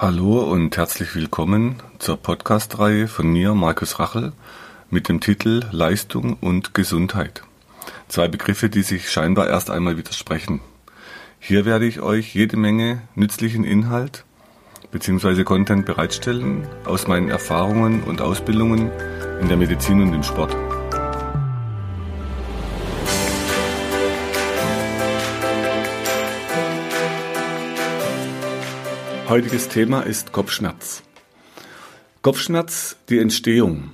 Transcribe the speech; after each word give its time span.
Hallo 0.00 0.44
und 0.44 0.76
herzlich 0.76 1.16
willkommen 1.16 1.74
zur 1.98 2.18
Podcast-Reihe 2.18 3.08
von 3.08 3.32
mir, 3.32 3.52
Markus 3.54 3.98
Rachel, 3.98 4.32
mit 4.90 5.08
dem 5.08 5.18
Titel 5.18 5.64
Leistung 5.72 6.36
und 6.40 6.72
Gesundheit. 6.72 7.42
Zwei 8.06 8.28
Begriffe, 8.28 8.70
die 8.70 8.82
sich 8.82 9.10
scheinbar 9.10 9.48
erst 9.48 9.70
einmal 9.70 9.96
widersprechen. 9.96 10.60
Hier 11.40 11.64
werde 11.64 11.84
ich 11.84 12.00
euch 12.00 12.32
jede 12.32 12.56
Menge 12.56 13.02
nützlichen 13.16 13.64
Inhalt 13.64 14.24
bzw. 14.92 15.42
Content 15.42 15.84
bereitstellen 15.84 16.68
aus 16.84 17.08
meinen 17.08 17.28
Erfahrungen 17.28 18.04
und 18.04 18.20
Ausbildungen 18.20 18.92
in 19.40 19.48
der 19.48 19.56
Medizin 19.56 20.00
und 20.00 20.14
im 20.14 20.22
Sport. 20.22 20.54
Heutiges 29.28 29.68
Thema 29.68 30.00
ist 30.00 30.32
Kopfschmerz. 30.32 31.02
Kopfschmerz, 32.22 32.96
die 33.10 33.18
Entstehung. 33.18 33.90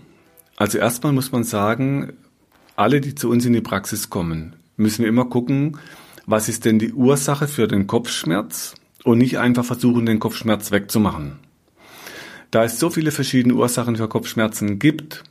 Also 0.54 0.78
erstmal 0.78 1.12
muss 1.12 1.32
man 1.32 1.42
sagen, 1.42 2.12
alle, 2.76 3.00
die 3.00 3.16
zu 3.16 3.30
uns 3.30 3.44
in 3.44 3.52
die 3.52 3.60
Praxis 3.60 4.10
kommen, 4.10 4.54
müssen 4.76 5.02
wir 5.02 5.08
immer 5.08 5.24
gucken, 5.24 5.76
was 6.24 6.48
ist 6.48 6.64
denn 6.64 6.78
die 6.78 6.92
Ursache 6.92 7.48
für 7.48 7.66
den 7.66 7.88
Kopfschmerz 7.88 8.76
und 9.02 9.18
nicht 9.18 9.36
einfach 9.38 9.64
versuchen, 9.64 10.06
den 10.06 10.20
Kopfschmerz 10.20 10.70
wegzumachen. 10.70 11.40
Da 12.52 12.62
es 12.62 12.78
so 12.78 12.88
viele 12.88 13.10
verschiedene 13.10 13.54
Ursachen 13.54 13.96
für 13.96 14.06
Kopfschmerzen 14.06 14.78
gibt, 14.78 15.24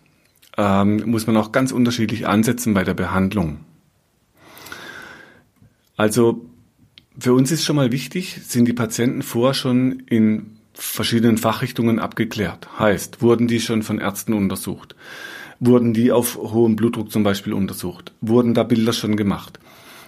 ähm, 0.57 1.01
muss 1.05 1.27
man 1.27 1.37
auch 1.37 1.53
ganz 1.53 1.71
unterschiedlich 1.71 2.27
ansetzen 2.27 2.73
bei 2.73 2.83
der 2.83 2.93
Behandlung. 2.93 3.61
Also 5.95 6.49
für 7.17 7.33
uns 7.33 7.51
ist 7.51 7.63
schon 7.63 7.75
mal 7.75 7.91
wichtig, 7.91 8.39
sind 8.43 8.67
die 8.67 8.73
Patienten 8.73 9.21
vorher 9.21 9.53
schon 9.53 10.01
in 10.07 10.57
verschiedenen 10.73 11.37
Fachrichtungen 11.37 11.99
abgeklärt. 11.99 12.67
Heißt, 12.79 13.21
wurden 13.21 13.47
die 13.47 13.59
schon 13.59 13.83
von 13.83 13.99
Ärzten 13.99 14.33
untersucht? 14.33 14.95
Wurden 15.59 15.93
die 15.93 16.11
auf 16.11 16.35
hohem 16.37 16.75
Blutdruck 16.75 17.11
zum 17.11 17.23
Beispiel 17.23 17.53
untersucht? 17.53 18.13
Wurden 18.21 18.53
da 18.53 18.63
Bilder 18.63 18.93
schon 18.93 19.15
gemacht? 19.15 19.59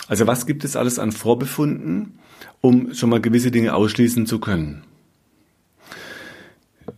Also 0.08 0.28
was 0.28 0.46
gibt 0.46 0.64
es 0.64 0.76
alles 0.76 1.00
an 1.00 1.12
Vorbefunden, 1.12 2.20
um 2.62 2.94
schon 2.94 3.10
mal 3.10 3.22
gewisse 3.22 3.52
Dinge 3.52 3.74
ausschließen 3.74 4.26
zu 4.26 4.40
können? 4.40 4.84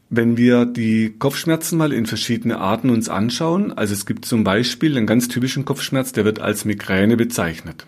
Wenn 0.09 0.37
wir 0.37 0.65
die 0.65 1.15
Kopfschmerzen 1.19 1.77
mal 1.77 1.91
in 1.91 2.05
verschiedene 2.05 2.59
Arten 2.59 2.89
uns 2.89 3.09
anschauen, 3.09 3.73
also 3.73 3.93
es 3.93 4.05
gibt 4.05 4.23
zum 4.25 4.45
Beispiel 4.45 4.95
einen 4.95 5.05
ganz 5.05 5.27
typischen 5.27 5.65
Kopfschmerz, 5.65 6.13
der 6.13 6.23
wird 6.23 6.39
als 6.39 6.63
Migräne 6.63 7.17
bezeichnet. 7.17 7.85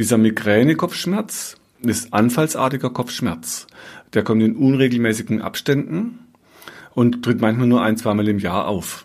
Dieser 0.00 0.16
Migräne-Kopfschmerz 0.16 1.58
ist 1.82 2.14
anfallsartiger 2.14 2.88
Kopfschmerz. 2.88 3.66
Der 4.14 4.24
kommt 4.24 4.42
in 4.42 4.56
unregelmäßigen 4.56 5.42
Abständen 5.42 6.20
und 6.94 7.22
tritt 7.22 7.42
manchmal 7.42 7.66
nur 7.66 7.82
ein, 7.82 7.98
zweimal 7.98 8.26
im 8.26 8.38
Jahr 8.38 8.66
auf. 8.66 9.02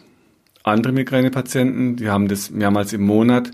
Andere 0.64 0.94
Migränepatienten, 0.94 1.98
die 1.98 2.10
haben 2.10 2.30
das 2.30 2.50
mehrmals 2.50 2.94
im 2.94 3.02
Monat 3.02 3.52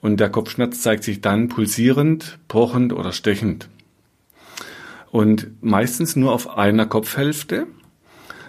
und 0.00 0.18
der 0.18 0.30
Kopfschmerz 0.30 0.80
zeigt 0.80 1.04
sich 1.04 1.20
dann 1.20 1.48
pulsierend, 1.48 2.38
pochend 2.48 2.94
oder 2.94 3.12
stechend. 3.12 3.68
Und 5.10 5.62
meistens 5.62 6.16
nur 6.16 6.32
auf 6.32 6.56
einer 6.56 6.86
Kopfhälfte. 6.86 7.66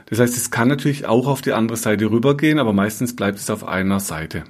Das 0.05 0.19
heißt, 0.19 0.37
es 0.37 0.49
kann 0.49 0.69
natürlich 0.69 1.07
auch 1.07 1.27
auf 1.27 1.41
die 1.41 1.51
andere 1.51 1.75
Seite 1.75 2.09
rübergehen, 2.09 2.57
aber 2.57 2.71
meistens 2.71 3.17
bleibt 3.17 3.39
es 3.39 3.49
auf 3.49 3.67
einer 3.67 3.99
Seite. 3.99 4.45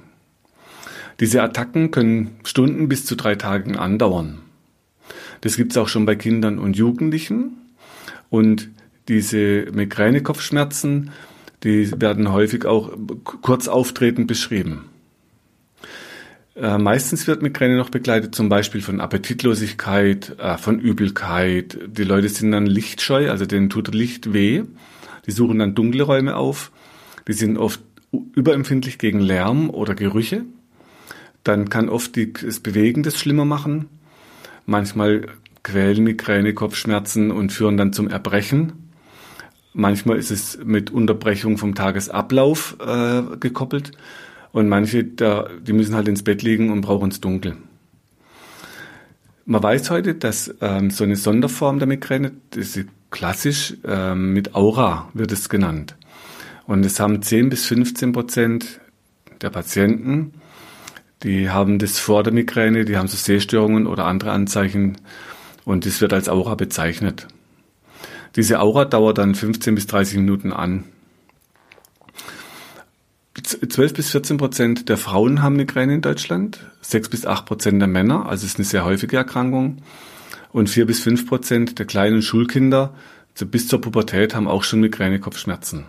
Diese 1.20 1.42
Attacken 1.42 1.90
können 1.90 2.36
Stunden 2.44 2.88
bis 2.88 3.04
zu 3.04 3.14
drei 3.16 3.34
Tagen 3.34 3.76
andauern. 3.76 4.40
Das 5.40 5.56
gibt 5.56 5.72
es 5.72 5.78
auch 5.78 5.88
schon 5.88 6.06
bei 6.06 6.16
Kindern 6.16 6.58
und 6.58 6.76
Jugendlichen. 6.76 7.58
Und 8.30 8.70
diese 9.08 9.66
Migräne-Kopfschmerzen, 9.72 11.10
die 11.62 11.90
werden 12.00 12.32
häufig 12.32 12.64
auch 12.64 12.92
kurz 13.42 13.68
auftretend 13.68 14.26
beschrieben. 14.26 14.86
Äh, 16.56 16.78
meistens 16.78 17.26
wird 17.26 17.42
Migräne 17.42 17.76
noch 17.76 17.90
begleitet 17.90 18.34
zum 18.34 18.48
Beispiel 18.48 18.80
von 18.80 19.00
Appetitlosigkeit, 19.00 20.36
äh, 20.38 20.56
von 20.56 20.78
Übelkeit. 20.78 21.78
Die 21.86 22.04
Leute 22.04 22.28
sind 22.28 22.52
dann 22.52 22.66
lichtscheu, 22.66 23.30
also 23.30 23.44
denen 23.44 23.70
tut 23.70 23.92
Licht 23.92 24.32
weh. 24.32 24.62
Die 25.26 25.32
suchen 25.32 25.58
dann 25.58 25.74
dunkle 25.74 26.04
Räume 26.04 26.36
auf. 26.36 26.70
Die 27.26 27.32
sind 27.32 27.56
oft 27.56 27.80
überempfindlich 28.34 28.98
gegen 28.98 29.20
Lärm 29.20 29.70
oder 29.70 29.94
Gerüche. 29.94 30.44
Dann 31.44 31.68
kann 31.68 31.88
oft 31.88 32.16
die, 32.16 32.32
das 32.32 32.60
Bewegen 32.60 33.02
das 33.02 33.18
schlimmer 33.18 33.44
machen. 33.44 33.88
Manchmal 34.66 35.26
quälen 35.62 36.04
Migräne, 36.04 36.54
Kopfschmerzen 36.54 37.30
und 37.30 37.52
führen 37.52 37.76
dann 37.76 37.92
zum 37.92 38.08
Erbrechen. 38.08 38.72
Manchmal 39.72 40.18
ist 40.18 40.30
es 40.30 40.58
mit 40.64 40.90
Unterbrechung 40.90 41.58
vom 41.58 41.74
Tagesablauf 41.74 42.76
äh, 42.80 43.36
gekoppelt. 43.38 43.92
Und 44.52 44.68
manche, 44.68 45.04
da, 45.04 45.48
die 45.60 45.72
müssen 45.72 45.94
halt 45.94 46.06
ins 46.06 46.22
Bett 46.22 46.42
liegen 46.42 46.70
und 46.70 46.82
brauchen 46.82 47.10
es 47.10 47.20
dunkel. 47.20 47.56
Man 49.46 49.62
weiß 49.62 49.90
heute, 49.90 50.14
dass 50.14 50.54
ähm, 50.60 50.90
so 50.90 51.04
eine 51.04 51.16
Sonderform 51.16 51.78
der 51.78 51.88
Migräne, 51.88 52.32
das 52.50 52.76
ist 52.76 52.88
klassisch 53.10 53.74
ähm, 53.84 54.32
mit 54.32 54.54
Aura 54.54 55.10
wird 55.12 55.32
es 55.32 55.48
genannt. 55.48 55.96
Und 56.66 56.86
es 56.86 56.98
haben 56.98 57.20
10 57.20 57.50
bis 57.50 57.66
15 57.66 58.12
Prozent 58.12 58.80
der 59.42 59.50
Patienten 59.50 60.32
die 61.22 61.50
haben 61.50 61.78
das 61.78 61.98
vor 61.98 62.22
der 62.22 62.32
Migräne, 62.32 62.84
die 62.84 62.96
haben 62.96 63.08
so 63.08 63.16
Sehstörungen 63.16 63.86
oder 63.86 64.04
andere 64.04 64.32
Anzeichen 64.32 64.98
und 65.64 65.86
das 65.86 66.00
wird 66.00 66.12
als 66.12 66.28
Aura 66.28 66.54
bezeichnet. 66.54 67.26
Diese 68.36 68.60
Aura 68.60 68.84
dauert 68.84 69.18
dann 69.18 69.34
15 69.34 69.74
bis 69.74 69.86
30 69.86 70.18
Minuten 70.18 70.52
an. 70.52 70.84
12 73.42 73.94
bis 73.94 74.10
14 74.10 74.36
Prozent 74.36 74.88
der 74.88 74.96
Frauen 74.96 75.42
haben 75.42 75.56
Migräne 75.56 75.94
in 75.94 76.02
Deutschland, 76.02 76.60
6 76.82 77.08
bis 77.08 77.26
8 77.26 77.46
Prozent 77.46 77.80
der 77.80 77.88
Männer, 77.88 78.26
also 78.26 78.44
es 78.44 78.52
ist 78.52 78.58
eine 78.58 78.64
sehr 78.64 78.84
häufige 78.84 79.16
Erkrankung. 79.16 79.78
Und 80.52 80.70
4 80.70 80.86
bis 80.86 81.00
5 81.00 81.26
Prozent 81.26 81.78
der 81.78 81.86
kleinen 81.86 82.22
Schulkinder 82.22 82.94
bis 83.50 83.66
zur 83.66 83.80
Pubertät 83.80 84.34
haben 84.34 84.46
auch 84.46 84.62
schon 84.62 84.80
Migräne-Kopfschmerzen. 84.80 85.84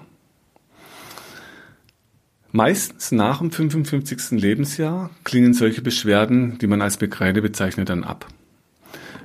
Meistens 2.55 3.11
nach 3.11 3.39
dem 3.39 3.51
55. 3.51 4.39
Lebensjahr 4.39 5.09
klingen 5.25 5.53
solche 5.53 5.81
Beschwerden, 5.81 6.57
die 6.57 6.67
man 6.67 6.81
als 6.81 7.01
Migräne 7.01 7.41
bezeichnet, 7.41 7.89
dann 7.89 8.05
ab. 8.05 8.27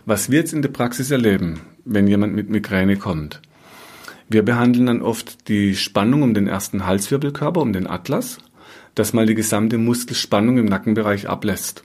Was 0.05 0.33
wir 0.33 0.41
jetzt 0.41 0.53
in 0.53 0.63
der 0.63 0.71
Praxis 0.71 1.13
erleben, 1.13 1.61
wenn 1.85 2.09
jemand 2.09 2.35
mit 2.35 2.51
Migräne 2.51 2.97
kommt, 2.97 3.41
wir 4.29 4.45
behandeln 4.45 4.87
dann 4.87 5.01
oft 5.01 5.47
die 5.47 5.77
Spannung 5.77 6.23
um 6.23 6.35
den 6.35 6.49
ersten 6.49 6.87
Halswirbelkörper, 6.87 7.61
um 7.61 7.73
den 7.73 7.87
Atlas, 7.87 8.39
dass 8.97 9.13
mal 9.13 9.27
die 9.27 9.37
gesamte 9.37 9.79
Muskelspannung 9.79 10.59
im 10.59 10.67
Nackenbereich 10.67 11.29
ablässt. 11.29 11.85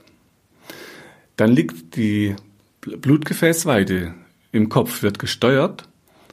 Dann 1.36 1.52
liegt 1.52 1.94
die 1.94 2.34
Blutgefäßweite 2.80 4.14
im 4.50 4.68
Kopf, 4.68 5.04
wird 5.04 5.20
gesteuert 5.20 5.88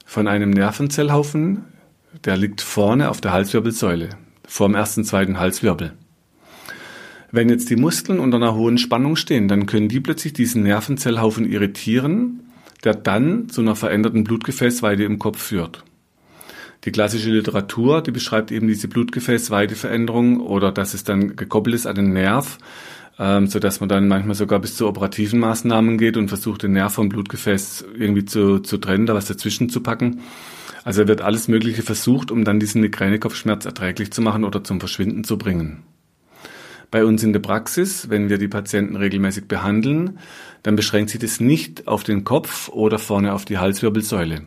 von 0.08 0.28
einem 0.28 0.50
Nervenzellhaufen, 0.50 1.66
der 2.26 2.36
liegt 2.36 2.62
vorne 2.62 3.12
auf 3.12 3.22
der 3.22 3.32
Halswirbelsäule 3.32 4.10
vorm 4.54 4.76
ersten, 4.76 5.04
zweiten 5.04 5.40
Halswirbel. 5.40 5.94
Wenn 7.32 7.50
jetzt 7.50 7.72
die 7.72 7.76
Muskeln 7.76 8.20
unter 8.20 8.38
einer 8.38 8.54
hohen 8.54 8.78
Spannung 8.78 9.16
stehen, 9.16 9.48
dann 9.48 9.66
können 9.66 9.90
die 9.90 10.00
plötzlich 10.00 10.34
diesen 10.34 10.62
Nervenzellhaufen 10.62 11.52
irritieren, 11.52 12.52
der 12.84 12.94
dann 12.94 13.50
zu 13.50 13.62
einer 13.62 13.76
veränderten 13.76 14.24
Blutgefäßweite 14.24 15.06
im 15.06 15.18
Kopf 15.18 15.42
führt. 15.42 15.84
Die 16.84 16.92
klassische 16.92 17.32
Literatur, 17.32 18.04
die 18.04 18.12
beschreibt 18.12 18.52
eben 18.52 18.68
diese 18.68 18.88
Blutgefäßweiteveränderung 18.90 20.40
oder 20.40 20.72
dass 20.72 20.94
es 20.94 21.04
dann 21.04 21.36
gekoppelt 21.36 21.74
ist 21.74 21.88
an 21.88 21.96
den 21.96 22.14
Nerv, 22.14 22.60
ähm, 23.20 23.48
so 23.48 23.60
dass 23.60 23.80
man 23.80 23.90
dann 23.90 24.08
manchmal 24.08 24.36
sogar 24.36 24.60
bis 24.60 24.76
zu 24.76 24.88
operativen 24.88 25.40
Maßnahmen 25.40 25.98
geht 25.98 26.18
und 26.18 26.30
versucht, 26.30 26.64
den 26.64 26.74
Nerv 26.74 26.94
vom 26.94 27.10
Blutgefäß 27.10 27.86
irgendwie 27.98 28.26
zu, 28.26 28.60
zu 28.60 28.78
trennen, 28.78 29.06
da 29.06 29.14
was 29.14 29.26
dazwischen 29.26 29.70
zu 29.70 29.82
packen. 29.82 30.22
Also 30.84 31.08
wird 31.08 31.22
alles 31.22 31.48
Mögliche 31.48 31.82
versucht, 31.82 32.32
um 32.32 32.44
dann 32.44 32.60
diesen 32.60 32.82
Migränekopfschmerz 32.82 33.66
erträglich 33.66 34.12
zu 34.12 34.22
machen 34.22 34.44
oder 34.44 34.64
zum 34.64 34.80
Verschwinden 34.80 35.24
zu 35.24 35.38
bringen. 35.38 35.84
Bei 36.92 37.06
uns 37.06 37.24
in 37.24 37.34
der 37.34 37.40
Praxis, 37.40 38.10
wenn 38.10 38.30
wir 38.30 38.38
die 38.38 38.48
Patienten 38.48 38.96
regelmäßig 38.96 39.48
behandeln, 39.48 40.20
dann 40.62 40.76
beschränkt 40.76 41.10
sich 41.10 41.20
das 41.20 41.40
nicht 41.40 41.88
auf 41.88 42.04
den 42.04 42.24
Kopf 42.24 42.70
oder 42.70 43.00
vorne 43.00 43.34
auf 43.34 43.46
die 43.46 43.58
Halswirbelsäule, 43.58 44.44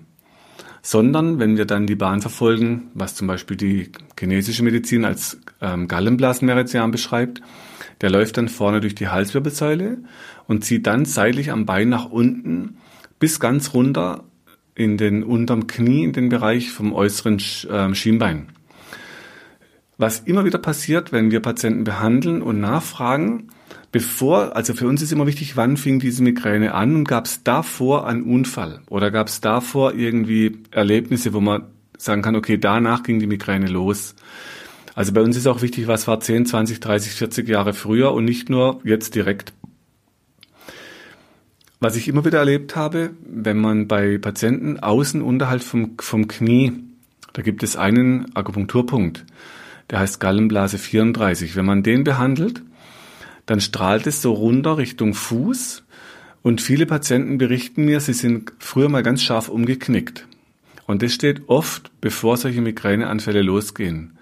sondern 0.80 1.40
wenn 1.40 1.56
wir 1.56 1.64
dann 1.64 1.86
die 1.86 1.96
Bahn 1.96 2.20
verfolgen, 2.20 2.90
was 2.94 3.16
zum 3.16 3.26
Beispiel 3.26 3.56
die 3.56 3.90
chinesische 4.16 4.62
Medizin 4.62 5.04
als 5.04 5.40
ähm, 5.60 5.88
Gallenblasenmeridian 5.88 6.92
beschreibt, 6.92 7.42
der 8.00 8.10
läuft 8.10 8.36
dann 8.36 8.48
vorne 8.48 8.80
durch 8.80 8.94
die 8.94 9.08
Halswirbelsäule 9.08 9.98
und 10.46 10.64
zieht 10.64 10.86
dann 10.86 11.04
seitlich 11.04 11.50
am 11.50 11.66
Bein 11.66 11.88
nach 11.88 12.10
unten 12.10 12.78
bis 13.18 13.40
ganz 13.40 13.72
runter 13.74 14.24
in 14.74 14.98
den 14.98 15.24
unterm 15.24 15.66
Knie, 15.66 16.04
in 16.04 16.12
den 16.12 16.28
Bereich 16.28 16.70
vom 16.70 16.92
äußeren 16.92 17.40
ähm, 17.70 17.94
Schienbein. 17.94 18.48
was 19.98 20.20
immer 20.20 20.44
wieder 20.44 20.58
passiert, 20.58 21.12
wenn 21.12 21.30
wir 21.30 21.40
Patienten 21.40 21.84
behandeln 21.84 22.42
und 22.42 22.60
nachfragen, 22.60 23.48
bevor, 23.92 24.54
also 24.54 24.74
für 24.74 24.86
uns 24.86 25.00
ist 25.00 25.12
immer 25.12 25.26
wichtig, 25.26 25.56
wann 25.56 25.78
fing 25.78 25.98
diese 25.98 26.22
Migräne 26.22 26.74
an 26.74 26.94
und 26.94 27.08
gab 27.08 27.24
es 27.24 27.42
davor 27.42 28.06
einen 28.06 28.24
Unfall 28.24 28.80
oder 28.90 29.10
gab 29.10 29.28
es 29.28 29.40
davor 29.40 29.94
irgendwie 29.94 30.58
Erlebnisse, 30.70 31.32
wo 31.32 31.40
man 31.40 31.64
sagen 31.96 32.20
kann, 32.20 32.36
okay, 32.36 32.58
danach 32.58 33.02
ging 33.02 33.20
die 33.20 33.26
Migräne 33.26 33.68
los. 33.68 34.14
Also 34.96 35.12
bei 35.12 35.20
uns 35.20 35.36
ist 35.36 35.46
auch 35.46 35.60
wichtig, 35.60 35.88
was 35.88 36.08
war 36.08 36.20
10, 36.20 36.46
20, 36.46 36.80
30, 36.80 37.12
40 37.12 37.46
Jahre 37.46 37.74
früher 37.74 38.12
und 38.12 38.24
nicht 38.24 38.48
nur 38.48 38.80
jetzt 38.82 39.14
direkt. 39.14 39.52
Was 41.80 41.96
ich 41.96 42.08
immer 42.08 42.24
wieder 42.24 42.38
erlebt 42.38 42.76
habe, 42.76 43.10
wenn 43.22 43.58
man 43.58 43.88
bei 43.88 44.16
Patienten 44.16 44.80
außen 44.80 45.20
unterhalb 45.20 45.62
vom, 45.62 45.96
vom 46.00 46.28
Knie, 46.28 46.72
da 47.34 47.42
gibt 47.42 47.62
es 47.62 47.76
einen 47.76 48.34
Akupunkturpunkt, 48.34 49.26
der 49.90 49.98
heißt 49.98 50.18
Gallenblase 50.18 50.78
34. 50.78 51.56
Wenn 51.56 51.66
man 51.66 51.82
den 51.82 52.02
behandelt, 52.02 52.62
dann 53.44 53.60
strahlt 53.60 54.06
es 54.06 54.22
so 54.22 54.32
runter 54.32 54.78
Richtung 54.78 55.12
Fuß 55.12 55.84
und 56.42 56.62
viele 56.62 56.86
Patienten 56.86 57.36
berichten 57.36 57.84
mir, 57.84 58.00
sie 58.00 58.14
sind 58.14 58.50
früher 58.60 58.88
mal 58.88 59.02
ganz 59.02 59.22
scharf 59.22 59.50
umgeknickt. 59.50 60.26
Und 60.86 61.02
das 61.02 61.12
steht 61.12 61.50
oft, 61.50 61.90
bevor 62.00 62.38
solche 62.38 62.62
Migräneanfälle 62.62 63.42
losgehen. 63.42 64.15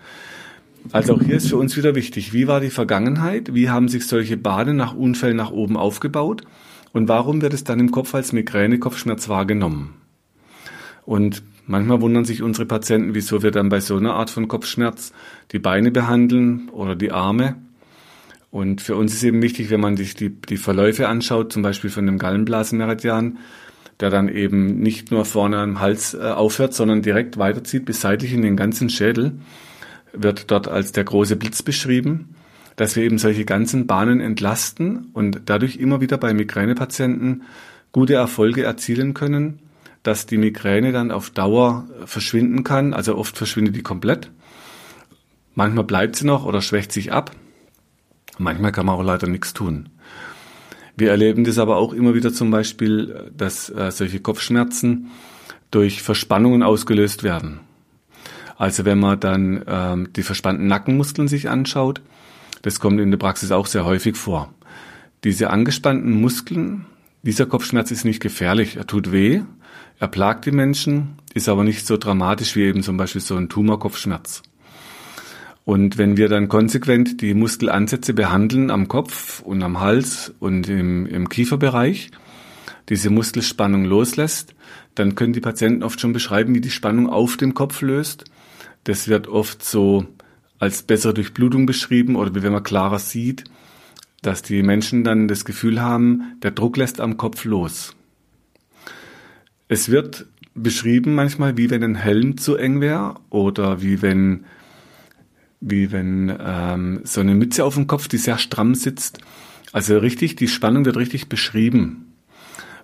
Also 0.93 1.15
auch 1.15 1.23
hier 1.23 1.37
ist 1.37 1.49
für 1.49 1.57
uns 1.57 1.77
wieder 1.77 1.95
wichtig, 1.95 2.33
wie 2.33 2.47
war 2.47 2.61
die 2.61 2.71
Vergangenheit, 2.71 3.55
wie 3.55 3.71
haben 3.71 3.89
sich 3.89 4.07
solche 4.07 4.37
Bahnen 4.37 4.77
nach 4.77 4.95
Unfällen 4.95 5.37
nach 5.37 5.51
oben 5.51 5.77
aufgebaut 5.77 6.43
und 6.93 7.09
warum 7.09 7.43
wird 7.43 7.55
es 7.55 7.65
dann 7.65 7.81
im 7.81 7.91
Kopf 7.91 8.15
als 8.15 8.33
Migräne-Kopfschmerz 8.33 9.29
wahrgenommen? 9.29 9.95
Und 11.05 11.43
manchmal 11.67 12.01
wundern 12.01 12.25
sich 12.25 12.43
unsere 12.43 12.67
Patienten, 12.67 13.15
wieso 13.15 13.43
wir 13.43 13.51
dann 13.51 13.69
bei 13.69 13.81
so 13.81 13.97
einer 13.97 14.15
Art 14.15 14.31
von 14.31 14.49
Kopfschmerz 14.49 15.13
die 15.53 15.59
Beine 15.59 15.91
behandeln 15.91 16.69
oder 16.71 16.95
die 16.95 17.13
Arme. 17.13 17.57
Und 18.51 18.81
für 18.81 18.95
uns 18.95 19.15
ist 19.15 19.25
eben 19.25 19.43
wichtig, 19.43 19.71
wenn 19.71 19.81
man 19.81 19.97
sich 19.97 20.15
die, 20.15 20.31
die 20.31 20.57
Verläufe 20.57 21.09
anschaut, 21.09 21.53
zum 21.53 21.63
Beispiel 21.63 21.91
von 21.91 22.07
dem 22.07 22.19
Gallenblasenmeridian, 22.19 23.39
der 24.01 24.11
dann 24.11 24.29
eben 24.29 24.79
nicht 24.81 25.11
nur 25.11 25.25
vorne 25.25 25.59
am 25.59 25.81
Hals 25.81 26.15
äh, 26.15 26.19
aufhört, 26.19 26.75
sondern 26.75 27.03
direkt 27.03 27.39
weiterzieht 27.39 27.85
bis 27.85 28.01
seitlich 28.01 28.33
in 28.33 28.43
den 28.43 28.57
ganzen 28.57 28.91
Schädel, 28.91 29.33
wird 30.17 30.51
dort 30.51 30.69
als 30.69 30.93
der 30.93 31.05
große 31.05 31.37
Blitz 31.37 31.63
beschrieben, 31.63 32.35
dass 32.77 32.97
wir 32.97 33.05
eben 33.05 33.19
solche 33.19 33.45
ganzen 33.45 33.87
Bahnen 33.87 34.21
entlasten 34.21 35.11
und 35.13 35.43
dadurch 35.47 35.77
immer 35.77 36.01
wieder 36.01 36.19
bei 36.19 36.35
Migränepatienten 36.35 37.43
gute 37.93 38.15
Erfolge 38.15 38.65
erzielen 38.65 39.15
können, 39.15 39.61
dass 40.03 40.27
die 40.27 40.39
Migräne 40.39 40.93
dann 40.93 41.11
auf 41.11 41.31
Dauer 41.31 41.87
verschwinden 42.05 42.65
kann. 42.65 42.93
Also 42.93 43.17
oft 43.17 43.37
verschwindet 43.37 43.77
die 43.77 43.83
komplett. 43.83 44.31
Manchmal 45.55 45.85
bleibt 45.85 46.17
sie 46.17 46.27
noch 46.27 46.45
oder 46.45 46.61
schwächt 46.61 46.93
sich 46.93 47.13
ab. 47.13 47.31
Manchmal 48.39 48.73
kann 48.73 48.87
man 48.87 48.97
auch 48.97 49.05
leider 49.05 49.29
nichts 49.29 49.55
tun. 49.55 49.89
Wir 50.97 51.11
erleben 51.11 51.45
das 51.45 51.59
aber 51.59 51.77
auch 51.77 51.93
immer 51.93 52.15
wieder 52.15 52.33
zum 52.33 52.51
Beispiel, 52.51 53.31
dass 53.37 53.69
äh, 53.71 53.91
solche 53.91 54.21
Kopfschmerzen 54.21 55.11
durch 55.71 56.03
Verspannungen 56.03 56.63
ausgelöst 56.63 57.23
werden. 57.23 57.61
Also 58.57 58.85
wenn 58.85 58.99
man 58.99 59.19
dann 59.21 59.65
ähm, 59.67 60.13
die 60.15 60.23
verspannten 60.23 60.67
Nackenmuskeln 60.67 61.29
sich 61.29 61.49
anschaut, 61.49 62.01
das 62.63 62.81
kommt 62.81 63.01
in 63.01 63.11
der 63.11 63.19
Praxis 63.19 63.51
auch 63.51 63.67
sehr 63.67 63.85
häufig 63.85 64.17
vor. 64.17 64.53
Diese 65.25 65.51
angespannten 65.51 66.21
Muskeln, 66.21 66.87
dieser 67.23 67.47
Kopfschmerz 67.47 67.91
ist 67.91 68.05
nicht 68.05 68.21
gefährlich, 68.21 68.77
er 68.77 68.87
tut 68.87 69.13
weh, 69.13 69.43
er 69.99 70.09
plagt 70.09 70.47
die 70.47 70.51
Menschen, 70.51 71.17
ist 71.35 71.49
aber 71.49 71.65
nicht 71.65 71.87
so 71.87 71.97
dramatisch 71.97 72.57
wie 72.57 72.63
eben 72.63 72.83
zum 72.83 72.97
Beispiel 72.97 73.21
so 73.21 73.37
ein 73.37 73.49
Tumorkopfschmerz. 73.49 74.43
Und 75.65 75.97
wenn 75.97 76.17
wir 76.17 76.29
dann 76.29 76.49
konsequent 76.49 77.23
die 77.23 77.33
Muskelansätze 77.33 78.13
behandeln 78.13 78.71
am 78.71 78.87
Kopf 78.87 79.41
und 79.41 79.63
am 79.63 79.81
Hals 79.81 80.35
und 80.39 80.69
im, 80.69 81.07
im 81.07 81.29
Kieferbereich, 81.29 82.11
diese 82.91 83.09
Muskelspannung 83.09 83.87
loslässt, 83.87 84.55
dann 84.95 85.15
können 85.15 85.33
die 85.33 85.41
Patienten 85.41 85.83
oft 85.83 86.01
schon 86.01 86.13
beschreiben, 86.13 86.55
wie 86.55 86.61
die 86.61 86.71
Spannung 86.71 87.09
auf 87.09 87.39
dem 87.39 87.55
Kopf 87.55 87.81
löst. 87.81 88.25
Das 88.85 89.09
wird 89.09 89.27
oft 89.27 89.65
so 89.65 90.07
als 90.59 90.83
bessere 90.83 91.15
Durchblutung 91.15 91.67
beschrieben 91.67 92.17
oder 92.17 92.35
wie 92.35 92.43
wenn 92.43 92.53
man 92.53 92.63
klarer 92.63 92.99
sieht, 92.99 93.45
dass 94.23 94.43
die 94.43 94.63
Menschen 94.63 95.05
dann 95.05 95.29
das 95.29 95.45
Gefühl 95.45 95.81
haben, 95.81 96.39
der 96.43 96.53
Druck 96.53 96.77
lässt 96.77 97.01
am 97.01 97.17
Kopf 97.17 97.45
los. 97.45 97.95
Es 99.69 99.91
wird 99.91 100.27
beschrieben 100.55 101.15
manchmal, 101.15 101.57
wie 101.57 101.71
wenn 101.71 101.83
ein 101.83 101.97
Helm 101.97 102.39
zu 102.39 102.57
eng 102.57 102.81
wäre 102.81 103.17
oder 103.31 103.83
wie 103.83 104.03
wenn 104.03 104.45
wie 105.61 105.93
wenn 105.93 106.35
ähm, 106.39 107.01
so 107.05 107.21
eine 107.21 107.35
Mütze 107.35 107.65
auf 107.65 107.75
dem 107.75 107.87
Kopf, 107.87 108.07
die 108.07 108.19
sehr 108.19 108.37
stramm 108.37 108.75
sitzt. 108.75 109.19
Also 109.73 109.97
richtig, 109.97 110.37
die 110.37 110.49
Spannung 110.49 110.85
wird 110.85 110.99
richtig 110.99 111.31
beschrieben. 111.31 112.04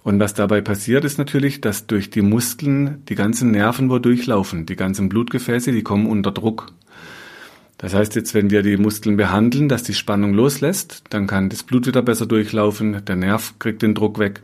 Und 0.02 0.18
was 0.18 0.34
dabei 0.34 0.60
passiert, 0.60 1.04
ist 1.04 1.18
natürlich, 1.18 1.60
dass 1.60 1.86
durch 1.86 2.08
die 2.10 2.22
Muskeln 2.22 3.02
die 3.08 3.14
ganzen 3.14 3.50
Nerven 3.50 3.90
wo 3.90 3.98
durchlaufen, 3.98 4.64
die 4.64 4.76
ganzen 4.76 5.08
Blutgefäße, 5.08 5.72
die 5.72 5.82
kommen 5.82 6.06
unter 6.06 6.32
Druck. 6.32 6.72
Das 7.76 7.94
heißt 7.94 8.14
jetzt, 8.14 8.34
wenn 8.34 8.50
wir 8.50 8.62
die 8.62 8.76
Muskeln 8.76 9.16
behandeln, 9.16 9.68
dass 9.68 9.82
die 9.82 9.94
Spannung 9.94 10.34
loslässt, 10.34 11.02
dann 11.10 11.26
kann 11.26 11.48
das 11.48 11.62
Blut 11.62 11.86
wieder 11.86 12.02
besser 12.02 12.26
durchlaufen, 12.26 13.04
der 13.04 13.16
Nerv 13.16 13.54
kriegt 13.58 13.82
den 13.82 13.94
Druck 13.94 14.18
weg, 14.18 14.40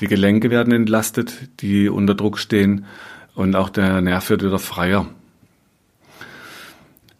die 0.00 0.06
Gelenke 0.06 0.50
werden 0.50 0.72
entlastet, 0.72 1.48
die 1.60 1.88
unter 1.88 2.14
Druck 2.14 2.38
stehen 2.38 2.84
und 3.34 3.56
auch 3.56 3.70
der 3.70 4.00
Nerv 4.00 4.28
wird 4.30 4.42
wieder 4.42 4.58
freier. 4.58 5.06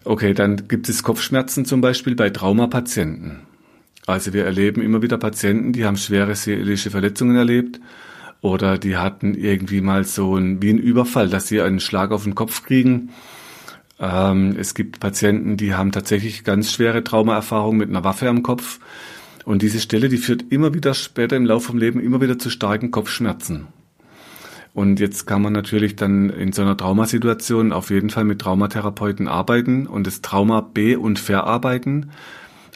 Okay, 0.05 0.33
dann 0.33 0.69
gibt 0.69 0.89
es 0.89 1.03
Kopfschmerzen 1.03 1.65
zum 1.65 1.81
Beispiel 1.81 2.15
bei 2.15 2.31
Traumapatienten. 2.31 3.48
Also 4.09 4.33
wir 4.33 4.47
erleben 4.47 4.81
immer 4.81 5.03
wieder 5.03 5.19
Patienten, 5.19 5.75
die 5.75 5.85
haben 5.85 5.99
schwere 5.99 6.35
seelische 6.35 6.91
Verletzungen 6.91 7.37
erlebt 7.37 7.79
oder 8.41 8.79
die 8.79 8.97
hatten 8.97 9.35
irgendwie 9.35 9.83
mal 9.83 10.05
so 10.05 10.35
ein, 10.35 10.63
wie 10.63 10.71
ein 10.71 10.79
Überfall, 10.79 11.29
dass 11.29 11.49
sie 11.49 11.61
einen 11.61 11.79
Schlag 11.79 12.11
auf 12.11 12.25
den 12.25 12.35
Kopf 12.35 12.65
kriegen. 12.65 13.11
Ähm, 14.01 14.57
es 14.59 14.73
gibt 14.73 14.99
Patienten, 14.99 15.59
die 15.59 15.75
haben 15.75 15.93
tatsächlich 15.93 16.43
ganz 16.43 16.73
schwere 16.73 17.05
Traumaerfahrungen 17.05 17.77
mit 17.77 17.91
einer 17.91 18.03
Waffe 18.03 18.31
am 18.31 18.43
Kopf. 18.43 18.81
Und 19.45 19.61
diese 19.61 19.79
Stelle, 19.79 20.09
die 20.09 20.17
führt 20.17 20.47
immer 20.49 20.73
wieder 20.73 20.95
später 20.95 21.37
im 21.37 21.45
Laufe 21.45 21.67
vom 21.67 21.77
Leben 21.77 22.01
immer 22.01 22.23
wieder 22.23 22.39
zu 22.39 22.49
starken 22.49 22.91
Kopfschmerzen. 22.91 23.67
Und 24.73 25.01
jetzt 25.01 25.27
kann 25.27 25.43
man 25.43 25.53
natürlich 25.53 25.97
dann 25.97 26.31
in 26.31 26.55
so 26.55 26.63
einer 26.63 26.79
Traumasituation 26.79 27.73
auf 27.73 27.91
jeden 27.91 28.09
Fall 28.09 28.25
mit 28.25 28.39
Traumatherapeuten 28.39 29.29
arbeiten 29.29 29.87
und 29.87 30.07
das 30.07 30.23
Trauma 30.23 30.63
be- 30.63 30.99
und 30.99 31.19
verarbeiten. 31.19 32.11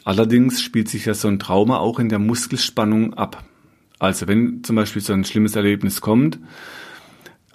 Allerdings 0.05 0.63
spielt 0.63 0.89
sich 0.89 1.07
ja 1.07 1.15
so 1.15 1.29
ein 1.29 1.39
Trauma 1.39 1.79
auch 1.79 1.99
in 1.99 2.09
der 2.09 2.19
Muskelspannung 2.19 3.15
ab. 3.15 3.45
Also 3.99 4.27
wenn 4.27 4.65
zum 4.65 4.77
Beispiel 4.77 5.01
so 5.01 5.13
ein 5.13 5.25
schlimmes 5.25 5.55
Erlebnis 5.55 6.01
kommt 6.01 6.39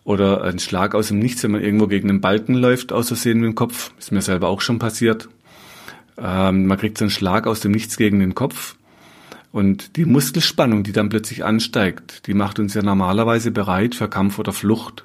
oder 0.06 0.44
ein 0.44 0.60
Schlag 0.60 0.96
aus 0.96 1.10
dem 1.10 1.20
Nichts, 1.20 1.44
wenn 1.44 1.52
man 1.52 1.62
irgendwo 1.62 1.88
gegen 1.88 2.10
einen 2.10 2.22
Balken 2.22 2.54
läuft, 2.54 2.94
aus 2.94 3.08
Versehen 3.08 3.40
mit 3.40 3.48
dem 3.48 3.56
Kopf, 3.56 3.92
ist 4.00 4.12
mir 4.12 4.22
selber 4.22 4.48
auch 4.48 4.62
schon 4.62 4.80
passiert. 4.80 5.28
Ähm, 6.18 6.68
man 6.68 6.78
kriegt 6.78 6.98
so 6.98 7.04
einen 7.04 7.12
Schlag 7.12 7.48
aus 7.48 7.60
dem 7.60 7.72
Nichts 7.72 7.98
gegen 7.98 8.20
den 8.20 8.34
Kopf 8.34 8.78
und 9.52 9.98
die 9.98 10.06
Muskelspannung, 10.06 10.84
die 10.84 10.92
dann 10.92 11.10
plötzlich 11.10 11.44
ansteigt, 11.44 12.28
die 12.28 12.34
macht 12.34 12.60
uns 12.60 12.74
ja 12.74 12.82
normalerweise 12.82 13.52
bereit 13.52 13.96
für 13.96 14.08
Kampf 14.08 14.40
oder 14.40 14.54
Flucht. 14.54 15.04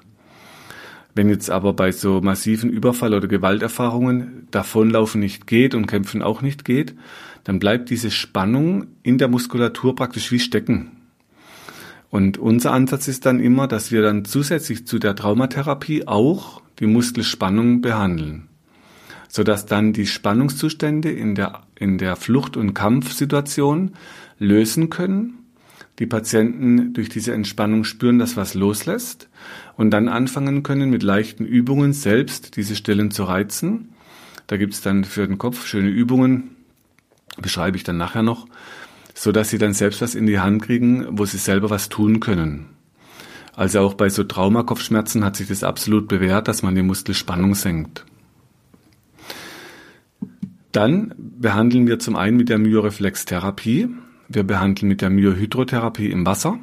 Wenn 1.15 1.29
jetzt 1.29 1.51
aber 1.51 1.75
bei 1.75 1.93
so 1.93 2.21
massiven 2.21 2.71
Überfall- 2.71 3.15
oder 3.15 3.29
Gewalterfahrungen 3.29 4.49
davonlaufen 4.51 5.21
nicht 5.21 5.47
geht 5.47 5.75
und 5.75 5.87
kämpfen 5.87 6.23
auch 6.23 6.41
nicht 6.41 6.65
geht, 6.65 6.95
dann 7.45 7.59
bleibt 7.59 7.91
diese 7.91 8.11
Spannung 8.11 8.87
in 9.03 9.19
der 9.19 9.29
Muskulatur 9.29 9.95
praktisch 9.95 10.31
wie 10.31 10.39
stecken. 10.39 10.93
Und 12.11 12.37
unser 12.37 12.73
Ansatz 12.73 13.09
ist 13.09 13.25
dann 13.25 13.41
immer, 13.41 13.67
dass 13.67 13.91
wir 13.91 14.03
dann 14.03 14.27
zusätzlich 14.27 14.87
zu 14.87 14.99
der 14.99 15.17
Traumatherapie 15.17 16.07
auch 16.07 16.61
die 16.79 16.87
Muskelspannung 16.87 17.81
behandeln, 17.81 18.49
sodass 19.29 19.65
dann 19.65 19.95
die 19.95 20.07
Spannungszustände 20.07 21.11
in 21.11 21.35
der, 21.35 21.63
in 21.75 21.97
der 21.97 22.17
Flucht- 22.17 22.59
und 22.59 22.75
Kampfsituation 22.75 23.93
lösen 24.39 24.91
können. 24.91 25.39
Die 25.99 26.07
Patienten 26.07 26.93
durch 26.93 27.09
diese 27.09 27.33
Entspannung 27.33 27.85
spüren, 27.85 28.19
dass 28.19 28.37
was 28.37 28.55
loslässt 28.55 29.29
und 29.77 29.91
dann 29.91 30.09
anfangen 30.09 30.63
können, 30.63 30.91
mit 30.91 31.03
leichten 31.03 31.47
Übungen 31.47 31.95
selbst 31.95 32.57
diese 32.57 32.77
Stellen 32.77 33.11
zu 33.11 33.25
reizen. 33.25 33.91
Da 34.49 34.59
gibt 34.59 34.75
es 34.75 34.83
dann 34.83 35.05
für 35.05 35.27
den 35.27 35.39
Kopf 35.39 35.67
schöne 35.67 35.89
Übungen, 35.89 36.52
beschreibe 37.39 37.77
ich 37.77 37.85
dann 37.85 37.97
nachher 37.97 38.23
noch, 38.23 38.47
so 39.15 39.33
dass 39.33 39.51
sie 39.51 39.59
dann 39.59 39.75
selbst 39.75 40.03
was 40.03 40.15
in 40.15 40.27
die 40.27 40.41
Hand 40.41 40.63
kriegen, 40.63 41.07
wo 41.11 41.25
sie 41.25 41.39
selber 41.39 41.71
was 41.71 41.89
tun 41.89 42.21
können. 42.21 42.67
Also 43.55 43.81
auch 43.81 43.95
bei 43.95 44.09
so 44.09 44.25
Traumakopfschmerzen 44.25 45.25
hat 45.25 45.37
sich 45.37 45.49
das 45.49 45.63
absolut 45.63 46.09
bewährt, 46.09 46.49
dass 46.49 46.63
man 46.63 46.75
die 46.75 46.83
Muskelspannung 46.83 47.55
senkt. 47.55 48.07
Dann 50.73 51.15
behandeln 51.19 51.87
wir 51.87 51.99
zum 51.99 52.17
einen 52.17 52.39
mit 52.39 52.49
der 52.49 52.59
Myoreflextherapie. 52.59 53.91
Wir 54.29 54.43
behandeln 54.43 54.89
mit 54.89 55.03
der 55.03 55.11
Myohydrotherapie 55.11 56.11
im 56.11 56.25
Wasser. 56.25 56.59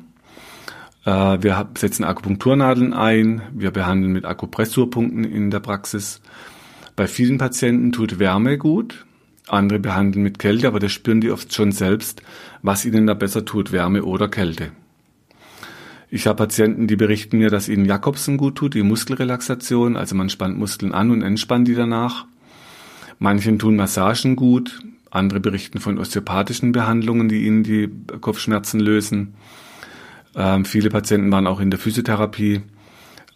Äh, 1.06 1.38
wir 1.42 1.70
setzen 1.78 2.04
Akupunkturnadeln 2.04 2.94
ein. 2.94 3.44
Wir 3.54 3.70
behandeln 3.70 4.12
mit 4.12 4.26
Akupressurpunkten 4.26 5.24
in 5.24 5.52
der 5.52 5.60
Praxis. 5.60 6.22
Bei 6.96 7.06
vielen 7.08 7.38
Patienten 7.38 7.92
tut 7.92 8.18
Wärme 8.18 8.58
gut, 8.58 9.06
andere 9.52 9.80
behandeln 9.80 10.24
mit 10.24 10.40
Kälte, 10.40 10.68
aber 10.68 10.80
das 10.80 10.92
spüren 10.92 11.22
die 11.22 11.32
oft 11.32 11.54
schon 11.54 11.72
selbst, 11.72 12.22
was 12.62 12.86
ihnen 12.86 13.08
da 13.08 13.14
besser 13.14 13.46
tut, 13.46 13.72
Wärme 13.72 14.04
oder 14.04 14.28
Kälte. 14.28 14.72
Ich 16.12 16.26
habe 16.26 16.38
Patienten, 16.38 16.88
die 16.88 16.96
berichten 16.96 17.38
mir, 17.38 17.50
dass 17.50 17.70
ihnen 17.70 17.86
Jakobsen 17.86 18.38
gut 18.38 18.56
tut, 18.56 18.74
die 18.74 18.82
Muskelrelaxation, 18.82 19.96
also 19.96 20.16
man 20.16 20.30
spannt 20.30 20.58
Muskeln 20.58 20.92
an 20.92 21.12
und 21.12 21.22
entspannt 21.22 21.68
die 21.68 21.76
danach. 21.76 22.26
Manchen 23.20 23.60
tun 23.60 23.76
Massagen 23.76 24.36
gut, 24.36 24.80
andere 25.12 25.40
berichten 25.40 25.80
von 25.80 26.00
osteopathischen 26.00 26.72
Behandlungen, 26.72 27.30
die 27.30 27.46
ihnen 27.46 27.64
die 27.64 27.90
Kopfschmerzen 28.22 28.80
lösen. 28.80 29.36
Ähm, 30.36 30.66
viele 30.66 30.90
Patienten 30.90 31.32
waren 31.32 31.48
auch 31.48 31.60
in 31.60 31.70
der 31.70 31.80
Physiotherapie. 31.80 32.62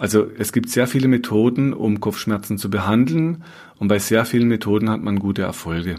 Also 0.03 0.27
es 0.37 0.51
gibt 0.51 0.69
sehr 0.69 0.85
viele 0.85 1.07
Methoden, 1.07 1.71
um 1.71 2.01
Kopfschmerzen 2.01 2.57
zu 2.57 2.69
behandeln 2.69 3.45
und 3.79 3.87
bei 3.87 3.99
sehr 3.99 4.25
vielen 4.25 4.49
Methoden 4.49 4.89
hat 4.89 5.01
man 5.01 5.17
gute 5.17 5.43
Erfolge. 5.43 5.95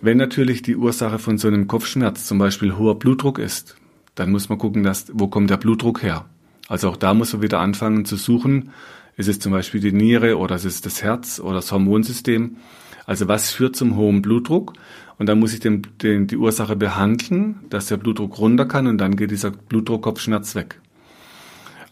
Wenn 0.00 0.16
natürlich 0.16 0.62
die 0.62 0.74
Ursache 0.74 1.20
von 1.20 1.38
so 1.38 1.46
einem 1.46 1.68
Kopfschmerz 1.68 2.26
zum 2.26 2.38
Beispiel 2.38 2.76
hoher 2.76 2.98
Blutdruck 2.98 3.38
ist, 3.38 3.76
dann 4.16 4.32
muss 4.32 4.48
man 4.48 4.58
gucken, 4.58 4.82
dass, 4.82 5.06
wo 5.12 5.28
kommt 5.28 5.50
der 5.50 5.56
Blutdruck 5.56 6.02
her. 6.02 6.24
Also 6.66 6.88
auch 6.88 6.96
da 6.96 7.14
muss 7.14 7.32
man 7.32 7.42
wieder 7.42 7.60
anfangen 7.60 8.06
zu 8.06 8.16
suchen. 8.16 8.70
Ist 9.16 9.28
es 9.28 9.38
zum 9.38 9.52
Beispiel 9.52 9.80
die 9.80 9.92
Niere 9.92 10.36
oder 10.36 10.56
ist 10.56 10.64
es 10.64 10.80
das 10.80 11.04
Herz 11.04 11.38
oder 11.38 11.54
das 11.54 11.70
Hormonsystem? 11.70 12.56
Also 13.04 13.28
was 13.28 13.52
führt 13.52 13.76
zum 13.76 13.94
hohen 13.94 14.20
Blutdruck? 14.20 14.72
Und 15.16 15.26
dann 15.26 15.38
muss 15.38 15.54
ich 15.54 15.60
den, 15.60 15.82
den, 16.02 16.26
die 16.26 16.38
Ursache 16.38 16.74
behandeln, 16.74 17.60
dass 17.70 17.86
der 17.86 17.98
Blutdruck 17.98 18.36
runter 18.40 18.66
kann 18.66 18.88
und 18.88 18.98
dann 18.98 19.14
geht 19.14 19.30
dieser 19.30 19.52
Blutdruckkopfschmerz 19.52 20.56
weg. 20.56 20.80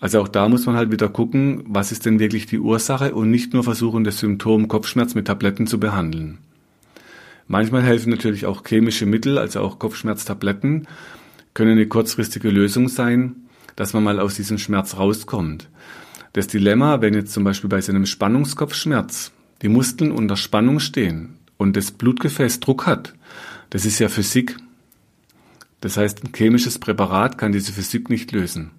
Also 0.05 0.21
auch 0.21 0.29
da 0.29 0.51
muss 0.51 0.67
man 0.67 0.77
halt 0.77 0.93
wieder 0.93 1.09
gucken, 1.09 1.65
was 1.67 1.91
ist 1.91 2.05
denn 2.05 2.19
wirklich 2.19 2.45
die 2.45 2.59
Ursache 2.59 3.15
und 3.15 3.31
nicht 3.31 3.55
nur 3.55 3.65
versuchen, 3.65 4.05
das 4.05 4.19
Symptom 4.19 4.69
Kopfschmerz 4.69 5.15
mit 5.15 5.29
Tabletten 5.29 5.67
zu 5.67 5.81
behandeln. 5.81 6.37
Manchmal 7.49 7.83
helfen 7.83 8.11
natürlich 8.11 8.45
auch 8.45 8.63
chemische 8.67 9.07
Mittel, 9.07 9.39
also 9.39 9.61
auch 9.61 9.79
Kopfschmerztabletten, 9.79 10.89
können 11.55 11.71
eine 11.71 11.87
kurzfristige 11.87 12.51
Lösung 12.51 12.91
sein, 12.91 13.37
dass 13.77 13.95
man 13.95 14.05
mal 14.05 14.21
aus 14.21 14.35
diesem 14.35 14.59
Schmerz 14.59 14.99
rauskommt. 14.99 15.71
Das 16.35 16.49
Dilemma, 16.49 17.01
wenn 17.01 17.15
jetzt 17.15 17.33
zum 17.33 17.45
Beispiel 17.45 17.71
bei 17.71 17.81
so 17.81 17.91
einem 17.91 18.05
Spannungskopfschmerz 18.05 19.33
die 19.63 19.71
Muskeln 19.71 20.13
unter 20.13 20.37
Spannung 20.37 20.81
stehen 20.81 21.39
und 21.57 21.79
das 21.79 21.93
Blutgefäß 21.93 22.61
Druck 22.61 22.85
hat, 22.85 23.15
das 23.71 23.87
ist 23.87 24.01
ja 24.01 24.11
Physik. 24.11 24.59
Das 25.81 25.97
heißt, 25.97 26.25
ein 26.25 26.35
chemisches 26.35 26.79
Präparat 26.79 27.39
kann 27.39 27.53
diese 27.53 27.73
Physik 27.73 28.11
nicht 28.11 28.33
lösen. 28.33 28.71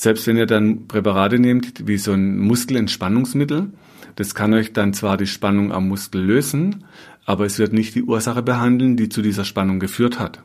Selbst 0.00 0.26
wenn 0.26 0.38
ihr 0.38 0.46
dann 0.46 0.88
Präparate 0.88 1.38
nehmt, 1.38 1.86
wie 1.86 1.98
so 1.98 2.12
ein 2.12 2.38
Muskelentspannungsmittel, 2.38 3.68
das 4.16 4.34
kann 4.34 4.54
euch 4.54 4.72
dann 4.72 4.94
zwar 4.94 5.18
die 5.18 5.26
Spannung 5.26 5.72
am 5.72 5.88
Muskel 5.88 6.22
lösen, 6.22 6.84
aber 7.26 7.44
es 7.44 7.58
wird 7.58 7.74
nicht 7.74 7.94
die 7.94 8.04
Ursache 8.04 8.40
behandeln, 8.40 8.96
die 8.96 9.10
zu 9.10 9.20
dieser 9.20 9.44
Spannung 9.44 9.78
geführt 9.78 10.18
hat. 10.18 10.42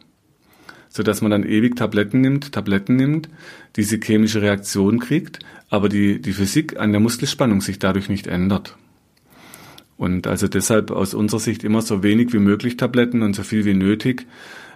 Sodass 0.89 1.21
man 1.21 1.31
dann 1.31 1.45
ewig 1.45 1.77
Tabletten 1.77 2.19
nimmt, 2.19 2.51
Tabletten 2.51 2.97
nimmt, 2.97 3.29
diese 3.77 3.97
chemische 3.97 4.41
Reaktion 4.41 4.99
kriegt, 4.99 5.39
aber 5.69 5.87
die, 5.87 6.21
die 6.21 6.33
Physik 6.33 6.77
an 6.77 6.91
der 6.91 6.99
Muskelspannung 6.99 7.61
sich 7.61 7.79
dadurch 7.79 8.09
nicht 8.09 8.27
ändert. 8.27 8.75
Und 9.95 10.27
also 10.27 10.49
deshalb 10.49 10.91
aus 10.91 11.13
unserer 11.13 11.39
Sicht 11.39 11.63
immer 11.63 11.81
so 11.81 12.03
wenig 12.03 12.33
wie 12.33 12.39
möglich 12.39 12.75
Tabletten 12.75 13.21
und 13.21 13.37
so 13.37 13.43
viel 13.43 13.63
wie 13.63 13.73
nötig. 13.73 14.27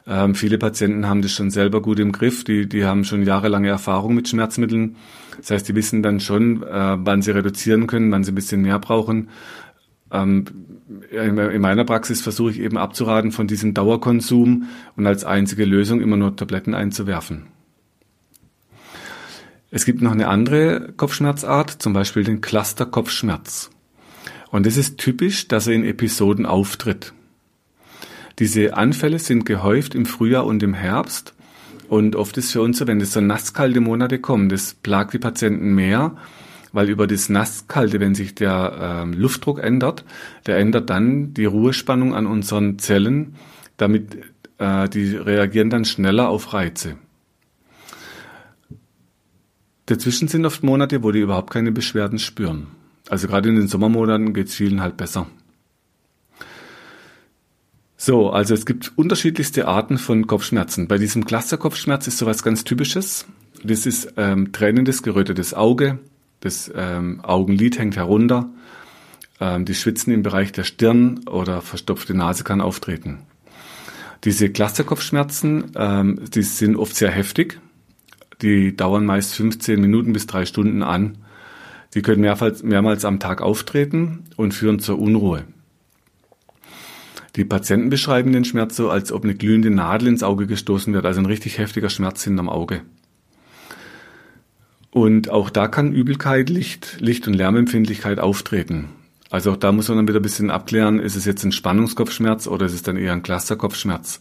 Ähm, 0.08 0.36
viele 0.36 0.58
Patienten 0.58 1.08
haben 1.08 1.22
das 1.22 1.32
schon 1.32 1.52
selber 1.52 1.82
gut 1.82 2.00
im 2.00 2.12
Griff. 2.12 2.44
Die, 2.44 2.68
die 2.68 2.86
haben 2.86 3.04
schon 3.04 3.24
jahrelange 3.24 3.70
Erfahrung 3.70 4.16
mit 4.16 4.28
Schmerzmitteln. 4.28 4.96
Das 5.38 5.52
heißt, 5.52 5.70
die 5.70 5.76
wissen 5.76 6.04
dann 6.04 6.20
schon, 6.20 6.64
äh, 6.64 6.98
wann 7.00 7.22
sie 7.22 7.32
reduzieren 7.32 7.88
können, 7.88 8.12
wann 8.12 8.24
sie 8.24 8.32
ein 8.32 8.36
bisschen 8.36 8.62
mehr 8.62 8.80
brauchen. 8.80 9.30
Ähm, 10.12 10.46
in 11.12 11.62
meiner 11.62 11.86
Praxis 11.86 12.22
versuche 12.22 12.52
ich 12.52 12.60
eben 12.60 12.78
abzuraten 12.78 13.32
von 13.32 13.48
diesem 13.48 13.74
Dauerkonsum 13.74 14.68
und 14.96 15.06
als 15.06 15.24
einzige 15.24 15.66
Lösung 15.66 16.02
immer 16.02 16.18
nur 16.18 16.36
Tabletten 16.36 16.74
einzuwerfen. 16.74 17.48
Es 19.72 19.86
gibt 19.86 20.02
noch 20.02 20.12
eine 20.12 20.28
andere 20.28 20.94
Kopfschmerzart, 20.98 21.70
zum 21.70 21.94
Beispiel 21.94 22.24
den 22.24 22.42
Cluster-Kopfschmerz. 22.42 23.70
Und 24.50 24.66
es 24.66 24.78
ist 24.78 24.98
typisch, 24.98 25.48
dass 25.48 25.68
er 25.68 25.74
in 25.74 25.86
Episoden 25.86 26.48
auftritt. 26.48 27.14
Diese 28.40 28.76
Anfälle 28.76 29.20
sind 29.20 29.46
gehäuft 29.46 29.96
im 29.96 30.06
Frühjahr 30.06 30.46
und 30.46 30.64
im 30.64 30.74
Herbst. 30.74 31.34
Und 31.90 32.16
oft 32.16 32.38
ist 32.38 32.52
für 32.52 32.62
uns 32.62 32.78
so, 32.78 32.88
wenn 32.88 33.02
es 33.02 33.14
so 33.14 33.20
nasskalte 33.20 33.82
Monate 33.82 34.20
kommen, 34.20 34.48
das 34.48 34.74
plagt 34.74 35.14
die 35.14 35.20
Patienten 35.20 35.76
mehr, 35.76 36.16
weil 36.72 36.90
über 36.90 37.08
das 37.08 37.30
Nasskalte, 37.30 38.00
wenn 38.00 38.16
sich 38.16 38.36
der 38.36 39.06
äh, 39.08 39.16
Luftdruck 39.16 39.60
ändert, 39.60 40.06
der 40.46 40.58
ändert 40.58 40.90
dann 40.90 41.34
die 41.34 41.46
Ruhespannung 41.46 42.14
an 42.14 42.28
unseren 42.28 42.80
Zellen, 42.80 43.36
damit 43.78 44.18
äh, 44.60 44.88
die 44.88 45.16
reagieren 45.16 45.70
dann 45.70 45.84
schneller 45.84 46.30
auf 46.30 46.54
Reize. 46.54 46.96
Dazwischen 49.88 50.28
sind 50.28 50.46
oft 50.46 50.64
Monate, 50.64 51.02
wo 51.04 51.12
die 51.12 51.20
überhaupt 51.20 51.52
keine 51.52 51.72
Beschwerden 51.72 52.20
spüren. 52.20 52.68
Also 53.10 53.28
gerade 53.28 53.50
in 53.50 53.56
den 53.56 53.68
Sommermonaten 53.68 54.34
geht 54.36 54.48
es 54.48 54.54
vielen 54.54 54.82
halt 54.82 54.96
besser. 54.96 55.26
So, 58.02 58.30
also 58.30 58.54
es 58.54 58.66
gibt 58.66 58.94
unterschiedlichste 58.96 59.68
Arten 59.68 59.98
von 59.98 60.26
Kopfschmerzen. 60.26 60.88
Bei 60.88 60.98
diesem 60.98 61.26
Clusterkopfschmerz 61.26 62.08
ist 62.08 62.18
sowas 62.18 62.44
ganz 62.44 62.64
Typisches. 62.64 63.26
Das 63.62 63.86
ist 63.86 64.14
ähm, 64.16 64.54
tränendes, 64.54 65.04
gerötetes 65.04 65.54
Auge. 65.54 66.00
Das 66.40 66.72
ähm, 66.74 67.20
Augenlid 67.24 67.78
hängt 67.78 67.98
herunter. 67.98 68.52
Ähm, 69.42 69.66
die 69.66 69.76
Schwitzen 69.76 70.14
im 70.14 70.24
Bereich 70.24 70.54
der 70.54 70.64
Stirn 70.64 71.28
oder 71.28 71.60
verstopfte 71.60 72.14
Nase 72.14 72.46
kann 72.46 72.62
auftreten. 72.62 73.20
Diese 74.24 74.50
Clusterkopfschmerzen, 74.50 75.74
ähm, 75.76 76.22
die 76.34 76.44
sind 76.44 76.78
oft 76.78 76.96
sehr 76.96 77.12
heftig. 77.12 77.60
Die 78.42 78.78
dauern 78.78 79.06
meist 79.06 79.36
15 79.36 79.78
Minuten 79.82 80.14
bis 80.14 80.26
drei 80.26 80.46
Stunden 80.46 80.84
an. 80.84 81.18
Die 81.94 82.02
können 82.02 82.22
mehrmals, 82.22 82.64
mehrmals 82.64 83.04
am 83.04 83.20
Tag 83.20 83.42
auftreten 83.42 84.24
und 84.38 84.54
führen 84.54 84.80
zur 84.80 85.00
Unruhe. 85.00 85.44
Die 87.36 87.46
Patienten 87.46 87.90
beschreiben 87.90 88.32
den 88.32 88.46
Schmerz 88.46 88.76
so, 88.76 88.90
als 88.90 89.12
ob 89.12 89.24
eine 89.24 89.36
glühende 89.36 89.70
Nadel 89.70 90.08
ins 90.08 90.24
Auge 90.24 90.48
gestoßen 90.48 90.94
wird, 90.94 91.06
also 91.06 91.20
ein 91.20 91.26
richtig 91.26 91.58
heftiger 91.58 91.90
Schmerz 91.90 92.24
hinterm 92.24 92.50
Auge. 92.50 92.82
Und 94.92 95.30
auch 95.30 95.50
da 95.50 95.68
kann 95.68 95.94
Übelkeit, 95.94 96.50
Licht, 96.50 96.98
Licht- 97.00 97.28
und 97.28 97.36
Lärmempfindlichkeit 97.36 98.20
auftreten. 98.20 98.90
Also 99.30 99.52
auch 99.52 99.58
da 99.58 99.72
muss 99.72 99.88
man 99.88 99.98
dann 99.98 100.08
wieder 100.08 100.20
ein 100.20 100.24
bisschen 100.24 100.50
abklären, 100.50 101.00
ist 101.00 101.16
es 101.16 101.26
jetzt 101.26 101.44
ein 101.44 101.52
Spannungskopfschmerz 101.52 102.48
oder 102.48 102.66
ist 102.66 102.74
es 102.74 102.82
dann 102.82 102.98
eher 102.98 103.14
ein 103.14 103.22
Clusterkopfschmerz? 103.22 104.20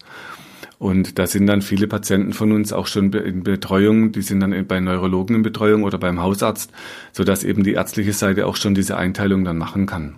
Und 0.78 1.18
da 1.18 1.26
sind 1.26 1.46
dann 1.46 1.62
viele 1.62 1.88
Patienten 1.88 2.34
von 2.34 2.52
uns 2.52 2.72
auch 2.72 2.86
schon 2.86 3.12
in 3.12 3.42
Betreuung, 3.42 4.12
die 4.12 4.22
sind 4.22 4.40
dann 4.40 4.66
bei 4.66 4.78
Neurologen 4.78 5.36
in 5.36 5.42
Betreuung 5.42 5.82
oder 5.82 5.98
beim 5.98 6.20
Hausarzt, 6.20 6.70
sodass 7.12 7.42
eben 7.42 7.64
die 7.64 7.72
ärztliche 7.72 8.12
Seite 8.12 8.46
auch 8.46 8.56
schon 8.56 8.74
diese 8.74 8.96
Einteilung 8.96 9.44
dann 9.44 9.58
machen 9.58 9.86
kann. 9.86 10.16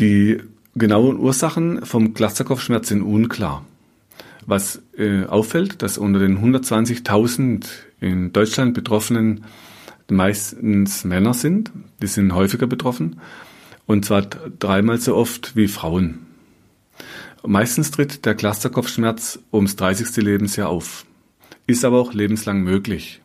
Die 0.00 0.38
genauen 0.74 1.18
Ursachen 1.18 1.84
vom 1.84 2.14
Clusterkopfschmerz 2.14 2.88
sind 2.88 3.02
unklar. 3.02 3.66
Was 4.46 4.80
äh, 4.96 5.24
auffällt, 5.26 5.82
dass 5.82 5.98
unter 5.98 6.18
den 6.18 6.38
120.000 6.38 7.66
in 8.00 8.32
Deutschland 8.32 8.72
Betroffenen 8.72 9.44
meistens 10.08 11.04
Männer 11.04 11.34
sind, 11.34 11.70
die 12.00 12.06
sind 12.06 12.34
häufiger 12.34 12.66
betroffen, 12.66 13.20
und 13.84 14.06
zwar 14.06 14.22
dreimal 14.22 14.98
so 14.98 15.14
oft 15.14 15.54
wie 15.54 15.68
Frauen. 15.68 16.20
Meistens 17.46 17.90
tritt 17.90 18.24
der 18.24 18.34
Clusterkopfschmerz 18.34 19.38
ums 19.52 19.76
30. 19.76 20.16
Lebensjahr 20.16 20.70
auf, 20.70 21.04
ist 21.66 21.84
aber 21.84 22.00
auch 22.00 22.14
lebenslang 22.14 22.62
möglich. 22.62 23.20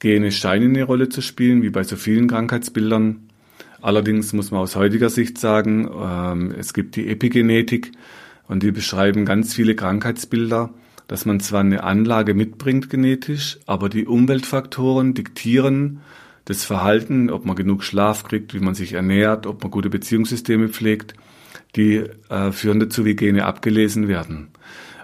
Gene 0.00 0.32
scheinen 0.32 0.76
eine 0.76 0.84
Rolle 0.84 1.08
zu 1.08 1.22
spielen, 1.22 1.62
wie 1.62 1.70
bei 1.70 1.82
so 1.82 1.96
vielen 1.96 2.28
Krankheitsbildern. 2.28 3.28
Allerdings 3.82 4.32
muss 4.32 4.50
man 4.50 4.60
aus 4.60 4.76
heutiger 4.76 5.10
Sicht 5.10 5.38
sagen, 5.38 5.90
ähm, 5.94 6.54
es 6.56 6.72
gibt 6.72 6.96
die 6.96 7.08
Epigenetik 7.08 7.92
und 8.48 8.62
die 8.62 8.72
beschreiben 8.72 9.24
ganz 9.24 9.54
viele 9.54 9.74
Krankheitsbilder, 9.74 10.70
dass 11.08 11.26
man 11.26 11.40
zwar 11.40 11.60
eine 11.60 11.84
Anlage 11.84 12.32
mitbringt 12.32 12.88
genetisch, 12.88 13.58
aber 13.66 13.88
die 13.88 14.06
Umweltfaktoren 14.06 15.14
diktieren 15.14 16.00
das 16.44 16.64
Verhalten, 16.64 17.30
ob 17.30 17.44
man 17.44 17.56
genug 17.56 17.84
Schlaf 17.84 18.24
kriegt, 18.24 18.54
wie 18.54 18.60
man 18.60 18.74
sich 18.74 18.94
ernährt, 18.94 19.46
ob 19.46 19.62
man 19.62 19.70
gute 19.70 19.90
Beziehungssysteme 19.90 20.68
pflegt 20.68 21.14
die 21.76 22.04
äh, 22.28 22.52
führen 22.52 22.80
dazu, 22.80 23.04
wie 23.04 23.16
Gene 23.16 23.44
abgelesen 23.44 24.08
werden. 24.08 24.48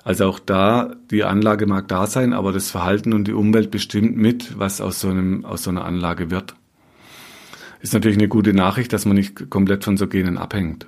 Also 0.04 0.26
auch 0.26 0.38
da, 0.38 0.94
die 1.10 1.24
Anlage 1.24 1.66
mag 1.66 1.88
da 1.88 2.06
sein, 2.06 2.32
aber 2.32 2.52
das 2.52 2.70
Verhalten 2.70 3.12
und 3.12 3.26
die 3.26 3.32
Umwelt 3.32 3.70
bestimmt 3.70 4.16
mit, 4.16 4.58
was 4.58 4.80
aus 4.80 5.00
so, 5.00 5.08
einem, 5.08 5.44
aus 5.44 5.64
so 5.64 5.70
einer 5.70 5.84
Anlage 5.84 6.30
wird. 6.30 6.54
Ist 7.80 7.94
natürlich 7.94 8.18
eine 8.18 8.28
gute 8.28 8.52
Nachricht, 8.52 8.92
dass 8.92 9.04
man 9.04 9.16
nicht 9.16 9.50
komplett 9.50 9.84
von 9.84 9.96
so 9.96 10.08
Genen 10.08 10.38
abhängt. 10.38 10.86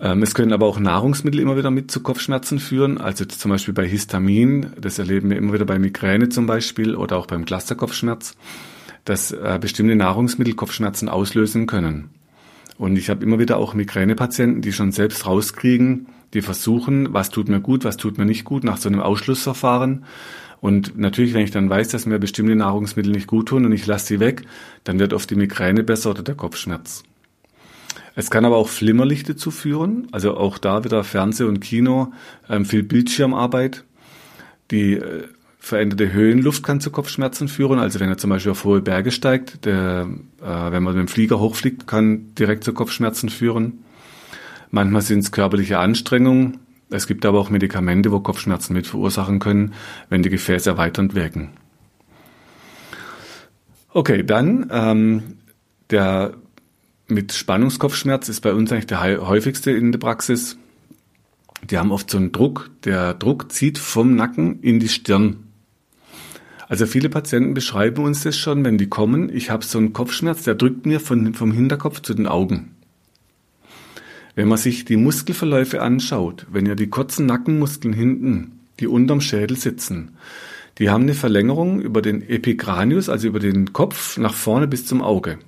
Ähm, 0.00 0.22
es 0.22 0.34
können 0.34 0.52
aber 0.52 0.66
auch 0.66 0.78
Nahrungsmittel 0.78 1.40
immer 1.40 1.56
wieder 1.56 1.70
mit 1.70 1.90
zu 1.90 2.00
Kopfschmerzen 2.00 2.58
führen, 2.58 2.98
also 2.98 3.24
zum 3.24 3.50
Beispiel 3.50 3.74
bei 3.74 3.86
Histamin, 3.86 4.72
das 4.80 4.98
erleben 4.98 5.30
wir 5.30 5.36
immer 5.36 5.52
wieder 5.52 5.66
bei 5.66 5.78
Migräne 5.78 6.30
zum 6.30 6.46
Beispiel 6.46 6.96
oder 6.96 7.16
auch 7.16 7.26
beim 7.26 7.44
Clusterkopfschmerz 7.44 8.34
dass 9.04 9.32
äh, 9.32 9.58
bestimmte 9.60 9.96
Nahrungsmittel 9.96 10.54
Kopfschmerzen 10.54 11.08
auslösen 11.08 11.66
können. 11.66 12.10
Und 12.78 12.96
ich 12.96 13.10
habe 13.10 13.24
immer 13.24 13.38
wieder 13.38 13.58
auch 13.58 13.74
Migränepatienten, 13.74 14.62
die 14.62 14.72
schon 14.72 14.92
selbst 14.92 15.26
rauskriegen, 15.26 16.06
die 16.32 16.42
versuchen, 16.42 17.12
was 17.12 17.30
tut 17.30 17.48
mir 17.48 17.60
gut, 17.60 17.84
was 17.84 17.96
tut 17.96 18.18
mir 18.18 18.24
nicht 18.24 18.44
gut, 18.44 18.64
nach 18.64 18.78
so 18.78 18.88
einem 18.88 19.00
Ausschlussverfahren. 19.00 20.04
Und 20.60 20.98
natürlich, 20.98 21.32
wenn 21.32 21.44
ich 21.44 21.50
dann 21.50 21.70
weiß, 21.70 21.88
dass 21.88 22.06
mir 22.06 22.18
bestimmte 22.18 22.54
Nahrungsmittel 22.54 23.12
nicht 23.12 23.26
gut 23.26 23.48
tun 23.48 23.64
und 23.64 23.72
ich 23.72 23.86
lasse 23.86 24.06
sie 24.06 24.20
weg, 24.20 24.42
dann 24.84 24.98
wird 24.98 25.12
oft 25.12 25.30
die 25.30 25.36
Migräne 25.36 25.82
besser 25.82 26.10
oder 26.10 26.22
der 26.22 26.34
Kopfschmerz. 26.34 27.02
Es 28.14 28.30
kann 28.30 28.44
aber 28.44 28.56
auch 28.56 28.68
Flimmerlichte 28.68 29.36
zuführen, 29.36 30.08
also 30.12 30.36
auch 30.36 30.58
da 30.58 30.84
wieder 30.84 31.04
Fernseh 31.04 31.44
und 31.44 31.60
Kino, 31.60 32.12
ähm, 32.48 32.64
viel 32.64 32.82
Bildschirmarbeit. 32.82 33.84
Die 34.70 34.94
äh, 34.94 35.24
veränderte 35.58 36.12
Höhenluft 36.12 36.62
kann 36.62 36.80
zu 36.80 36.90
Kopfschmerzen 36.90 37.48
führen. 37.48 37.78
Also 37.78 38.00
wenn 38.00 38.08
er 38.08 38.18
zum 38.18 38.30
Beispiel 38.30 38.52
auf 38.52 38.64
hohe 38.64 38.80
Berge 38.80 39.10
steigt, 39.12 39.64
der, 39.64 40.08
äh, 40.42 40.72
wenn 40.72 40.82
man 40.82 40.94
mit 40.94 41.00
dem 41.00 41.08
Flieger 41.08 41.38
hochfliegt, 41.38 41.86
kann 41.86 42.34
direkt 42.34 42.64
zu 42.64 42.72
Kopfschmerzen 42.72 43.28
führen. 43.28 43.84
Manchmal 44.70 45.02
sind 45.02 45.20
es 45.20 45.32
körperliche 45.32 45.78
Anstrengungen. 45.78 46.58
Es 46.90 47.06
gibt 47.06 47.24
aber 47.24 47.38
auch 47.38 47.50
Medikamente, 47.50 48.10
wo 48.10 48.20
Kopfschmerzen 48.20 48.74
mit 48.74 48.86
verursachen 48.86 49.38
können, 49.38 49.74
wenn 50.08 50.22
die 50.22 50.30
Gefäße 50.30 50.70
erweiternd 50.70 51.14
wirken. 51.14 51.50
Okay, 53.92 54.24
dann 54.24 54.68
ähm, 54.70 55.22
der 55.90 56.34
mit 57.08 57.32
Spannungskopfschmerz 57.32 58.28
ist 58.28 58.40
bei 58.40 58.52
uns 58.52 58.70
eigentlich 58.70 58.86
der 58.86 59.00
häufigste 59.26 59.70
in 59.72 59.92
der 59.92 59.98
Praxis. 59.98 60.56
Die 61.62 61.76
haben 61.76 61.92
oft 61.92 62.10
so 62.10 62.18
einen 62.18 62.32
Druck. 62.32 62.70
Der 62.84 63.14
Druck 63.14 63.52
zieht 63.52 63.78
vom 63.78 64.14
Nacken 64.14 64.60
in 64.60 64.80
die 64.80 64.88
Stirn. 64.88 65.44
Also 66.68 66.86
viele 66.86 67.08
Patienten 67.08 67.52
beschreiben 67.52 68.04
uns 68.04 68.22
das 68.22 68.36
schon, 68.36 68.64
wenn 68.64 68.78
die 68.78 68.88
kommen. 68.88 69.28
Ich 69.34 69.50
habe 69.50 69.64
so 69.64 69.78
einen 69.78 69.92
Kopfschmerz, 69.92 70.44
der 70.44 70.54
drückt 70.54 70.86
mir 70.86 71.00
von, 71.00 71.34
vom 71.34 71.50
Hinterkopf 71.50 72.00
zu 72.00 72.14
den 72.14 72.28
Augen. 72.28 72.76
Wenn 74.34 74.48
man 74.48 74.58
sich 74.58 74.84
die 74.84 74.96
Muskelverläufe 74.96 75.82
anschaut, 75.82 76.46
wenn 76.50 76.66
ja 76.66 76.74
die 76.74 76.88
kurzen 76.88 77.26
Nackenmuskeln 77.26 77.94
hinten, 77.94 78.60
die 78.78 78.86
unterm 78.86 79.20
Schädel 79.20 79.56
sitzen, 79.56 80.12
die 80.78 80.88
haben 80.88 81.02
eine 81.02 81.14
Verlängerung 81.14 81.80
über 81.80 82.00
den 82.00 82.26
Epikranius, 82.26 83.08
also 83.08 83.28
über 83.28 83.40
den 83.40 83.72
Kopf, 83.72 84.16
nach 84.16 84.34
vorne 84.34 84.66
bis 84.66 84.86
zum 84.86 85.02
Auge. 85.02 85.38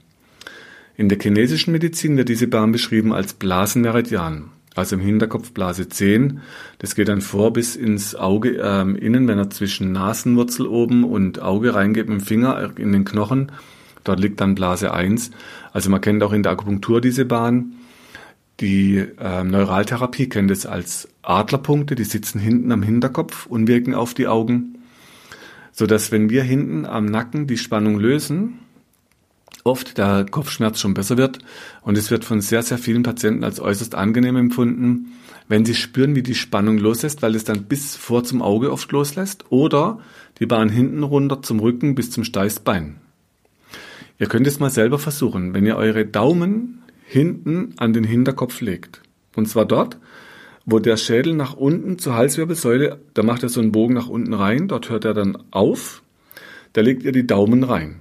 In 0.96 1.08
der 1.08 1.18
chinesischen 1.18 1.72
Medizin 1.72 2.16
wird 2.16 2.28
diese 2.28 2.48
Bahn 2.48 2.70
beschrieben 2.70 3.14
als 3.14 3.32
Blasenmeridian, 3.32 4.50
also 4.74 4.96
im 4.96 5.00
Hinterkopf 5.00 5.52
Blase 5.52 5.88
10. 5.88 6.40
Das 6.78 6.94
geht 6.94 7.08
dann 7.08 7.22
vor 7.22 7.52
bis 7.52 7.76
ins 7.76 8.14
Auge 8.14 8.58
äh, 8.58 8.82
innen, 8.82 9.26
wenn 9.26 9.38
er 9.38 9.48
zwischen 9.48 9.92
Nasenwurzel 9.92 10.66
oben 10.66 11.04
und 11.04 11.40
Auge 11.40 11.74
reingeht 11.74 12.08
mit 12.08 12.20
dem 12.20 12.24
Finger 12.24 12.72
in 12.76 12.92
den 12.92 13.06
Knochen. 13.06 13.52
Dort 14.04 14.20
liegt 14.20 14.40
dann 14.40 14.54
Blase 14.54 14.92
1. 14.92 15.30
Also 15.72 15.88
man 15.88 16.00
kennt 16.00 16.22
auch 16.22 16.32
in 16.32 16.42
der 16.42 16.52
Akupunktur 16.52 17.00
diese 17.00 17.24
Bahn. 17.24 17.72
Die 18.62 18.98
äh, 19.18 19.42
Neuraltherapie 19.42 20.28
kennt 20.28 20.52
es 20.52 20.66
als 20.66 21.08
Adlerpunkte, 21.22 21.96
die 21.96 22.04
sitzen 22.04 22.38
hinten 22.38 22.70
am 22.70 22.84
Hinterkopf 22.84 23.46
und 23.46 23.66
wirken 23.66 23.92
auf 23.92 24.14
die 24.14 24.28
Augen, 24.28 24.78
so 25.72 25.86
dass 25.86 26.12
wenn 26.12 26.30
wir 26.30 26.44
hinten 26.44 26.86
am 26.86 27.06
Nacken 27.06 27.48
die 27.48 27.58
Spannung 27.58 27.98
lösen, 27.98 28.60
oft 29.64 29.98
der 29.98 30.26
Kopfschmerz 30.30 30.78
schon 30.78 30.94
besser 30.94 31.16
wird 31.16 31.40
und 31.80 31.98
es 31.98 32.12
wird 32.12 32.24
von 32.24 32.40
sehr, 32.40 32.62
sehr 32.62 32.78
vielen 32.78 33.02
Patienten 33.02 33.42
als 33.42 33.58
äußerst 33.58 33.96
angenehm 33.96 34.36
empfunden, 34.36 35.12
wenn 35.48 35.64
sie 35.64 35.74
spüren, 35.74 36.14
wie 36.14 36.22
die 36.22 36.36
Spannung 36.36 36.78
loslässt, 36.78 37.20
weil 37.20 37.34
es 37.34 37.42
dann 37.42 37.64
bis 37.64 37.96
vor 37.96 38.22
zum 38.22 38.42
Auge 38.42 38.70
oft 38.70 38.92
loslässt 38.92 39.46
oder 39.50 39.98
die 40.38 40.46
Bahn 40.46 40.68
hinten 40.68 41.02
runter 41.02 41.42
zum 41.42 41.58
Rücken 41.58 41.96
bis 41.96 42.12
zum 42.12 42.22
Steißbein. 42.22 42.98
Ihr 44.20 44.28
könnt 44.28 44.46
es 44.46 44.60
mal 44.60 44.70
selber 44.70 45.00
versuchen, 45.00 45.52
wenn 45.52 45.66
ihr 45.66 45.76
eure 45.76 46.06
Daumen 46.06 46.81
hinten 47.12 47.74
an 47.76 47.92
den 47.92 48.04
Hinterkopf 48.04 48.62
legt. 48.62 49.02
Und 49.36 49.46
zwar 49.46 49.66
dort, 49.66 49.98
wo 50.64 50.78
der 50.78 50.96
Schädel 50.96 51.34
nach 51.34 51.54
unten 51.54 51.98
zur 51.98 52.14
Halswirbelsäule, 52.14 53.00
da 53.12 53.22
macht 53.22 53.42
er 53.42 53.50
so 53.50 53.60
einen 53.60 53.70
Bogen 53.70 53.92
nach 53.92 54.08
unten 54.08 54.32
rein, 54.32 54.66
dort 54.66 54.88
hört 54.88 55.04
er 55.04 55.12
dann 55.12 55.36
auf, 55.50 56.02
da 56.72 56.80
legt 56.80 57.02
ihr 57.02 57.12
die 57.12 57.26
Daumen 57.26 57.64
rein. 57.64 57.96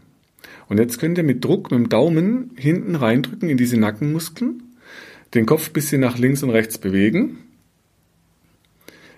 Und 0.69 0.77
jetzt 0.77 0.97
könnt 0.97 1.17
ihr 1.17 1.25
mit 1.25 1.43
Druck 1.43 1.71
mit 1.71 1.79
dem 1.79 1.89
Daumen 1.89 2.51
hinten 2.55 2.95
reindrücken 2.95 3.50
in 3.50 3.57
diese 3.57 3.77
Nackenmuskeln, 3.77 4.63
den 5.33 5.45
Kopf 5.45 5.69
ein 5.69 5.74
bisschen 5.74 6.00
nach 6.00 6.17
links 6.17 6.41
und 6.41 6.50
rechts 6.50 6.77
bewegen. 6.77 7.39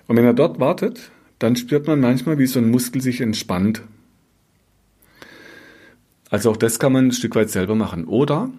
Und 0.08 0.17
wenn 0.17 0.25
er 0.25 0.34
dort 0.34 0.60
wartet, 0.60 1.12
dann 1.38 1.56
spürt 1.56 1.86
man 1.86 1.99
manchmal, 1.99 2.39
wie 2.39 2.47
so 2.47 2.58
ein 2.58 2.71
Muskel 2.71 2.99
sich 2.99 3.21
entspannt. 3.21 3.84
Also 6.32 6.49
auch 6.49 6.58
das 6.58 6.79
kann 6.79 6.93
man 6.93 7.10
ein 7.10 7.12
Stück 7.12 7.36
weit 7.36 7.51
selber 7.51 7.75
machen. 7.75 8.06
Oder 8.06 8.49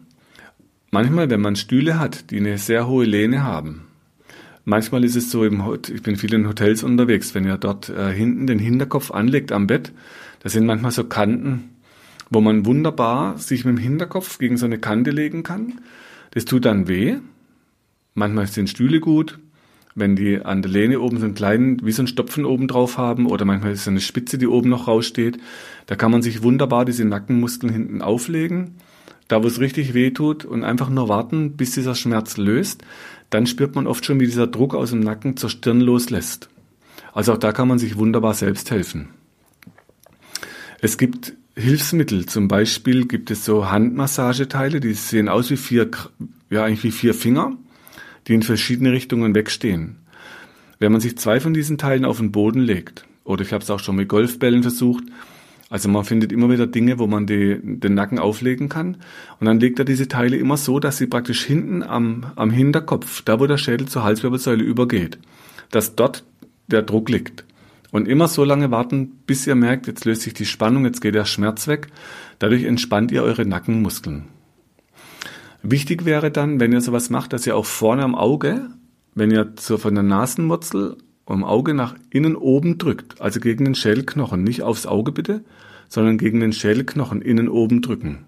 manchmal, 0.94 1.28
wenn 1.28 1.40
man 1.40 1.56
Stühle 1.56 1.98
hat, 1.98 2.30
die 2.30 2.38
eine 2.38 2.56
sehr 2.56 2.86
hohe 2.86 3.04
Lehne 3.04 3.42
haben, 3.42 3.82
manchmal 4.64 5.04
ist 5.04 5.16
es 5.16 5.30
so, 5.30 5.44
ich 5.44 6.02
bin 6.02 6.16
viel 6.16 6.32
in 6.32 6.46
Hotels 6.46 6.84
unterwegs, 6.84 7.34
wenn 7.34 7.44
ihr 7.44 7.58
dort 7.58 7.88
äh, 7.88 8.12
hinten 8.12 8.46
den 8.46 8.60
Hinterkopf 8.60 9.10
anlegt 9.10 9.50
am 9.50 9.66
Bett, 9.66 9.92
da 10.42 10.48
sind 10.48 10.66
manchmal 10.66 10.92
so 10.92 11.04
Kanten, 11.04 11.70
wo 12.30 12.40
man 12.40 12.64
wunderbar 12.64 13.36
sich 13.38 13.64
mit 13.64 13.76
dem 13.76 13.82
Hinterkopf 13.82 14.38
gegen 14.38 14.56
so 14.56 14.66
eine 14.66 14.78
Kante 14.78 15.10
legen 15.10 15.42
kann. 15.42 15.80
Das 16.30 16.44
tut 16.44 16.64
dann 16.64 16.86
weh. 16.86 17.16
Manchmal 18.14 18.46
sind 18.46 18.70
Stühle 18.70 19.00
gut, 19.00 19.38
wenn 19.96 20.14
die 20.14 20.40
an 20.40 20.62
der 20.62 20.70
Lehne 20.70 21.00
oben 21.00 21.18
so 21.18 21.24
einen 21.24 21.34
kleinen, 21.34 21.84
wie 21.84 21.92
so 21.92 22.02
einen 22.02 22.08
Stopfen 22.08 22.44
oben 22.44 22.68
drauf 22.68 22.98
haben 22.98 23.26
oder 23.26 23.44
manchmal 23.44 23.72
ist 23.72 23.80
es 23.80 23.88
eine 23.88 24.00
Spitze, 24.00 24.38
die 24.38 24.46
oben 24.46 24.68
noch 24.68 24.86
raussteht. 24.86 25.38
Da 25.86 25.96
kann 25.96 26.12
man 26.12 26.22
sich 26.22 26.42
wunderbar 26.42 26.84
diese 26.84 27.04
Nackenmuskeln 27.04 27.72
hinten 27.72 28.00
auflegen, 28.00 28.76
da 29.28 29.42
wo 29.42 29.46
es 29.46 29.60
richtig 29.60 29.94
weh 29.94 30.10
tut 30.10 30.44
und 30.44 30.64
einfach 30.64 30.90
nur 30.90 31.08
warten, 31.08 31.56
bis 31.56 31.72
dieser 31.72 31.94
Schmerz 31.94 32.36
löst. 32.36 32.84
Dann 33.30 33.46
spürt 33.46 33.74
man 33.74 33.86
oft 33.86 34.04
schon, 34.04 34.20
wie 34.20 34.26
dieser 34.26 34.46
Druck 34.46 34.74
aus 34.74 34.90
dem 34.90 35.00
Nacken 35.00 35.36
zur 35.36 35.50
Stirn 35.50 35.80
loslässt. 35.80 36.48
Also 37.12 37.32
auch 37.32 37.38
da 37.38 37.52
kann 37.52 37.68
man 37.68 37.78
sich 37.78 37.96
wunderbar 37.96 38.34
selbst 38.34 38.70
helfen. 38.70 39.08
Es 40.80 40.98
gibt 40.98 41.32
Hilfsmittel. 41.56 42.26
Zum 42.26 42.48
Beispiel 42.48 43.06
gibt 43.06 43.30
es 43.30 43.44
so 43.44 43.70
Handmassageteile, 43.70 44.80
die 44.80 44.94
sehen 44.94 45.28
aus 45.28 45.50
wie 45.50 45.56
vier, 45.56 45.88
ja 46.50 46.64
eigentlich 46.64 46.82
wie 46.82 46.90
vier 46.90 47.14
Finger, 47.14 47.56
die 48.26 48.34
in 48.34 48.42
verschiedene 48.42 48.92
Richtungen 48.92 49.34
wegstehen. 49.34 49.96
Wenn 50.80 50.90
man 50.92 51.00
sich 51.00 51.16
zwei 51.16 51.38
von 51.38 51.54
diesen 51.54 51.78
Teilen 51.78 52.04
auf 52.04 52.18
den 52.18 52.32
Boden 52.32 52.60
legt, 52.60 53.06
oder 53.22 53.42
ich 53.42 53.52
habe 53.52 53.62
es 53.62 53.70
auch 53.70 53.78
schon 53.78 53.96
mit 53.96 54.08
Golfbällen 54.08 54.62
versucht, 54.62 55.04
also 55.74 55.88
man 55.88 56.04
findet 56.04 56.30
immer 56.30 56.48
wieder 56.50 56.68
Dinge, 56.68 57.00
wo 57.00 57.08
man 57.08 57.26
die, 57.26 57.58
den 57.60 57.94
Nacken 57.94 58.20
auflegen 58.20 58.68
kann. 58.68 58.98
Und 59.40 59.46
dann 59.46 59.58
legt 59.58 59.80
er 59.80 59.84
diese 59.84 60.06
Teile 60.06 60.36
immer 60.36 60.56
so, 60.56 60.78
dass 60.78 60.98
sie 60.98 61.08
praktisch 61.08 61.42
hinten 61.42 61.82
am, 61.82 62.26
am 62.36 62.52
Hinterkopf, 62.52 63.22
da 63.22 63.40
wo 63.40 63.48
der 63.48 63.58
Schädel 63.58 63.88
zur 63.88 64.04
Halswirbelsäule 64.04 64.62
übergeht, 64.62 65.18
dass 65.72 65.96
dort 65.96 66.22
der 66.68 66.82
Druck 66.82 67.08
liegt. 67.08 67.44
Und 67.90 68.06
immer 68.06 68.28
so 68.28 68.44
lange 68.44 68.70
warten, 68.70 69.18
bis 69.26 69.48
ihr 69.48 69.56
merkt, 69.56 69.88
jetzt 69.88 70.04
löst 70.04 70.22
sich 70.22 70.32
die 70.32 70.46
Spannung, 70.46 70.84
jetzt 70.84 71.00
geht 71.00 71.16
der 71.16 71.24
Schmerz 71.24 71.66
weg. 71.66 71.88
Dadurch 72.38 72.62
entspannt 72.62 73.10
ihr 73.10 73.24
eure 73.24 73.44
Nackenmuskeln. 73.44 74.26
Wichtig 75.64 76.04
wäre 76.04 76.30
dann, 76.30 76.60
wenn 76.60 76.70
ihr 76.70 76.82
sowas 76.82 77.10
macht, 77.10 77.32
dass 77.32 77.48
ihr 77.48 77.56
auch 77.56 77.66
vorne 77.66 78.04
am 78.04 78.14
Auge, 78.14 78.70
wenn 79.16 79.32
ihr 79.32 79.52
so 79.58 79.76
von 79.76 79.94
der 79.94 80.04
Nasenwurzel 80.04 80.98
am 81.26 81.44
Auge 81.44 81.74
nach 81.74 81.94
innen 82.10 82.36
oben 82.36 82.78
drückt, 82.78 83.20
also 83.20 83.40
gegen 83.40 83.64
den 83.64 83.74
Schädelknochen, 83.74 84.42
nicht 84.42 84.62
aufs 84.62 84.86
Auge 84.86 85.12
bitte, 85.12 85.44
sondern 85.88 86.18
gegen 86.18 86.40
den 86.40 86.52
Schädelknochen 86.52 87.22
innen 87.22 87.48
oben 87.48 87.82
drücken. 87.82 88.26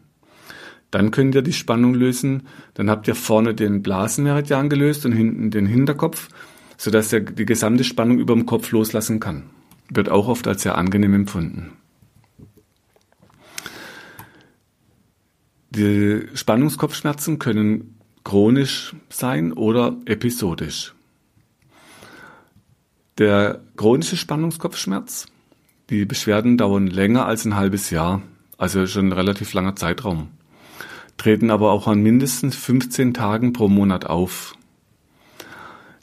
Dann 0.91 1.11
könnt 1.11 1.35
ihr 1.35 1.43
die 1.43 1.53
Spannung 1.53 1.95
lösen, 1.95 2.45
dann 2.75 2.89
habt 2.89 3.09
ihr 3.09 3.15
vorne 3.15 3.55
den 3.55 3.83
Blasenmeridian 3.83 4.71
gelöst 4.71 5.05
und 5.05 5.13
hinten 5.13 5.51
den 5.51 5.67
Hinterkopf, 5.67 6.29
sodass 6.77 7.13
er 7.13 7.21
die 7.21 7.45
gesamte 7.45 7.85
Spannung 7.85 8.19
über 8.19 8.35
dem 8.35 8.47
Kopf 8.47 8.71
loslassen 8.71 9.21
kann 9.21 9.45
wird 9.89 10.09
auch 10.09 10.29
oft 10.29 10.47
als 10.47 10.63
sehr 10.63 10.77
angenehm 10.77 11.15
empfunden. 11.15 11.73
Die 15.71 16.27
Spannungskopfschmerzen 16.35 17.39
können 17.39 17.99
chronisch 18.25 18.95
sein 19.09 19.53
oder 19.53 19.97
episodisch. 20.07 20.96
Der 23.19 23.63
chronische 23.79 24.19
Spannungskopfschmerz, 24.19 25.27
die 25.89 26.05
Beschwerden 26.05 26.59
dauern 26.59 26.87
länger 26.87 27.25
als 27.25 27.47
ein 27.47 27.57
halbes 27.57 27.89
Jahr, 27.89 28.21
also 28.59 28.87
schon 28.87 29.09
ein 29.09 29.13
relativ 29.13 29.55
langer 29.55 29.75
Zeitraum, 29.75 30.29
treten 31.17 31.51
aber 31.51 31.73
auch 31.73 31.87
an 31.87 32.03
mindestens 32.03 32.57
15 32.57 33.15
Tagen 33.15 33.55
pro 33.55 33.69
Monat 33.69 34.05
auf. 34.05 34.55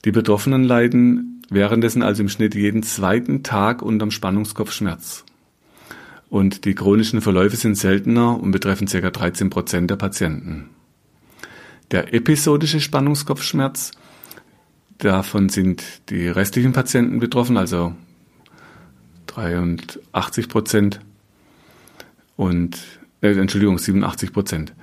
Die 0.05 0.11
Betroffenen 0.11 0.63
leiden 0.63 1.43
währenddessen 1.51 2.01
also 2.01 2.23
im 2.23 2.29
Schnitt 2.29 2.55
jeden 2.55 2.81
zweiten 2.81 3.43
Tag 3.43 3.83
unterm 3.83 4.09
Spannungskopfschmerz. 4.09 5.23
Und 6.29 6.65
die 6.65 6.73
chronischen 6.73 7.21
Verläufe 7.21 7.57
sind 7.57 7.75
seltener 7.75 8.39
und 8.41 8.49
betreffen 8.49 8.87
ca. 8.87 9.11
13 9.11 9.51
Prozent 9.51 9.91
der 9.91 9.97
Patienten. 9.97 10.71
Der 11.91 12.11
episodische 12.11 12.79
Spannungskopfschmerz, 12.79 13.91
davon 14.97 15.49
sind 15.49 15.83
die 16.09 16.27
restlichen 16.27 16.73
Patienten 16.73 17.19
betroffen, 17.19 17.57
also 17.57 17.93
83 19.27 20.47
Prozent. 20.47 20.99
Und 22.35 22.83
äh, 23.21 23.31
Entschuldigung, 23.31 23.77
87 23.77 24.33
Prozent. 24.33 24.73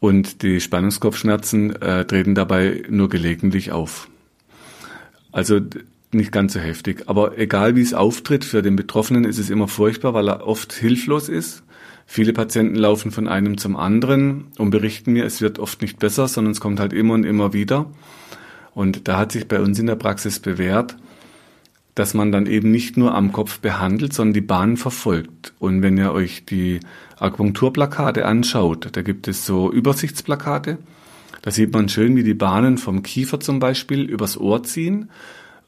Und 0.00 0.42
die 0.42 0.60
Spannungskopfschmerzen 0.60 1.80
äh, 1.82 2.04
treten 2.06 2.34
dabei 2.34 2.84
nur 2.88 3.08
gelegentlich 3.08 3.70
auf. 3.70 4.08
Also 5.30 5.60
nicht 6.12 6.32
ganz 6.32 6.54
so 6.54 6.60
heftig. 6.60 7.04
Aber 7.06 7.38
egal 7.38 7.76
wie 7.76 7.82
es 7.82 7.94
auftritt, 7.94 8.44
für 8.44 8.62
den 8.62 8.76
Betroffenen 8.76 9.24
ist 9.24 9.38
es 9.38 9.50
immer 9.50 9.68
furchtbar, 9.68 10.14
weil 10.14 10.28
er 10.28 10.46
oft 10.46 10.72
hilflos 10.72 11.28
ist. 11.28 11.62
Viele 12.06 12.32
Patienten 12.32 12.74
laufen 12.74 13.12
von 13.12 13.28
einem 13.28 13.56
zum 13.56 13.76
anderen 13.76 14.46
und 14.58 14.70
berichten 14.70 15.12
mir, 15.12 15.24
es 15.24 15.40
wird 15.40 15.60
oft 15.60 15.80
nicht 15.80 16.00
besser, 16.00 16.26
sondern 16.26 16.52
es 16.52 16.60
kommt 16.60 16.80
halt 16.80 16.92
immer 16.92 17.14
und 17.14 17.24
immer 17.24 17.52
wieder. 17.52 17.86
Und 18.74 19.08
da 19.08 19.18
hat 19.18 19.32
sich 19.32 19.48
bei 19.48 19.60
uns 19.60 19.78
in 19.78 19.86
der 19.86 19.96
Praxis 19.96 20.38
bewährt, 20.38 20.96
dass 21.94 22.14
man 22.14 22.32
dann 22.32 22.46
eben 22.46 22.70
nicht 22.70 22.96
nur 22.96 23.14
am 23.14 23.32
Kopf 23.32 23.58
behandelt, 23.58 24.12
sondern 24.12 24.34
die 24.34 24.40
Bahn 24.40 24.76
verfolgt. 24.76 25.52
Und 25.58 25.82
wenn 25.82 25.98
ihr 25.98 26.12
euch 26.12 26.44
die 26.44 26.80
Akupunkturplakate 27.18 28.24
anschaut, 28.24 28.88
da 28.92 29.02
gibt 29.02 29.28
es 29.28 29.44
so 29.44 29.70
Übersichtsplakate, 29.70 30.78
da 31.42 31.50
sieht 31.50 31.72
man 31.72 31.88
schön, 31.88 32.16
wie 32.16 32.22
die 32.22 32.34
Bahnen 32.34 32.78
vom 32.78 33.02
Kiefer 33.02 33.40
zum 33.40 33.60
Beispiel 33.60 34.02
übers 34.02 34.38
Ohr 34.38 34.62
ziehen, 34.62 35.10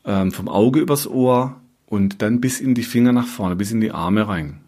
ähm, 0.05 0.33
vom 0.33 0.49
Auge 0.49 0.81
übers 0.81 1.07
Ohr 1.07 1.57
und 1.87 2.23
dann 2.23 2.41
bis 2.41 2.61
in 2.61 2.75
die 2.75 2.83
Finger 2.83 3.12
nach 3.12 3.27
vorne, 3.27 3.57
bis 3.57 3.73
in 3.73 3.81
die 3.81 3.91
Arme 3.91 4.29
rein. 4.29 4.59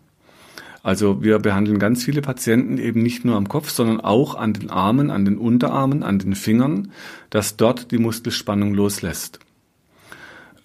Also 0.84 1.22
wir 1.22 1.38
behandeln 1.38 1.78
ganz 1.78 2.04
viele 2.04 2.20
Patienten 2.20 2.76
eben 2.76 3.02
nicht 3.02 3.24
nur 3.24 3.36
am 3.36 3.48
Kopf, 3.48 3.70
sondern 3.70 4.02
auch 4.02 4.34
an 4.34 4.52
den 4.52 4.68
Armen, 4.68 5.10
an 5.10 5.24
den 5.24 5.38
Unterarmen, 5.38 6.02
an 6.02 6.18
den 6.18 6.34
Fingern, 6.34 6.92
dass 7.30 7.56
dort 7.56 7.90
die 7.90 7.96
Muskelspannung 7.96 8.74
loslässt. 8.74 9.38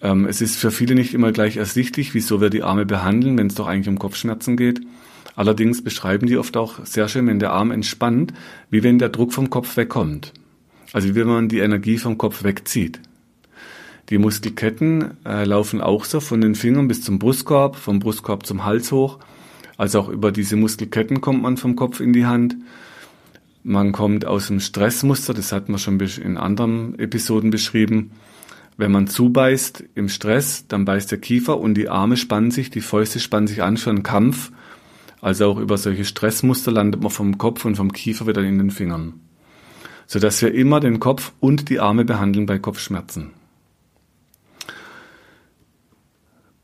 Ähm, 0.02 0.26
es 0.26 0.42
ist 0.42 0.56
für 0.56 0.70
viele 0.70 0.94
nicht 0.94 1.14
immer 1.14 1.32
gleich 1.32 1.56
ersichtlich, 1.56 2.12
wieso 2.12 2.42
wir 2.42 2.50
die 2.50 2.62
Arme 2.62 2.84
behandeln, 2.84 3.38
wenn 3.38 3.46
es 3.46 3.54
doch 3.54 3.66
eigentlich 3.66 3.88
um 3.88 3.98
Kopfschmerzen 3.98 4.58
geht. 4.58 4.82
Allerdings 5.36 5.82
beschreiben 5.82 6.26
die 6.26 6.36
oft 6.36 6.54
auch 6.58 6.84
sehr 6.84 7.08
schön, 7.08 7.26
wenn 7.26 7.38
der 7.38 7.54
Arm 7.54 7.70
entspannt, 7.70 8.34
wie 8.68 8.82
wenn 8.82 8.98
der 8.98 9.08
Druck 9.08 9.32
vom 9.32 9.48
Kopf 9.48 9.78
wegkommt. 9.78 10.34
Also 10.92 11.08
wie 11.08 11.14
wenn 11.14 11.28
man 11.28 11.48
die 11.48 11.60
Energie 11.60 11.96
vom 11.96 12.18
Kopf 12.18 12.44
wegzieht. 12.44 13.00
Die 14.10 14.18
Muskelketten 14.18 15.16
äh, 15.24 15.44
laufen 15.44 15.80
auch 15.80 16.04
so 16.04 16.20
von 16.20 16.42
den 16.42 16.56
Fingern 16.56 16.88
bis 16.88 17.00
zum 17.00 17.18
Brustkorb, 17.18 17.76
vom 17.76 18.00
Brustkorb 18.00 18.44
zum 18.44 18.66
Hals 18.66 18.92
hoch 18.92 19.18
also 19.80 20.00
auch 20.00 20.08
über 20.10 20.30
diese 20.30 20.56
Muskelketten 20.56 21.22
kommt 21.22 21.40
man 21.40 21.56
vom 21.56 21.74
Kopf 21.74 22.00
in 22.00 22.12
die 22.12 22.26
Hand. 22.26 22.54
Man 23.62 23.92
kommt 23.92 24.26
aus 24.26 24.48
dem 24.48 24.60
Stressmuster, 24.60 25.32
das 25.32 25.52
hat 25.52 25.70
man 25.70 25.78
schon 25.78 25.98
in 25.98 26.36
anderen 26.36 26.98
Episoden 26.98 27.48
beschrieben. 27.48 28.10
Wenn 28.76 28.92
man 28.92 29.06
zubeißt 29.06 29.84
im 29.94 30.10
Stress, 30.10 30.66
dann 30.68 30.84
beißt 30.84 31.10
der 31.12 31.18
Kiefer 31.18 31.58
und 31.58 31.76
die 31.76 31.88
Arme 31.88 32.18
spannen 32.18 32.50
sich, 32.50 32.68
die 32.68 32.82
Fäuste 32.82 33.20
spannen 33.20 33.46
sich 33.46 33.62
an 33.62 33.78
für 33.78 33.88
einen 33.88 34.02
Kampf. 34.02 34.52
Also 35.22 35.46
auch 35.46 35.58
über 35.58 35.78
solche 35.78 36.04
Stressmuster 36.04 36.72
landet 36.72 37.00
man 37.00 37.10
vom 37.10 37.38
Kopf 37.38 37.64
und 37.64 37.76
vom 37.76 37.90
Kiefer 37.90 38.26
wieder 38.26 38.42
in 38.42 38.58
den 38.58 38.70
Fingern. 38.70 39.14
Sodass 40.06 40.42
wir 40.42 40.52
immer 40.52 40.80
den 40.80 41.00
Kopf 41.00 41.32
und 41.40 41.70
die 41.70 41.80
Arme 41.80 42.04
behandeln 42.04 42.44
bei 42.44 42.58
Kopfschmerzen. 42.58 43.30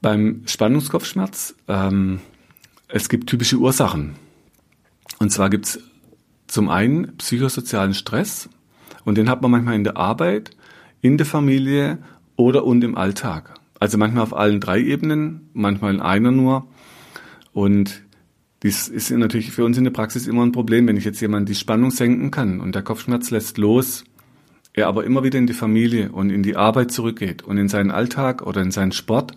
Beim 0.02 0.42
Spannungskopfschmerz 0.44 1.54
ähm, 1.66 2.20
es 2.88 3.08
gibt 3.08 3.28
typische 3.28 3.56
Ursachen. 3.56 4.14
Und 5.18 5.30
zwar 5.30 5.50
gibt 5.50 5.66
es 5.66 5.80
zum 6.46 6.68
einen 6.68 7.16
psychosozialen 7.16 7.94
Stress 7.94 8.48
und 9.04 9.18
den 9.18 9.28
hat 9.28 9.42
man 9.42 9.50
manchmal 9.50 9.74
in 9.74 9.84
der 9.84 9.96
Arbeit, 9.96 10.50
in 11.00 11.16
der 11.16 11.26
Familie 11.26 11.98
oder 12.36 12.64
und 12.64 12.84
im 12.84 12.96
Alltag. 12.96 13.54
Also 13.78 13.98
manchmal 13.98 14.22
auf 14.22 14.34
allen 14.34 14.60
drei 14.60 14.80
Ebenen, 14.80 15.50
manchmal 15.52 15.94
in 15.94 16.00
einer 16.00 16.30
nur. 16.30 16.66
Und 17.52 18.02
dies 18.62 18.88
ist 18.88 19.10
natürlich 19.10 19.52
für 19.52 19.64
uns 19.64 19.76
in 19.76 19.84
der 19.84 19.90
Praxis 19.90 20.26
immer 20.26 20.44
ein 20.44 20.52
Problem, 20.52 20.86
wenn 20.86 20.96
ich 20.96 21.04
jetzt 21.04 21.20
jemand 21.20 21.48
die 21.48 21.54
Spannung 21.54 21.90
senken 21.90 22.30
kann 22.30 22.60
und 22.60 22.74
der 22.74 22.82
Kopfschmerz 22.82 23.30
lässt 23.30 23.58
los, 23.58 24.04
er 24.72 24.88
aber 24.88 25.04
immer 25.04 25.24
wieder 25.24 25.38
in 25.38 25.46
die 25.46 25.52
Familie 25.52 26.10
und 26.12 26.30
in 26.30 26.42
die 26.42 26.56
Arbeit 26.56 26.90
zurückgeht 26.90 27.42
und 27.42 27.58
in 27.58 27.68
seinen 27.68 27.90
Alltag 27.90 28.42
oder 28.42 28.62
in 28.62 28.70
seinen 28.70 28.92
Sport 28.92 29.32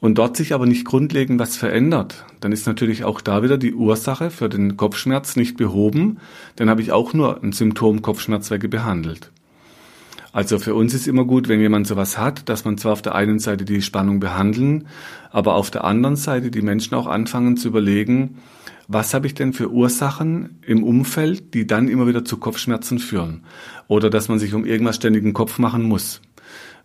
und 0.00 0.16
dort 0.18 0.36
sich 0.36 0.54
aber 0.54 0.66
nicht 0.66 0.84
grundlegend 0.84 1.38
was 1.38 1.56
verändert, 1.56 2.24
dann 2.40 2.52
ist 2.52 2.66
natürlich 2.66 3.04
auch 3.04 3.20
da 3.20 3.42
wieder 3.42 3.58
die 3.58 3.74
Ursache 3.74 4.30
für 4.30 4.48
den 4.48 4.76
Kopfschmerz 4.76 5.36
nicht 5.36 5.56
behoben, 5.56 6.18
dann 6.56 6.70
habe 6.70 6.82
ich 6.82 6.92
auch 6.92 7.12
nur 7.12 7.42
ein 7.42 7.52
Symptom 7.52 8.02
Kopfschmerzwege 8.02 8.68
behandelt. 8.68 9.30
Also 10.32 10.58
für 10.58 10.74
uns 10.74 10.94
ist 10.94 11.08
immer 11.08 11.24
gut, 11.24 11.48
wenn 11.48 11.60
jemand 11.60 11.86
sowas 11.86 12.16
hat, 12.16 12.48
dass 12.48 12.64
man 12.64 12.78
zwar 12.78 12.92
auf 12.92 13.02
der 13.02 13.14
einen 13.14 13.40
Seite 13.40 13.64
die 13.64 13.82
Spannung 13.82 14.20
behandeln, 14.20 14.86
aber 15.32 15.54
auf 15.54 15.70
der 15.70 15.84
anderen 15.84 16.16
Seite 16.16 16.50
die 16.50 16.62
Menschen 16.62 16.94
auch 16.94 17.08
anfangen 17.08 17.56
zu 17.56 17.68
überlegen, 17.68 18.36
was 18.86 19.14
habe 19.14 19.26
ich 19.26 19.34
denn 19.34 19.52
für 19.52 19.70
Ursachen 19.70 20.58
im 20.66 20.82
Umfeld, 20.82 21.54
die 21.54 21.66
dann 21.66 21.88
immer 21.88 22.06
wieder 22.06 22.24
zu 22.24 22.38
Kopfschmerzen 22.38 22.98
führen? 22.98 23.42
Oder 23.86 24.10
dass 24.10 24.28
man 24.28 24.38
sich 24.38 24.52
um 24.54 24.64
irgendwas 24.64 24.96
ständig 24.96 25.22
einen 25.22 25.32
Kopf 25.32 25.58
machen 25.58 25.84
muss. 25.84 26.20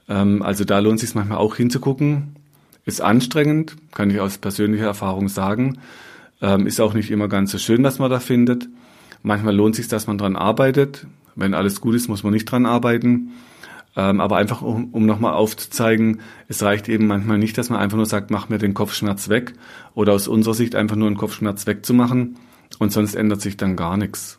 Ähm, 0.08 0.42
also 0.44 0.66
da 0.66 0.80
lohnt 0.80 0.96
es 0.96 1.02
sich 1.02 1.16
manchmal 1.16 1.40
auch 1.40 1.56
hinzugucken, 1.56 2.35
ist 2.86 3.02
anstrengend, 3.02 3.76
kann 3.94 4.10
ich 4.12 4.20
aus 4.20 4.38
persönlicher 4.38 4.86
Erfahrung 4.86 5.28
sagen. 5.28 5.80
Ähm, 6.42 6.68
ist 6.68 6.80
auch 6.80 6.94
nicht 6.94 7.12
immer 7.12 7.28
ganz 7.28 7.52
so 7.52 7.58
schön, 7.58 7.84
was 7.84 8.00
man 8.00 8.12
da 8.12 8.20
findet. 8.20 8.70
Manchmal 9.24 9.56
lohnt 9.56 9.76
sich, 9.76 9.88
dass 9.88 10.06
man 10.08 10.18
dran 10.18 10.36
arbeitet. 10.36 11.08
Wenn 11.36 11.56
alles 11.56 11.82
gut 11.82 11.96
ist, 11.96 12.08
muss 12.08 12.24
man 12.24 12.34
nicht 12.34 12.46
dran 12.46 12.66
arbeiten. 12.66 13.32
Ähm, 13.96 14.22
aber 14.22 14.38
einfach, 14.38 14.62
um, 14.62 14.94
um 14.94 15.06
nochmal 15.06 15.34
aufzuzeigen, 15.34 16.20
es 16.48 16.62
reicht 16.62 16.88
eben 16.88 17.08
manchmal 17.08 17.40
nicht, 17.40 17.58
dass 17.58 17.70
man 17.70 17.80
einfach 17.80 17.98
nur 17.98 18.06
sagt, 18.06 18.30
mach 18.30 18.50
mir 18.50 18.60
den 18.60 18.74
Kopfschmerz 18.74 19.30
weg. 19.30 19.54
Oder 19.96 20.14
aus 20.14 20.28
unserer 20.28 20.54
Sicht 20.54 20.76
einfach 20.76 20.96
nur 20.96 21.08
einen 21.08 21.18
Kopfschmerz 21.18 21.66
wegzumachen. 21.66 22.38
Und 22.78 22.92
sonst 22.92 23.16
ändert 23.16 23.42
sich 23.42 23.58
dann 23.58 23.76
gar 23.76 23.98
nichts. 23.98 24.38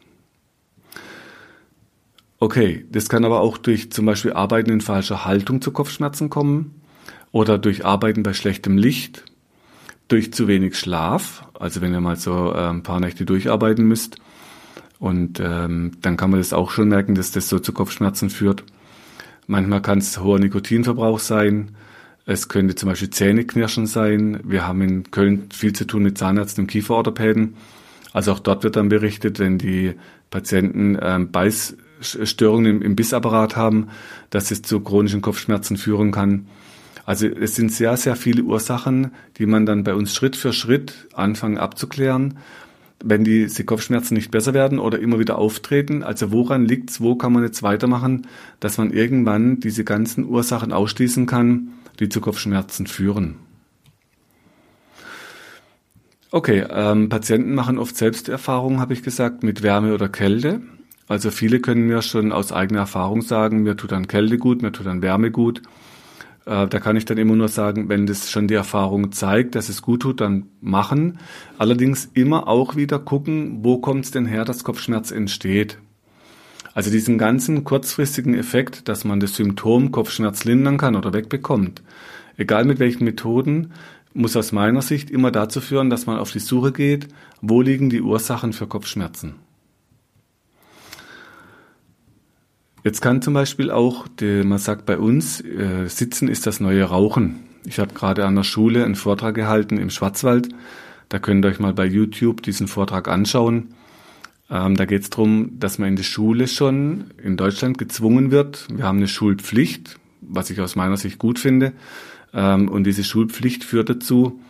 Okay, 2.39 2.85
das 2.93 3.09
kann 3.09 3.25
aber 3.25 3.41
auch 3.41 3.57
durch 3.59 3.91
zum 3.91 4.05
Beispiel 4.05 4.35
Arbeiten 4.35 4.71
in 4.71 4.83
falscher 4.83 5.25
Haltung 5.25 5.63
zu 5.63 5.73
Kopfschmerzen 5.73 6.29
kommen 6.29 6.76
oder 7.37 7.59
durch 7.59 7.85
Arbeiten 7.85 8.23
bei 8.23 8.33
schlechtem 8.33 8.79
Licht, 8.79 9.23
durch 10.09 10.33
zu 10.33 10.49
wenig 10.49 10.79
Schlaf, 10.79 11.45
also 11.53 11.83
wenn 11.83 11.93
ihr 11.93 12.01
mal 12.01 12.17
so 12.17 12.51
äh, 12.55 12.71
ein 12.71 12.83
paar 12.83 12.99
Nächte 12.99 13.27
durcharbeiten 13.27 13.85
müsst. 13.85 14.17
Und 14.99 15.39
ähm, 15.39 15.91
dann 16.01 16.17
kann 16.17 16.31
man 16.31 16.41
das 16.41 16.55
auch 16.55 16.71
schon 16.71 16.89
merken, 16.89 17.15
dass 17.15 17.33
das 17.33 17.51
so 17.51 17.59
zu 17.59 17.75
Kopfschmerzen 17.75 18.31
führt. 18.31 18.65
Manchmal 19.47 19.83
kann 19.83 19.99
es 19.99 20.19
hoher 20.19 20.39
Nikotinverbrauch 20.39 21.19
sein. 21.19 21.77
Es 22.25 22.49
könnte 22.49 22.75
zum 22.75 22.89
Beispiel 22.89 23.11
Zähneknirschen 23.11 23.87
sein. 23.87 24.41
Wir 24.43 24.67
haben 24.67 24.81
in 24.81 25.11
Köln 25.11 25.51
viel 25.53 25.75
zu 25.75 25.87
tun 25.87 26.05
mit 26.05 26.17
Zahnärzten 26.17 26.65
und 26.65 26.69
Kieferorthopäden. 26.69 27.55
Also 28.15 28.33
auch 28.33 28.39
dort 28.39 28.65
wird 28.65 28.77
dann 28.77 28.89
berichtet, 28.89 29.39
wenn 29.41 29.59
die 29.59 29.93
Patienten 30.31 30.97
ähm, 31.03 31.31
Beißstörungen 31.31 32.77
im, 32.77 32.81
im 32.83 32.97
Bissapparat 32.97 33.57
haben, 33.57 33.89
dass 34.31 34.51
es 34.51 34.63
zu 34.63 34.81
chronischen 34.81 35.21
Kopfschmerzen 35.21 35.77
führen 35.77 36.13
kann. 36.13 36.47
Also 37.07 37.29
es 37.29 37.55
sind 37.55 37.73
sehr, 37.73 37.97
sehr 37.97 38.17
viele 38.17 38.43
Ursachen, 38.43 39.13
die 39.39 39.47
man 39.47 39.65
dann 39.65 39.85
bei 39.85 39.95
uns 39.95 40.13
Schritt 40.13 40.35
für 40.35 40.53
Schritt 40.53 41.07
anfangen 41.15 41.57
abzuklären. 41.57 42.39
Wenn 43.03 43.23
diese 43.23 43.65
Kopfschmerzen 43.65 44.15
nicht 44.15 44.33
besser 44.33 44.55
werden 44.55 44.81
oder 44.81 44.99
immer 44.99 45.21
wieder 45.21 45.39
auftreten, 45.39 46.03
also 46.03 46.33
woran 46.33 46.65
liegt's, 46.65 47.01
wo 47.01 47.15
kann 47.15 47.33
man 47.33 47.45
jetzt 47.45 47.63
weitermachen, 47.63 48.27
dass 48.59 48.77
man 48.77 48.91
irgendwann 48.91 49.61
diese 49.61 49.85
ganzen 49.85 50.25
Ursachen 50.25 50.73
ausschließen 50.73 51.27
kann, 51.27 51.69
die 52.01 52.09
zu 52.09 52.21
Kopfschmerzen 52.21 52.89
führen. 52.89 53.37
Okay, 56.33 56.65
ähm, 56.69 57.09
Patienten 57.09 57.55
machen 57.55 57.79
oft 57.79 57.97
Selbsterfahrungen, 57.97 58.81
habe 58.81 58.95
ich 58.95 59.05
gesagt, 59.05 59.45
mit 59.45 59.63
Wärme 59.63 59.95
oder 59.95 60.09
Kälte. 60.09 60.61
Also 61.07 61.31
viele 61.31 61.61
können 61.61 61.87
mir 61.87 62.03
schon 62.03 62.33
aus 62.33 62.51
eigener 62.51 62.81
Erfahrung 62.81 63.23
sagen, 63.23 63.63
mir 63.63 63.77
tut 63.77 63.93
dann 63.93 64.09
Kälte 64.09 64.39
gut, 64.39 64.61
mir 64.61 64.73
tut 64.73 64.87
dann 64.87 65.03
Wärme 65.03 65.31
gut. 65.31 65.63
Äh, 66.47 66.69
da 66.69 66.81
kann 66.81 66.97
ich 66.97 67.05
dann 67.05 67.19
immer 67.19 67.37
nur 67.37 67.49
sagen, 67.49 67.89
wenn 67.89 68.07
das 68.07 68.31
schon 68.31 68.49
die 68.49 68.55
Erfahrung 68.55 69.13
zeigt, 69.13 69.55
dass 69.55 69.69
es 69.69 69.83
gut 69.83 70.03
tut, 70.03 70.21
dann 70.21 70.47
machen. 70.61 71.19
Allerdings 71.59 72.09
immer 72.15 72.49
auch 72.49 72.77
wieder 72.77 72.99
gucken, 72.99 73.59
wo 73.63 73.79
kommt 73.79 74.07
es 74.07 74.13
denn 74.13 74.27
her, 74.27 74.45
dass 74.45 74.65
Kopfschmerz 74.65 75.11
entsteht. 75.11 75.79
Also 76.73 76.91
diesen 76.91 77.19
ganzen 77.19 77.65
kurzfristigen 77.65 78.35
Effekt, 78.35 78.89
dass 78.89 79.05
man 79.05 79.19
das 79.19 79.35
Symptom 79.35 79.93
Kopfschmerz 79.93 80.45
lindern 80.45 80.77
kann 80.77 80.95
oder 80.95 81.13
wegbekommt, 81.13 81.83
egal 82.37 82.65
mit 82.65 82.79
welchen 82.79 83.05
Methoden, 83.05 83.73
muss 84.13 84.37
aus 84.37 84.53
meiner 84.53 84.83
Sicht 84.83 85.11
immer 85.11 85.31
dazu 85.31 85.61
führen, 85.61 85.91
dass 85.91 86.07
man 86.07 86.19
auf 86.19 86.33
die 86.33 86.39
Suche 86.39 86.73
geht, 86.73 87.09
wo 87.41 87.61
liegen 87.61 87.91
die 87.91 88.03
Ursachen 88.03 88.53
für 88.53 88.67
Kopfschmerzen. 88.67 89.37
Jetzt 92.87 93.03
kann 93.03 93.21
zum 93.21 93.35
Beispiel 93.35 93.73
auch, 93.73 94.07
die, 94.07 94.45
man 94.45 94.59
sagt 94.59 94.87
bei 94.87 94.97
uns, 94.97 95.41
äh, 95.41 95.89
Sitzen 95.89 96.29
ist 96.29 96.47
das 96.47 96.61
neue 96.61 96.85
Rauchen. 96.85 97.41
Ich 97.65 97.81
habe 97.81 97.93
gerade 97.93 98.25
an 98.25 98.37
der 98.37 98.45
Schule 98.45 98.85
einen 98.85 98.95
Vortrag 98.95 99.35
gehalten 99.35 99.77
im 99.77 99.91
Schwarzwald. 99.91 100.51
Da 101.09 101.19
könnt 101.19 101.45
ihr 101.45 101.49
euch 101.49 101.59
mal 101.59 101.73
bei 101.73 101.85
YouTube 101.85 102.43
diesen 102.43 102.69
Vortrag 102.69 103.09
anschauen. 103.09 103.75
Ähm, 104.49 104.77
da 104.77 104.85
geht 104.85 105.03
es 105.03 105.11
darum, 105.11 105.59
dass 105.59 105.81
man 105.81 105.89
in 105.89 105.97
der 105.97 106.05
Schule 106.05 106.47
schon 106.47 107.07
in 107.21 107.37
Deutschland 107.37 107.77
gezwungen 107.77 108.31
wird. 108.31 108.69
Wir 108.73 108.85
haben 108.85 108.99
eine 108.99 109.09
Schulpflicht, 109.09 109.99
was 110.21 110.51
ich 110.51 110.61
aus 110.61 110.77
meiner 110.77 110.97
Sicht 110.97 111.19
gut 111.19 111.41
finde. 111.41 111.73
Ähm, 112.33 112.69
und 112.69 112.85
diese 112.85 113.03
Schulpflicht 113.03 113.65
führt 113.65 113.91
dazu, 113.91 114.41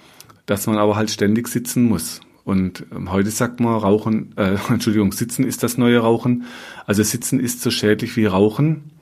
dass 0.44 0.66
man 0.66 0.76
aber 0.76 0.94
halt 0.94 1.10
ständig 1.10 1.48
sitzen 1.48 1.84
muss. 1.84 2.20
Und 2.46 2.86
ähm, 2.94 3.10
heute 3.10 3.32
sagt 3.32 3.58
man, 3.58 3.74
Rauchen, 3.74 4.32
äh, 4.36 4.56
Entschuldigung, 4.68 5.10
Sitzen 5.10 5.44
ist 5.44 5.64
das 5.64 5.78
neue 5.78 5.98
Rauchen. 5.98 6.44
Also 6.86 7.02
Sitzen 7.02 7.40
ist 7.40 7.60
so 7.60 7.72
schädlich 7.72 8.16
wie 8.16 8.26
Rauchen. 8.26 8.92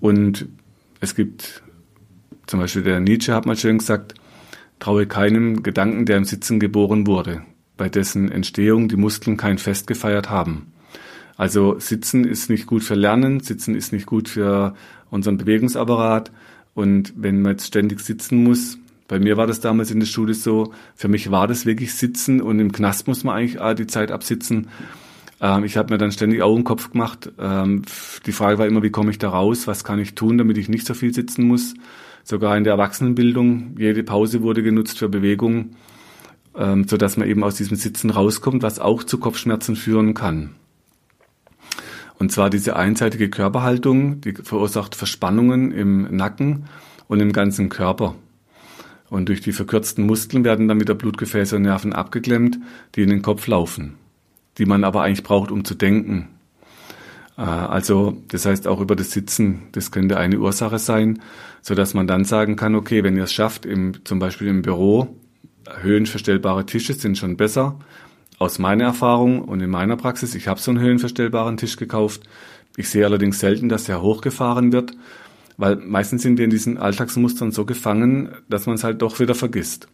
Und 0.00 0.46
es 1.00 1.14
gibt 1.14 1.62
zum 2.46 2.60
Beispiel 2.60 2.82
der 2.82 3.00
Nietzsche 3.00 3.32
hat 3.32 3.46
mal 3.46 3.56
schön 3.56 3.78
gesagt, 3.78 4.14
traue 4.80 5.06
keinem 5.06 5.62
Gedanken, 5.62 6.04
der 6.04 6.18
im 6.18 6.24
Sitzen 6.24 6.60
geboren 6.60 7.06
wurde, 7.06 7.40
bei 7.78 7.88
dessen 7.88 8.30
Entstehung 8.30 8.88
die 8.88 8.96
Muskeln 8.96 9.38
kein 9.38 9.56
Fest 9.56 9.86
gefeiert 9.86 10.28
haben. 10.28 10.70
Also 11.38 11.78
Sitzen 11.78 12.26
ist 12.26 12.50
nicht 12.50 12.66
gut 12.66 12.82
für 12.82 12.96
Lernen, 12.96 13.40
Sitzen 13.40 13.74
ist 13.76 13.94
nicht 13.94 14.04
gut 14.04 14.28
für 14.28 14.74
unseren 15.08 15.38
Bewegungsapparat. 15.38 16.32
Und 16.74 17.14
wenn 17.16 17.40
man 17.40 17.52
jetzt 17.52 17.66
ständig 17.66 18.00
sitzen 18.00 18.44
muss, 18.44 18.76
bei 19.08 19.18
mir 19.18 19.38
war 19.38 19.46
das 19.46 19.60
damals 19.60 19.90
in 19.90 20.00
der 20.00 20.06
Schule 20.06 20.34
so, 20.34 20.72
für 20.94 21.08
mich 21.08 21.30
war 21.30 21.48
das 21.48 21.64
wirklich 21.64 21.94
Sitzen 21.94 22.42
und 22.42 22.60
im 22.60 22.72
Knast 22.72 23.08
muss 23.08 23.24
man 23.24 23.36
eigentlich 23.36 23.58
die 23.76 23.86
Zeit 23.86 24.12
absitzen. 24.12 24.68
Ähm, 25.40 25.64
ich 25.64 25.76
habe 25.76 25.92
mir 25.92 25.98
dann 25.98 26.12
ständig 26.12 26.42
Augen 26.42 26.64
Kopf 26.64 26.90
gemacht. 26.90 27.32
Ähm, 27.38 27.82
die 28.26 28.32
Frage 28.32 28.58
war 28.58 28.66
immer, 28.66 28.82
wie 28.82 28.90
komme 28.90 29.10
ich 29.10 29.18
da 29.18 29.30
raus? 29.30 29.66
Was 29.66 29.82
kann 29.82 29.98
ich 29.98 30.14
tun, 30.14 30.36
damit 30.38 30.58
ich 30.58 30.68
nicht 30.68 30.86
so 30.86 30.94
viel 30.94 31.14
sitzen 31.14 31.46
muss? 31.46 31.74
Sogar 32.22 32.56
in 32.58 32.64
der 32.64 32.74
Erwachsenenbildung, 32.74 33.76
jede 33.78 34.02
Pause 34.02 34.42
wurde 34.42 34.62
genutzt 34.62 34.98
für 34.98 35.08
Bewegung, 35.08 35.76
ähm, 36.54 36.86
so 36.86 36.98
dass 36.98 37.16
man 37.16 37.28
eben 37.28 37.42
aus 37.42 37.56
diesem 37.56 37.78
Sitzen 37.78 38.10
rauskommt, 38.10 38.62
was 38.62 38.78
auch 38.78 39.02
zu 39.02 39.18
Kopfschmerzen 39.18 39.74
führen 39.74 40.12
kann. 40.12 40.50
Und 42.18 42.32
zwar 42.32 42.50
diese 42.50 42.76
einseitige 42.76 43.30
Körperhaltung, 43.30 44.20
die 44.20 44.34
verursacht 44.34 44.96
Verspannungen 44.96 45.72
im 45.72 46.14
Nacken 46.14 46.64
und 47.06 47.20
im 47.20 47.32
ganzen 47.32 47.68
Körper. 47.70 48.16
Und 49.10 49.28
durch 49.28 49.40
die 49.40 49.52
verkürzten 49.52 50.06
Muskeln 50.06 50.44
werden 50.44 50.68
dann 50.68 50.80
wieder 50.80 50.94
Blutgefäße 50.94 51.56
und 51.56 51.62
Nerven 51.62 51.92
abgeklemmt, 51.92 52.58
die 52.94 53.02
in 53.02 53.10
den 53.10 53.22
Kopf 53.22 53.46
laufen, 53.46 53.94
die 54.58 54.66
man 54.66 54.84
aber 54.84 55.02
eigentlich 55.02 55.22
braucht, 55.22 55.50
um 55.50 55.64
zu 55.64 55.74
denken. 55.74 56.28
Äh, 57.38 57.42
also, 57.42 58.22
das 58.28 58.44
heißt 58.44 58.66
auch 58.66 58.80
über 58.80 58.96
das 58.96 59.12
Sitzen, 59.12 59.62
das 59.72 59.90
könnte 59.90 60.18
eine 60.18 60.38
Ursache 60.38 60.78
sein, 60.78 61.20
so 61.62 61.74
dass 61.74 61.94
man 61.94 62.06
dann 62.06 62.24
sagen 62.24 62.56
kann, 62.56 62.74
okay, 62.74 63.02
wenn 63.02 63.16
ihr 63.16 63.24
es 63.24 63.32
schafft, 63.32 63.64
im, 63.64 64.04
zum 64.04 64.18
Beispiel 64.18 64.48
im 64.48 64.62
Büro, 64.62 65.16
höhenverstellbare 65.80 66.66
Tische 66.66 66.94
sind 66.94 67.16
schon 67.16 67.36
besser. 67.36 67.78
Aus 68.38 68.58
meiner 68.58 68.84
Erfahrung 68.84 69.42
und 69.42 69.60
in 69.60 69.70
meiner 69.70 69.96
Praxis, 69.96 70.34
ich 70.34 70.48
habe 70.48 70.60
so 70.60 70.70
einen 70.70 70.80
höhenverstellbaren 70.80 71.56
Tisch 71.56 71.76
gekauft. 71.76 72.22
Ich 72.76 72.88
sehe 72.88 73.04
allerdings 73.04 73.40
selten, 73.40 73.68
dass 73.68 73.84
der 73.84 74.00
hochgefahren 74.00 74.72
wird 74.72 74.92
weil 75.58 75.76
meistens 75.76 76.22
sind 76.22 76.38
wir 76.38 76.44
in 76.44 76.50
diesen 76.50 76.78
Alltagsmustern 76.78 77.50
so 77.50 77.66
gefangen, 77.66 78.30
dass 78.48 78.66
man 78.66 78.76
es 78.76 78.84
halt 78.84 79.02
doch 79.02 79.20
wieder 79.20 79.34
vergisst. 79.34 79.88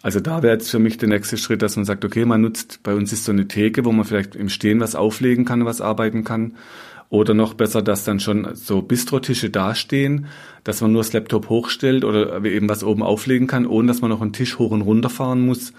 Also 0.00 0.20
da 0.20 0.42
wäre 0.42 0.54
jetzt 0.54 0.70
für 0.70 0.78
mich 0.78 0.96
der 0.96 1.08
nächste 1.08 1.36
Schritt, 1.36 1.60
dass 1.60 1.76
man 1.76 1.84
sagt, 1.84 2.04
okay, 2.04 2.24
man 2.24 2.40
nutzt, 2.40 2.82
bei 2.82 2.94
uns 2.94 3.12
ist 3.12 3.24
so 3.24 3.32
eine 3.32 3.46
Theke, 3.46 3.84
wo 3.84 3.92
man 3.92 4.04
vielleicht 4.04 4.34
im 4.34 4.48
Stehen 4.48 4.80
was 4.80 4.94
auflegen 4.94 5.44
kann, 5.44 5.64
was 5.64 5.80
arbeiten 5.80 6.24
kann. 6.24 6.54
Oder 7.08 7.34
noch 7.34 7.54
besser, 7.54 7.82
dass 7.82 8.04
dann 8.04 8.20
schon 8.20 8.54
so 8.54 8.80
Bistrotische 8.80 9.50
dastehen, 9.50 10.26
dass 10.64 10.80
man 10.80 10.92
nur 10.92 11.02
das 11.02 11.12
Laptop 11.12 11.50
hochstellt 11.50 12.04
oder 12.04 12.42
eben 12.44 12.68
was 12.68 12.82
oben 12.82 13.02
auflegen 13.02 13.46
kann, 13.46 13.66
ohne 13.66 13.88
dass 13.88 14.00
man 14.00 14.10
noch 14.10 14.22
einen 14.22 14.32
Tisch 14.32 14.58
hoch 14.58 14.70
und 14.70 14.82
runter 14.82 15.10
fahren 15.10 15.44
muss 15.44 15.74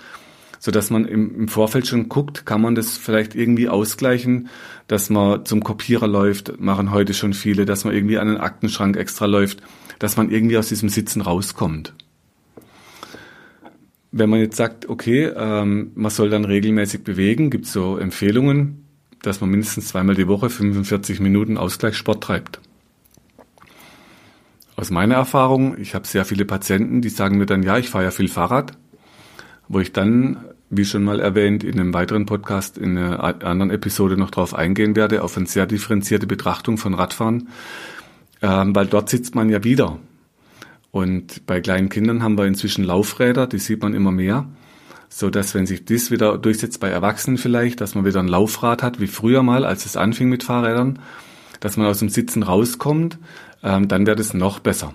so 0.63 0.71
dass 0.71 0.89
man 0.89 1.03
im, 1.03 1.35
im 1.35 1.47
Vorfeld 1.49 1.87
schon 1.87 2.07
guckt, 2.07 2.45
kann 2.45 2.61
man 2.61 2.73
das 2.73 2.95
vielleicht 2.95 3.35
irgendwie 3.35 3.67
ausgleichen, 3.67 4.47
dass 4.87 5.09
man 5.09 5.43
zum 5.43 5.61
Kopierer 5.61 6.07
läuft, 6.07 6.57
machen 6.61 6.91
heute 6.91 7.13
schon 7.13 7.33
viele, 7.33 7.65
dass 7.65 7.83
man 7.83 7.93
irgendwie 7.93 8.17
an 8.17 8.29
den 8.29 8.37
Aktenschrank 8.37 8.95
extra 8.95 9.25
läuft, 9.25 9.61
dass 9.99 10.15
man 10.15 10.31
irgendwie 10.31 10.57
aus 10.57 10.69
diesem 10.69 10.87
Sitzen 10.87 11.19
rauskommt. 11.19 11.93
Wenn 14.13 14.29
man 14.29 14.39
jetzt 14.39 14.55
sagt, 14.55 14.87
okay, 14.87 15.33
ähm, 15.35 15.91
man 15.95 16.11
soll 16.11 16.29
dann 16.29 16.45
regelmäßig 16.45 17.03
bewegen, 17.03 17.49
gibt 17.49 17.65
es 17.65 17.73
so 17.73 17.97
Empfehlungen, 17.97 18.85
dass 19.21 19.41
man 19.41 19.49
mindestens 19.49 19.89
zweimal 19.89 20.15
die 20.15 20.29
Woche 20.29 20.49
45 20.49 21.19
Minuten 21.19 21.57
Ausgleichssport 21.57 22.23
treibt. 22.23 22.61
Aus 24.77 24.91
meiner 24.91 25.15
Erfahrung, 25.15 25.77
ich 25.77 25.93
habe 25.93 26.07
sehr 26.07 26.23
viele 26.23 26.45
Patienten, 26.45 27.01
die 27.01 27.09
sagen 27.09 27.37
mir 27.37 27.47
dann, 27.47 27.63
ja, 27.63 27.77
ich 27.77 27.89
fahre 27.89 28.05
ja 28.05 28.11
viel 28.11 28.29
Fahrrad, 28.29 28.77
wo 29.67 29.81
ich 29.81 29.91
dann 29.91 30.45
wie 30.77 30.85
schon 30.85 31.03
mal 31.03 31.19
erwähnt, 31.19 31.63
in 31.63 31.79
einem 31.79 31.93
weiteren 31.93 32.25
Podcast 32.25 32.77
in 32.77 32.97
einer 32.97 33.23
anderen 33.43 33.71
Episode 33.71 34.17
noch 34.17 34.31
drauf 34.31 34.53
eingehen 34.53 34.95
werde, 34.95 35.23
auf 35.23 35.37
eine 35.37 35.45
sehr 35.45 35.65
differenzierte 35.65 36.27
Betrachtung 36.27 36.77
von 36.77 36.93
Radfahren, 36.93 37.49
ähm, 38.41 38.75
weil 38.75 38.87
dort 38.87 39.09
sitzt 39.09 39.35
man 39.35 39.49
ja 39.49 39.63
wieder. 39.63 39.99
Und 40.91 41.45
bei 41.45 41.61
kleinen 41.61 41.89
Kindern 41.89 42.21
haben 42.21 42.37
wir 42.37 42.45
inzwischen 42.45 42.83
Laufräder, 42.83 43.47
die 43.47 43.59
sieht 43.59 43.81
man 43.81 43.93
immer 43.93 44.11
mehr, 44.11 44.45
so 45.09 45.29
dass 45.29 45.55
wenn 45.55 45.65
sich 45.65 45.85
das 45.85 46.11
wieder 46.11 46.37
durchsetzt 46.37 46.79
bei 46.79 46.89
Erwachsenen 46.89 47.37
vielleicht, 47.37 47.81
dass 47.81 47.95
man 47.95 48.05
wieder 48.05 48.19
ein 48.19 48.27
Laufrad 48.27 48.83
hat, 48.83 48.99
wie 48.99 49.07
früher 49.07 49.43
mal, 49.43 49.65
als 49.65 49.85
es 49.85 49.97
anfing 49.97 50.29
mit 50.29 50.43
Fahrrädern, 50.43 50.99
dass 51.59 51.77
man 51.77 51.87
aus 51.87 51.99
dem 51.99 52.09
Sitzen 52.09 52.43
rauskommt, 52.43 53.17
ähm, 53.63 53.87
dann 53.87 54.05
wäre 54.05 54.15
das 54.15 54.33
noch 54.33 54.59
besser. 54.59 54.93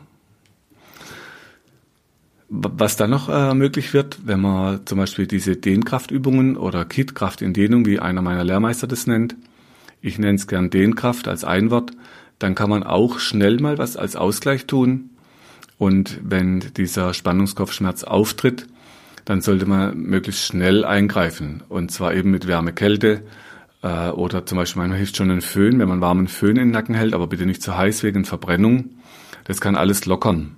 Was 2.51 2.97
dann 2.97 3.11
noch 3.11 3.29
äh, 3.29 3.53
möglich 3.55 3.93
wird, 3.93 4.21
wenn 4.25 4.41
man 4.41 4.87
zum 4.87 4.99
Beispiel 4.99 5.27
diese 5.27 5.57
Dehnkraftübungen 5.57 6.57
oder 6.57 6.87
Kit-Kraft 6.87 7.43
in 7.43 7.53
Dehnung, 7.53 7.85
wie 7.85 7.99
einer 7.99 8.23
meiner 8.23 8.43
Lehrmeister 8.43 8.87
das 8.87 9.07
nennt, 9.07 9.37
ich 10.01 10.19
nenne 10.19 10.37
es 10.37 10.47
gern 10.47 10.71
Dehnkraft 10.71 11.29
als 11.29 11.45
ein 11.45 11.71
Wort, 11.71 11.91
dann 12.39 12.55
kann 12.55 12.71
man 12.71 12.85
auch 12.85 13.19
schnell 13.19 13.61
mal 13.61 13.77
was 13.77 13.97
als 13.97 14.17
Ausgleich 14.17 14.67
tun. 14.67 15.11
Und 15.77 16.21
wenn 16.23 16.61
dieser 16.77 17.13
Spannungskopfschmerz 17.13 18.05
auftritt, 18.05 18.67
dann 19.27 19.43
sollte 19.43 19.67
man 19.67 19.99
möglichst 19.99 20.47
schnell 20.47 20.87
eingreifen. 20.87 21.63
Und 21.69 21.91
zwar 21.91 22.15
eben 22.15 22.31
mit 22.31 22.47
Wärme, 22.47 22.73
Kälte 22.73 23.25
äh, 23.83 24.09
oder 24.09 24.47
zum 24.47 24.57
Beispiel 24.57 24.81
manchmal 24.81 24.99
hilft 24.99 25.17
schon 25.17 25.31
ein 25.31 25.43
Föhn, 25.43 25.79
wenn 25.79 25.89
man 25.89 26.01
warmen 26.01 26.29
Föhn 26.29 26.57
in 26.57 26.69
den 26.69 26.71
Nacken 26.71 26.95
hält, 26.95 27.13
aber 27.13 27.27
bitte 27.27 27.45
nicht 27.45 27.63
zu 27.63 27.77
heiß 27.77 28.03
wegen 28.05 28.25
Verbrennung. 28.25 28.91
Das 29.45 29.61
kann 29.61 29.77
alles 29.77 30.07
lockern. 30.07 30.58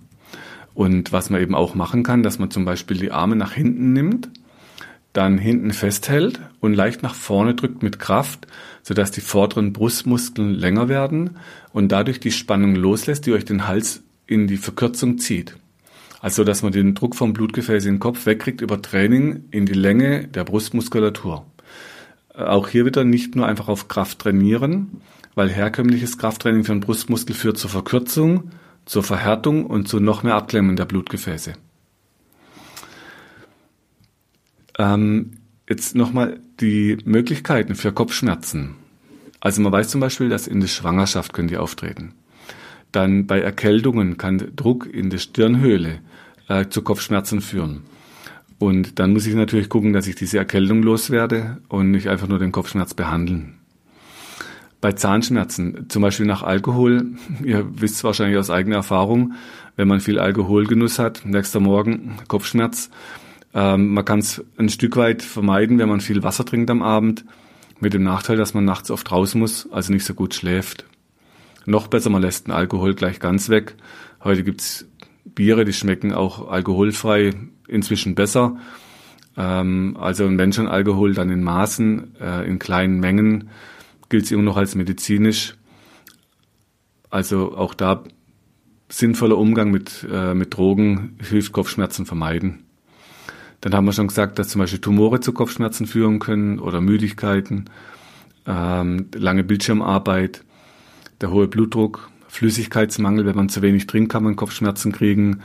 Und 0.75 1.13
was 1.13 1.31
man 1.31 1.41
eben 1.41 1.55
auch 1.55 1.75
machen 1.75 2.03
kann, 2.03 2.23
dass 2.23 2.39
man 2.39 2.51
zum 2.51 2.65
Beispiel 2.65 2.97
die 2.97 3.13
Arme 3.13 3.37
nach 3.37 3.53
hinten 3.53 3.93
nimmt, 3.93 4.31
dann 5.13 5.39
hinten 5.39 5.73
festhält 5.73 6.41
und 6.61 6.75
leicht 6.75 7.03
nach 7.03 7.15
vorne 7.15 7.55
drückt 7.55 7.83
mit 7.83 7.99
Kraft, 7.99 8.47
sodass 8.83 9.11
die 9.11 9.21
vorderen 9.21 9.73
Brustmuskeln 9.73 10.55
länger 10.55 10.89
werden 10.89 11.39
und 11.73 11.91
dadurch 11.91 12.21
die 12.21 12.31
Spannung 12.31 12.77
loslässt, 12.77 13.27
die 13.27 13.33
euch 13.33 13.45
den 13.45 13.67
Hals 13.67 14.03
in 14.27 14.47
die 14.47 14.57
Verkürzung 14.57 15.19
zieht. 15.19 15.57
Also, 16.21 16.45
dass 16.45 16.63
man 16.63 16.73
den 16.73 16.95
Druck 16.95 17.17
vom 17.17 17.33
Blutgefäß 17.33 17.87
in 17.87 17.95
den 17.95 18.01
Kopf 18.01 18.27
wegkriegt 18.27 18.61
über 18.61 18.81
Training 18.81 19.45
in 19.51 19.67
die 19.67 19.73
Länge 19.73 20.29
der 20.29 20.45
Brustmuskulatur. 20.45 21.47
Auch 22.35 22.69
hier 22.69 22.85
wieder 22.85 23.05
nicht 23.05 23.35
nur 23.35 23.47
einfach 23.47 23.69
auf 23.69 23.89
Kraft 23.89 24.21
trainieren, 24.21 25.01
weil 25.35 25.49
herkömmliches 25.49 26.19
Krafttraining 26.19 26.65
für 26.65 26.73
den 26.73 26.81
Brustmuskel 26.81 27.35
führt 27.35 27.59
zur 27.59 27.71
Verkürzung, 27.71 28.51
zur 28.85 29.03
Verhärtung 29.03 29.66
und 29.66 29.88
zu 29.88 30.01
noch 30.01 30.23
mehr 30.23 30.35
Abklemmen 30.35 30.77
der 30.77 30.85
Blutgefäße. 30.85 31.55
Ähm, 34.79 35.33
jetzt 35.69 35.95
nochmal 35.95 36.40
die 36.61 36.99
Möglichkeiten 37.05 37.75
für 37.75 37.93
Kopfschmerzen. 37.93 38.77
Also 39.40 39.62
man 39.62 39.73
weiß 39.73 39.88
zum 39.88 40.01
Beispiel, 40.01 40.29
dass 40.29 40.47
in 40.47 40.61
der 40.61 40.69
Schwangerschaft 40.69 41.33
können 41.33 41.49
die 41.49 41.57
auftreten. 41.57 42.14
Dann 42.93 43.27
bei 43.27 43.40
Erkältungen 43.40 44.16
kann 44.16 44.53
Druck 44.57 44.87
in 44.87 45.11
der 45.11 45.19
Stirnhöhle 45.19 46.01
äh, 46.49 46.66
zu 46.69 46.83
Kopfschmerzen 46.83 47.40
führen. 47.40 47.85
Und 48.59 48.99
dann 48.99 49.12
muss 49.12 49.27
ich 49.27 49.35
natürlich 49.35 49.69
gucken, 49.69 49.93
dass 49.93 50.07
ich 50.07 50.16
diese 50.16 50.38
Erkältung 50.38 50.83
loswerde 50.83 51.62
und 51.69 51.90
nicht 51.90 52.09
einfach 52.09 52.29
nur 52.29 52.38
den 52.38 52.53
Kopfschmerz 52.53 52.93
behandeln. 52.93 53.60
Bei 54.81 54.93
Zahnschmerzen, 54.93 55.87
zum 55.88 56.01
Beispiel 56.01 56.27
nach 56.27 56.43
Alkohol, 56.43 57.12
ihr 57.45 57.66
wisst 57.81 58.03
wahrscheinlich 58.03 58.38
aus 58.38 58.51
eigener 58.51 58.77
Erfahrung, 58.77 59.35
wenn 59.77 59.88
man 59.88 60.01
viel 60.01 60.19
Alkoholgenuss 60.19 60.99
hat, 60.99 61.23
nächster 61.25 61.61
Morgen 61.61 62.16
Kopfschmerz. 62.29 62.90
Ähm, 63.53 63.93
man 63.93 64.05
kann 64.05 64.21
es 64.21 64.45
ein 64.57 64.69
Stück 64.69 64.97
weit 64.97 65.23
vermeiden, 65.23 65.79
wenn 65.79 65.88
man 65.88 66.01
viel 66.01 66.23
Wasser 66.23 66.45
trinkt 66.45 66.71
am 66.71 66.83
Abend, 66.83 67.25
mit 67.81 67.95
dem 67.95 68.03
Nachteil, 68.03 68.37
dass 68.37 68.55
man 68.55 68.64
nachts 68.64 68.90
oft 68.90 69.11
raus 69.11 69.35
muss, 69.35 69.69
also 69.71 69.93
nicht 69.93 70.05
so 70.05 70.14
gut 70.14 70.35
schläft. 70.35 70.85
Noch 71.66 71.88
besser, 71.88 72.11
man 72.11 72.23
lässt 72.23 72.47
den 72.47 72.53
Alkohol 72.53 72.95
gleich 72.95 73.21
ganz 73.21 73.49
weg. 73.49 73.75
Heute 74.23 74.45
gibt's 74.45 74.87
Biere, 75.25 75.64
die 75.64 75.73
schmecken 75.73 76.12
auch 76.12 76.49
alkoholfrei 76.49 77.33
inzwischen 77.69 78.14
besser. 78.14 78.57
Ähm, 79.37 79.97
also 80.01 80.27
wenn 80.37 80.53
schon 80.53 80.69
Alkohol, 80.69 81.14
dann 81.14 81.31
in 81.31 81.43
Maßen, 81.43 82.16
äh, 82.21 82.49
in 82.49 82.59
kleinen 82.59 83.01
Mengen 83.01 83.51
gilt 84.11 84.25
es 84.25 84.31
immer 84.31 84.42
noch 84.42 84.59
als 84.59 84.75
medizinisch. 84.75 85.55
Also 87.09 87.57
auch 87.57 87.73
da 87.73 88.05
sinnvoller 88.90 89.38
Umgang 89.38 89.70
mit, 89.70 90.07
äh, 90.11 90.35
mit 90.35 90.55
Drogen 90.55 91.16
hilft 91.23 91.53
Kopfschmerzen 91.53 92.05
vermeiden. 92.05 92.64
Dann 93.61 93.75
haben 93.75 93.85
wir 93.85 93.92
schon 93.92 94.09
gesagt, 94.09 94.38
dass 94.38 94.49
zum 94.49 94.61
Beispiel 94.61 94.81
Tumore 94.81 95.20
zu 95.20 95.33
Kopfschmerzen 95.33 95.87
führen 95.87 96.18
können 96.18 96.59
oder 96.59 96.81
Müdigkeiten, 96.81 97.66
ähm, 98.46 99.07
lange 99.14 99.44
Bildschirmarbeit, 99.44 100.44
der 101.20 101.31
hohe 101.31 101.46
Blutdruck, 101.46 102.11
Flüssigkeitsmangel, 102.29 103.27
wenn 103.27 103.37
man 103.37 103.49
zu 103.49 103.61
wenig 103.62 103.87
trinkt, 103.87 104.12
kann 104.12 104.25
man 104.25 104.37
Kopfschmerzen 104.37 104.92
kriegen. 104.92 105.42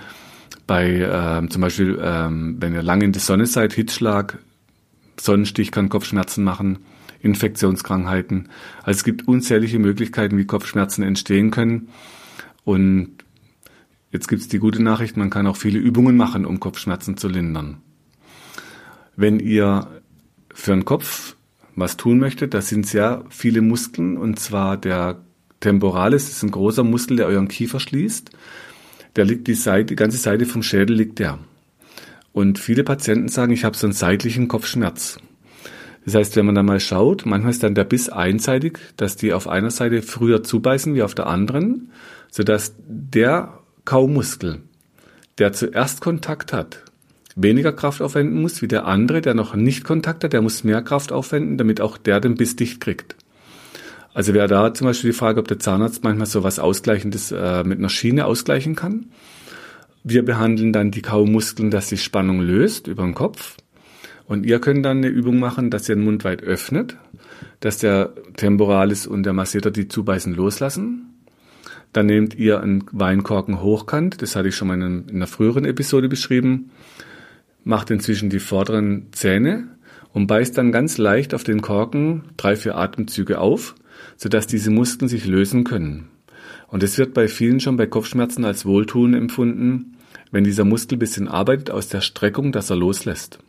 Bei 0.65 0.86
ähm, 0.88 1.49
zum 1.49 1.62
Beispiel, 1.62 1.99
ähm, 2.01 2.58
wenn 2.60 2.73
ihr 2.73 2.84
lange 2.84 3.06
in 3.06 3.12
der 3.12 3.21
Sonne 3.21 3.45
seid, 3.45 3.73
Hitzschlag, 3.73 4.39
Sonnenstich 5.19 5.71
kann 5.71 5.89
Kopfschmerzen 5.89 6.43
machen, 6.43 6.80
Infektionskrankheiten. 7.21 8.49
Also 8.84 8.97
es 8.97 9.04
gibt 9.04 9.28
unzählige 9.28 9.80
Möglichkeiten, 9.80 10.38
wie 10.38 10.45
Kopfschmerzen 10.45 11.04
entstehen 11.04 11.51
können. 11.51 11.89
Und 12.63 13.15
jetzt 14.12 14.28
gibt 14.28 14.41
es 14.41 14.47
die 14.47 14.60
gute 14.60 14.82
Nachricht, 14.82 15.17
man 15.17 15.30
kann 15.30 15.47
auch 15.47 15.58
viele 15.58 15.80
Übungen 15.80 16.17
machen, 16.17 16.45
um 16.45 16.60
Kopfschmerzen 16.60 17.17
zu 17.17 17.28
lindern. 17.28 17.78
Wenn 19.15 19.39
ihr 19.39 19.88
für 20.54 20.71
den 20.71 20.86
Kopf 20.86 21.36
was 21.75 21.97
tun 21.97 22.19
möchtet, 22.19 22.54
das 22.54 22.69
sind 22.69 22.88
sehr 22.88 23.25
viele 23.30 23.62
Muskeln 23.62 24.17
und 24.17 24.39
zwar 24.39 24.78
der 24.78 25.21
Temporalis 25.60 26.30
ist 26.30 26.43
ein 26.43 26.51
großer 26.51 26.84
Muskel, 26.84 27.17
der 27.17 27.28
euren 27.28 27.47
Kiefer 27.47 27.80
schließt. 27.80 28.30
Der 29.15 29.25
liegt 29.25 29.47
die 29.47 29.54
Seite, 29.54 29.86
die 29.86 29.95
ganze 29.95 30.17
Seite 30.17 30.45
vom 30.45 30.63
Schädel 30.63 30.95
liegt 30.95 31.19
der. 31.19 31.39
Und 32.34 32.60
viele 32.60 32.84
Patienten 32.84 33.30
sagen, 33.30 33.54
ich 33.54 33.63
habe 33.63 33.78
so 33.78 33.88
einen 33.88 33.93
seitlichen 33.93 34.47
Kopfschmerz. 34.47 35.19
Das 36.06 36.13
heißt, 36.13 36.36
wenn 36.36 36.46
man 36.46 36.56
da 36.56 36.63
mal 36.63 36.80
schaut, 36.80 37.26
manchmal 37.26 37.52
ist 37.52 37.63
dann 37.63 37.74
der 37.74 37.84
Biss 37.84 38.10
einseitig, 38.10 38.80
dass 38.96 39.15
die 39.15 39.34
auf 39.34 39.48
einer 39.48 39.72
Seite 39.72 40.04
früher 40.04 40.44
zubeißen 40.44 40.94
wie 40.94 41.02
auf 41.02 41.15
der 41.15 41.28
anderen, 41.28 41.89
sodass 42.30 42.76
der 42.88 43.60
Kaumuskel, 43.86 44.62
der 45.39 45.52
zuerst 45.52 46.02
Kontakt 46.02 46.54
hat, 46.54 46.84
weniger 47.36 47.74
Kraft 47.74 48.02
aufwenden 48.02 48.41
muss 48.41 48.62
wie 48.62 48.68
der 48.68 48.86
andere, 48.86 49.22
der 49.22 49.34
noch 49.34 49.56
nicht 49.56 49.84
Kontakt 49.84 50.24
hat, 50.24 50.34
der 50.34 50.41
muss 50.41 50.63
mehr 50.63 50.82
Kraft 50.84 51.12
aufwenden, 51.12 51.58
damit 51.58 51.82
auch 51.82 51.98
der 51.98 52.20
den 52.20 52.36
Biss 52.36 52.56
dicht 52.56 52.80
kriegt. 52.80 53.15
Also 54.13 54.34
wäre 54.34 54.48
da 54.48 54.74
zum 54.74 54.88
Beispiel 54.88 55.12
die 55.12 55.18
Frage, 55.18 55.41
ob 55.41 55.48
der 55.48 55.60
Zahnarzt 55.60 56.04
manchmal 56.04 56.28
so 56.28 56.44
was 56.44 56.58
Ausgleichendes 56.58 57.34
äh, 57.34 57.63
mit 57.65 57.80
einer 57.80 57.89
Schiene 57.89 58.26
ausgleichen 58.26 58.76
kann. 58.76 59.08
Wir 60.06 60.24
behandeln 60.24 60.72
dann 60.72 60.91
die 60.91 61.02
Kaumuskeln, 61.02 61.70
dass 61.70 61.89
die 61.89 61.98
Spannung 61.98 62.39
löst 62.39 62.88
über 62.88 63.04
den 63.04 63.13
Kopf. 63.13 63.58
Und 64.28 64.46
ihr 64.46 64.60
könnt 64.60 64.86
dann 64.86 64.98
eine 64.98 65.08
Übung 65.08 65.40
machen, 65.40 65.70
dass 65.70 65.88
ihr 65.88 65.96
den 65.96 66.04
Mund 66.04 66.24
weit 66.24 66.42
öffnet, 66.42 66.98
dass 67.60 67.78
der 67.78 68.14
Temporalis 68.36 69.06
und 69.06 69.24
der 69.24 69.34
Masseter 69.34 69.72
die 69.72 69.88
Zubeißen 69.88 70.34
loslassen. 70.34 71.14
Dann 71.94 72.08
nehmt 72.08 72.36
ihr 72.36 72.62
einen 72.62 72.84
Weinkorken 72.92 73.62
hochkant, 73.62 74.22
das 74.22 74.36
hatte 74.36 74.50
ich 74.50 74.56
schon 74.56 74.68
mal 74.68 74.82
in, 74.82 75.10
einer 75.10 75.28
früheren 75.28 75.64
Episode 75.64 76.10
beschrieben, 76.10 76.72
macht 77.64 77.90
inzwischen 77.92 78.30
die 78.30 78.40
vorderen 78.40 79.08
Zähne 79.12 79.70
und 80.12 80.28
beißt 80.28 80.58
dann 80.58 80.72
ganz 80.72 80.98
leicht 80.98 81.34
auf 81.34 81.44
den 81.44 81.62
Korken 81.62 82.24
drei, 82.36 82.56
vier 82.56 82.76
Atemzüge 82.76 83.40
auf 83.40 83.76
sodass 84.18 84.48
diese 84.48 84.72
Muskeln 84.72 85.10
sich 85.10 85.26
lösen 85.26 85.64
können. 85.64 86.10
Und 86.68 86.84
es 86.84 86.98
wird 86.98 87.14
bei 87.14 87.28
vielen 87.28 87.60
schon 87.60 87.78
bei 87.78 87.86
Kopfschmerzen 87.86 88.46
als 88.46 88.66
Wohltun 88.66 89.14
empfunden, 89.14 89.98
wenn 90.32 90.44
dieser 90.44 90.66
Muskel 90.66 90.98
bisschen 90.98 91.28
arbeitet 91.28 91.72
aus 91.72 91.88
der 91.88 92.02
Streckung, 92.02 92.52
dass 92.52 92.70
er 92.70 92.76
loslässt. 92.76 93.40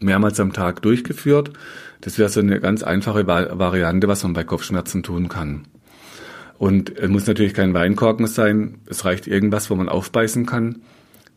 Mehrmals 0.00 0.40
am 0.40 0.52
Tag 0.52 0.82
durchgeführt. 0.82 1.52
Das 2.00 2.18
wäre 2.18 2.28
so 2.28 2.40
eine 2.40 2.60
ganz 2.60 2.82
einfache 2.82 3.26
Variante, 3.26 4.08
was 4.08 4.22
man 4.22 4.32
bei 4.32 4.44
Kopfschmerzen 4.44 5.02
tun 5.02 5.28
kann. 5.28 5.66
Und 6.58 6.96
es 6.96 7.08
muss 7.08 7.26
natürlich 7.26 7.54
kein 7.54 7.74
Weinkorken 7.74 8.26
sein. 8.26 8.78
Es 8.86 9.04
reicht 9.04 9.26
irgendwas, 9.26 9.70
wo 9.70 9.74
man 9.74 9.88
aufbeißen 9.88 10.46
kann. 10.46 10.82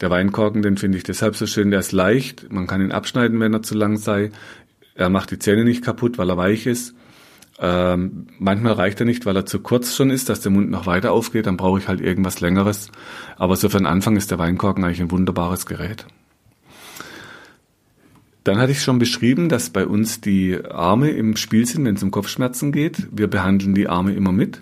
Der 0.02 0.10
Weinkorken, 0.10 0.62
den 0.62 0.78
finde 0.78 0.98
ich 0.98 1.04
deshalb 1.04 1.36
so 1.36 1.45
schön. 1.45 1.72
Der 1.72 1.82
ist 1.82 1.91
leicht. 1.91 2.52
Man 2.52 2.67
kann 2.67 2.82
ihn 2.82 2.91
abschneiden, 2.91 3.39
wenn 3.39 3.54
er 3.54 3.62
zu 3.62 3.76
lang 3.76 3.98
sei. 3.98 4.32
Er 4.95 5.10
macht 5.10 5.32
die 5.32 5.39
Zähne 5.39 5.65
nicht 5.65 5.84
kaputt, 5.84 6.17
weil 6.17 6.30
er 6.30 6.38
weich 6.38 6.65
ist. 6.65 6.95
Ähm, 7.62 8.28
manchmal 8.39 8.74
reicht 8.74 9.02
er 9.02 9.06
nicht, 9.06 9.26
weil 9.26 9.36
er 9.36 9.45
zu 9.45 9.60
kurz 9.60 9.95
schon 9.95 10.10
ist, 10.10 10.30
dass 10.30 10.39
der 10.39 10.52
Mund 10.52 10.69
noch 10.69 10.86
weiter 10.86 11.12
aufgeht, 11.12 11.45
dann 11.45 11.58
brauche 11.58 11.80
ich 11.80 11.89
halt 11.89 12.00
irgendwas 12.00 12.39
längeres. 12.39 12.89
Aber 13.36 13.58
so 13.58 13.67
für 13.67 13.78
den 13.78 13.86
Anfang 13.86 14.15
ist 14.15 14.32
der 14.32 14.39
Weinkorken 14.39 14.84
eigentlich 14.84 15.02
ein 15.02 15.12
wunderbares 15.12 15.65
Gerät. 15.65 16.06
Dann 18.43 18.58
hatte 18.58 18.71
ich 18.71 18.82
schon 18.82 18.99
beschrieben, 18.99 19.49
dass 19.49 19.69
bei 19.69 19.86
uns 19.86 20.21
die 20.21 20.58
Arme 20.65 21.10
im 21.10 21.36
Spiel 21.36 21.65
sind, 21.65 21.86
wenn 21.86 21.95
es 21.95 22.04
um 22.04 22.12
Kopfschmerzen 22.12 22.71
geht. 22.71 23.08
Wir 23.12 23.28
behandeln 23.28 23.75
die 23.75 23.88
Arme 23.88 24.13
immer 24.13 24.32
mit. 24.32 24.62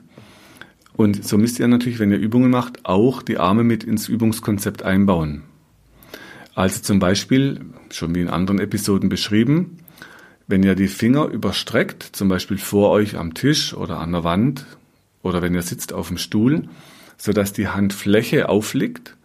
Und 0.93 1.23
so 1.23 1.37
müsst 1.37 1.59
ihr 1.59 1.67
natürlich, 1.67 1.99
wenn 1.99 2.11
ihr 2.11 2.17
Übungen 2.17 2.49
macht, 2.49 2.85
auch 2.85 3.21
die 3.21 3.37
Arme 3.37 3.63
mit 3.63 3.83
ins 3.83 4.07
Übungskonzept 4.07 4.81
einbauen. 4.81 5.43
Also 6.55 6.81
zum 6.81 6.97
Beispiel, 6.97 7.59
schon 7.91 8.15
wie 8.15 8.21
in 8.21 8.29
anderen 8.29 8.59
Episoden 8.59 9.09
beschrieben, 9.09 9.77
wenn 10.47 10.63
ihr 10.63 10.73
die 10.73 10.87
Finger 10.87 11.25
überstreckt, 11.25 12.01
zum 12.01 12.29
Beispiel 12.29 12.57
vor 12.57 12.89
euch 12.89 13.15
am 13.15 13.35
Tisch 13.35 13.75
oder 13.75 13.99
an 13.99 14.13
der 14.13 14.23
Wand 14.23 14.65
oder 15.21 15.43
wenn 15.43 15.53
ihr 15.53 15.61
sitzt 15.61 15.93
auf 15.93 16.07
dem 16.07 16.17
Stuhl, 16.17 16.67
so 17.17 17.31
dass 17.31 17.53
die 17.53 17.67
Handfläche 17.67 18.49
aufliegt, 18.49 19.16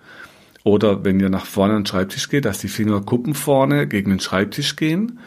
oder 0.64 1.04
wenn 1.04 1.20
ihr 1.20 1.28
nach 1.28 1.46
vorne 1.46 1.74
an 1.74 1.80
den 1.80 1.86
Schreibtisch 1.86 2.28
geht, 2.28 2.44
dass 2.44 2.58
die 2.58 2.68
Fingerkuppen 2.68 3.34
vorne 3.34 3.86
gegen 3.86 4.10
den 4.10 4.20
Schreibtisch 4.20 4.76
gehen, 4.76 5.18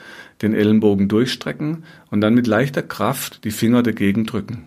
den 0.41 0.53
Ellenbogen 0.53 1.07
durchstrecken 1.07 1.83
und 2.09 2.21
dann 2.21 2.33
mit 2.33 2.47
leichter 2.47 2.83
Kraft 2.83 3.43
die 3.43 3.51
Finger 3.51 3.83
dagegen 3.83 4.25
drücken, 4.25 4.63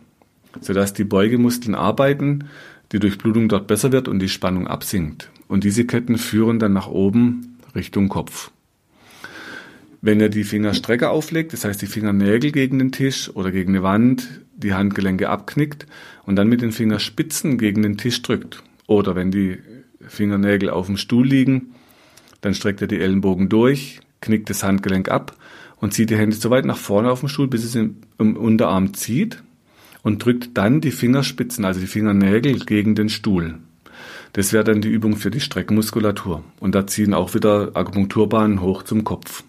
sodass 0.61 0.93
die 0.93 1.05
Beugemuskeln 1.05 1.75
arbeiten, 1.75 2.49
die 2.93 2.99
Durchblutung 2.99 3.49
dort 3.49 3.67
besser 3.67 3.93
wird 3.93 4.09
und 4.09 4.19
die 4.19 4.29
Spannung 4.29 4.67
absinkt. 4.67 5.31
Und 5.47 5.65
diese 5.65 5.85
Ketten 5.85 6.19
führen 6.19 6.59
dann 6.59 6.73
nach 6.73 6.89
oben 6.89 7.59
Richtung 7.75 8.09
Kopf. 8.09 8.51
Wenn 10.01 10.21
ihr 10.21 10.29
die 10.29 10.45
Fingerstrecke 10.45 11.11
auflegt, 11.11 11.53
das 11.53 11.65
heißt 11.65 11.83
die 11.83 11.87
Fingernägel 11.87 12.53
gegen 12.53 12.79
den 12.79 12.93
Tisch 12.93 13.35
oder 13.35 13.51
gegen 13.51 13.73
eine 13.73 13.83
Wand, 13.83 14.43
die 14.55 14.73
Handgelenke 14.73 15.29
abknickt 15.29 15.87
und 16.25 16.37
dann 16.37 16.49
mit 16.49 16.63
den 16.63 16.73
Fingerspitzen 16.73 17.59
gegen 17.59 17.83
den 17.83 17.97
Tisch 17.97 18.23
drückt. 18.23 18.63
Oder 18.87 19.17
wenn 19.17 19.31
die 19.31 19.59
Fingernägel 20.09 20.71
auf 20.71 20.87
dem 20.87 20.97
Stuhl 20.97 21.27
liegen, 21.27 21.75
dann 22.41 22.55
streckt 22.55 22.81
ihr 22.81 22.89
die 22.89 23.01
Ellenbogen 23.01 23.49
durch, 23.49 24.01
knickt 24.21 24.51
das 24.51 24.65
Handgelenk 24.65 25.09
ab 25.09 25.37
und 25.77 25.95
zieht 25.95 26.11
die 26.11 26.17
Hände 26.17 26.37
so 26.37 26.51
weit 26.51 26.65
nach 26.65 26.77
vorne 26.77 27.11
auf 27.11 27.21
dem 27.21 27.29
Stuhl, 27.29 27.49
bis 27.49 27.65
es 27.65 27.75
im, 27.75 27.97
im 28.19 28.37
Unterarm 28.37 28.95
zieht 28.95 29.43
und 30.03 30.25
drückt 30.25 30.57
dann 30.57 30.81
die 30.81 30.91
Fingerspitzen, 30.91 31.65
also 31.65 31.81
die 31.81 31.87
Fingernägel 31.87 32.61
gegen 32.61 32.95
den 32.95 33.09
Stuhl. 33.09 33.59
Das 34.33 34.53
wäre 34.53 34.65
dann 34.65 34.81
die 34.81 34.89
Übung 34.89 35.17
für 35.17 35.31
die 35.31 35.41
Streckenmuskulatur. 35.41 36.45
Und 36.61 36.75
da 36.75 36.87
ziehen 36.87 37.15
auch 37.15 37.35
wieder 37.35 37.71
Akupunkturbahnen 37.75 38.61
hoch 38.61 38.83
zum 38.83 39.05
Kopf. 39.05 39.43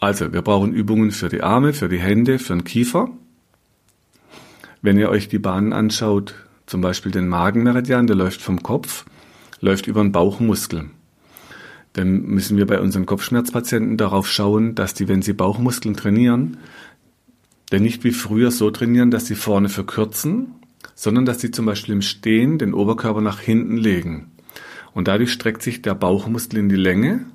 Also, 0.00 0.32
wir 0.32 0.42
brauchen 0.42 0.72
Übungen 0.72 1.10
für 1.10 1.28
die 1.28 1.42
Arme, 1.42 1.72
für 1.72 1.88
die 1.88 1.98
Hände, 1.98 2.38
für 2.38 2.54
den 2.54 2.64
Kiefer. 2.64 3.10
Wenn 4.80 4.98
ihr 4.98 5.08
euch 5.08 5.28
die 5.28 5.40
Bahnen 5.40 5.72
anschaut, 5.72 6.34
zum 6.68 6.80
Beispiel 6.80 7.10
den 7.10 7.26
Magenmeridian, 7.28 8.06
der 8.06 8.14
läuft 8.14 8.40
vom 8.40 8.62
Kopf, 8.62 9.04
läuft 9.60 9.88
über 9.88 10.00
den 10.02 10.12
Bauchmuskel. 10.12 10.90
Dann 11.94 12.22
müssen 12.22 12.56
wir 12.56 12.66
bei 12.66 12.80
unseren 12.80 13.06
Kopfschmerzpatienten 13.06 13.96
darauf 13.96 14.30
schauen, 14.30 14.76
dass 14.76 14.94
die, 14.94 15.08
wenn 15.08 15.22
sie 15.22 15.32
Bauchmuskeln 15.32 15.96
trainieren, 15.96 16.58
denn 17.72 17.82
nicht 17.82 18.04
wie 18.04 18.12
früher 18.12 18.52
so 18.52 18.70
trainieren, 18.70 19.10
dass 19.10 19.26
sie 19.26 19.34
vorne 19.34 19.68
verkürzen, 19.68 20.54
sondern 20.94 21.24
dass 21.26 21.40
sie 21.40 21.50
zum 21.50 21.66
Beispiel 21.66 21.94
im 21.94 22.02
Stehen 22.02 22.58
den 22.58 22.72
Oberkörper 22.72 23.20
nach 23.20 23.40
hinten 23.40 23.76
legen. 23.76 24.30
Und 24.94 25.08
dadurch 25.08 25.32
streckt 25.32 25.62
sich 25.62 25.82
der 25.82 25.94
Bauchmuskel 25.94 26.60
in 26.60 26.68
die 26.68 26.76
Länge 26.76 27.26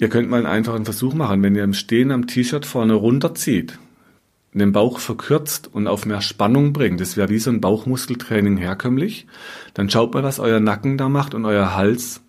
Ihr 0.00 0.08
könnt 0.08 0.30
mal 0.30 0.38
einen 0.38 0.46
einfachen 0.46 0.86
Versuch 0.86 1.12
machen, 1.12 1.42
wenn 1.42 1.54
ihr 1.54 1.62
im 1.62 1.74
Stehen 1.74 2.10
am 2.10 2.26
T-Shirt 2.26 2.64
vorne 2.64 2.94
runterzieht, 2.94 3.78
den 4.52 4.72
Bauch 4.72 4.98
verkürzt 4.98 5.70
und 5.72 5.86
auf 5.86 6.06
mehr 6.06 6.20
Spannung 6.20 6.72
bringt, 6.72 7.00
das 7.00 7.16
wäre 7.16 7.28
wie 7.28 7.38
so 7.38 7.50
ein 7.50 7.60
Bauchmuskeltraining 7.60 8.56
herkömmlich, 8.56 9.26
dann 9.74 9.88
schaut 9.90 10.12
mal, 10.12 10.24
was 10.24 10.40
euer 10.40 10.60
Nacken 10.60 10.98
da 10.98 11.08
macht 11.08 11.34
und 11.34 11.44
euer 11.44 11.76
Hals. 11.76 12.20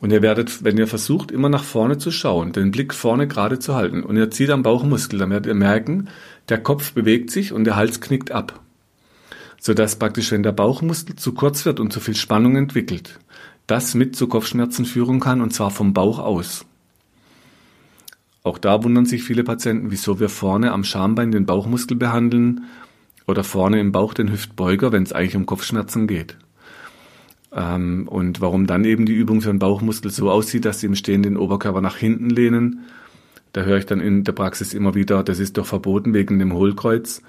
Und 0.00 0.12
ihr 0.12 0.22
werdet, 0.22 0.62
wenn 0.62 0.78
ihr 0.78 0.86
versucht, 0.86 1.30
immer 1.30 1.48
nach 1.48 1.64
vorne 1.64 1.98
zu 1.98 2.10
schauen, 2.10 2.52
den 2.52 2.70
Blick 2.70 2.94
vorne 2.94 3.26
gerade 3.26 3.58
zu 3.58 3.74
halten 3.74 4.02
und 4.02 4.16
ihr 4.16 4.30
zieht 4.30 4.50
am 4.50 4.62
Bauchmuskel, 4.62 5.18
dann 5.18 5.30
werdet 5.30 5.46
ihr 5.46 5.54
merken, 5.54 6.08
der 6.48 6.62
Kopf 6.62 6.92
bewegt 6.92 7.30
sich 7.30 7.52
und 7.52 7.64
der 7.64 7.76
Hals 7.76 8.00
knickt 8.00 8.30
ab. 8.30 8.60
Sodass 9.60 9.96
praktisch, 9.96 10.30
wenn 10.30 10.44
der 10.44 10.52
Bauchmuskel 10.52 11.16
zu 11.16 11.32
kurz 11.32 11.64
wird 11.64 11.80
und 11.80 11.92
zu 11.92 11.98
viel 11.98 12.14
Spannung 12.14 12.54
entwickelt, 12.54 13.18
das 13.66 13.94
mit 13.94 14.14
zu 14.14 14.28
Kopfschmerzen 14.28 14.84
führen 14.84 15.18
kann, 15.18 15.40
und 15.40 15.52
zwar 15.52 15.70
vom 15.70 15.94
Bauch 15.94 16.20
aus. 16.20 16.64
Auch 18.42 18.58
da 18.58 18.82
wundern 18.84 19.06
sich 19.06 19.22
viele 19.22 19.44
Patienten, 19.44 19.90
wieso 19.90 20.20
wir 20.20 20.28
vorne 20.28 20.72
am 20.72 20.84
Schambein 20.84 21.30
den 21.30 21.46
Bauchmuskel 21.46 21.96
behandeln 21.96 22.64
oder 23.26 23.44
vorne 23.44 23.80
im 23.80 23.92
Bauch 23.92 24.14
den 24.14 24.30
Hüftbeuger, 24.30 24.92
wenn 24.92 25.02
es 25.02 25.12
eigentlich 25.12 25.36
um 25.36 25.46
Kopfschmerzen 25.46 26.06
geht. 26.06 26.36
Ähm, 27.52 28.08
und 28.08 28.40
warum 28.40 28.66
dann 28.66 28.84
eben 28.84 29.06
die 29.06 29.14
Übung 29.14 29.40
für 29.40 29.50
den 29.50 29.58
Bauchmuskel 29.58 30.10
so 30.10 30.30
aussieht, 30.30 30.64
dass 30.64 30.80
sie 30.80 30.86
im 30.86 30.94
Stehen 30.94 31.22
den 31.22 31.36
Oberkörper 31.36 31.80
nach 31.80 31.96
hinten 31.96 32.30
lehnen. 32.30 32.80
Da 33.52 33.62
höre 33.62 33.78
ich 33.78 33.86
dann 33.86 34.00
in 34.00 34.24
der 34.24 34.32
Praxis 34.32 34.74
immer 34.74 34.94
wieder, 34.94 35.22
das 35.22 35.38
ist 35.38 35.58
doch 35.58 35.66
verboten 35.66 36.14
wegen 36.14 36.38
dem 36.38 36.52
Hohlkreuz 36.52 37.22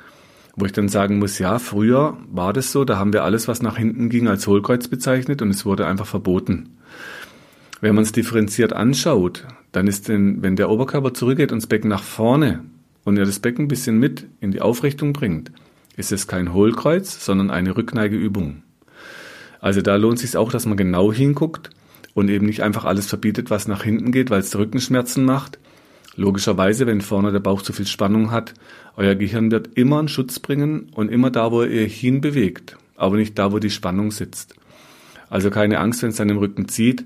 wo 0.59 0.65
ich 0.65 0.71
dann 0.73 0.89
sagen 0.89 1.19
muss, 1.19 1.39
ja, 1.39 1.59
früher 1.59 2.17
war 2.31 2.53
das 2.53 2.71
so, 2.71 2.83
da 2.83 2.97
haben 2.97 3.13
wir 3.13 3.23
alles, 3.23 3.47
was 3.47 3.61
nach 3.61 3.77
hinten 3.77 4.09
ging, 4.09 4.27
als 4.27 4.47
Hohlkreuz 4.47 4.87
bezeichnet 4.87 5.41
und 5.41 5.49
es 5.49 5.65
wurde 5.65 5.87
einfach 5.87 6.05
verboten. 6.05 6.77
Wenn 7.81 7.95
man 7.95 8.03
es 8.03 8.11
differenziert 8.11 8.73
anschaut, 8.73 9.45
dann 9.71 9.87
ist 9.87 10.07
denn, 10.07 10.41
wenn 10.41 10.55
der 10.55 10.69
Oberkörper 10.69 11.13
zurückgeht 11.13 11.51
und 11.51 11.61
das 11.61 11.67
Becken 11.67 11.89
nach 11.89 12.03
vorne 12.03 12.63
und 13.03 13.17
er 13.17 13.25
das 13.25 13.39
Becken 13.39 13.65
ein 13.65 13.69
bisschen 13.69 13.99
mit 13.99 14.25
in 14.39 14.51
die 14.51 14.61
Aufrichtung 14.61 15.13
bringt, 15.13 15.51
ist 15.95 16.11
es 16.11 16.27
kein 16.27 16.53
Hohlkreuz, 16.53 17.23
sondern 17.23 17.51
eine 17.51 17.75
Rückneigeübung. 17.75 18.63
Also 19.59 19.81
da 19.81 19.95
lohnt 19.97 20.15
es 20.15 20.21
sich 20.21 20.37
auch, 20.37 20.51
dass 20.51 20.65
man 20.65 20.77
genau 20.77 21.11
hinguckt 21.11 21.69
und 22.13 22.29
eben 22.29 22.45
nicht 22.45 22.63
einfach 22.63 22.85
alles 22.85 23.07
verbietet, 23.07 23.49
was 23.49 23.67
nach 23.67 23.83
hinten 23.83 24.11
geht, 24.11 24.29
weil 24.29 24.39
es 24.39 24.57
Rückenschmerzen 24.57 25.25
macht. 25.25 25.59
Logischerweise, 26.15 26.87
wenn 26.87 27.01
vorne 27.01 27.31
der 27.31 27.39
Bauch 27.39 27.61
zu 27.61 27.73
viel 27.73 27.87
Spannung 27.87 28.31
hat, 28.31 28.53
euer 28.97 29.15
Gehirn 29.15 29.51
wird 29.51 29.77
immer 29.77 29.99
einen 29.99 30.07
Schutz 30.07 30.39
bringen 30.39 30.89
und 30.93 31.11
immer 31.11 31.31
da, 31.31 31.51
wo 31.51 31.63
ihr 31.63 31.85
hin 31.85 32.21
bewegt, 32.21 32.77
aber 32.95 33.15
nicht 33.17 33.37
da, 33.37 33.51
wo 33.51 33.59
die 33.59 33.69
Spannung 33.69 34.11
sitzt. 34.11 34.55
Also 35.29 35.49
keine 35.51 35.79
Angst, 35.79 36.01
wenn 36.01 36.09
es 36.09 36.15
dann 36.15 36.29
im 36.29 36.37
Rücken 36.37 36.67
zieht. 36.67 37.05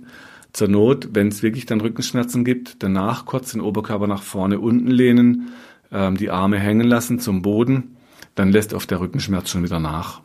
Zur 0.53 0.67
Not, 0.67 1.09
wenn 1.13 1.29
es 1.29 1.41
wirklich 1.41 1.65
dann 1.65 1.81
Rückenschmerzen 1.81 2.45
gibt, 2.45 2.83
danach 2.83 3.25
kurz 3.25 3.51
den 3.51 3.61
Oberkörper 3.61 4.05
nach 4.05 4.21
vorne 4.21 4.59
unten 4.59 4.87
lehnen, 4.87 5.49
ähm, 5.91 6.15
die 6.15 6.29
Arme 6.29 6.59
hängen 6.59 6.87
lassen 6.87 7.19
zum 7.19 7.41
Boden, 7.41 7.97
dann 8.35 8.51
lässt 8.51 8.73
oft 8.73 8.89
der 8.91 8.99
Rückenschmerz 8.99 9.49
schon 9.49 9.63
wieder 9.63 9.79
nach. 9.79 10.21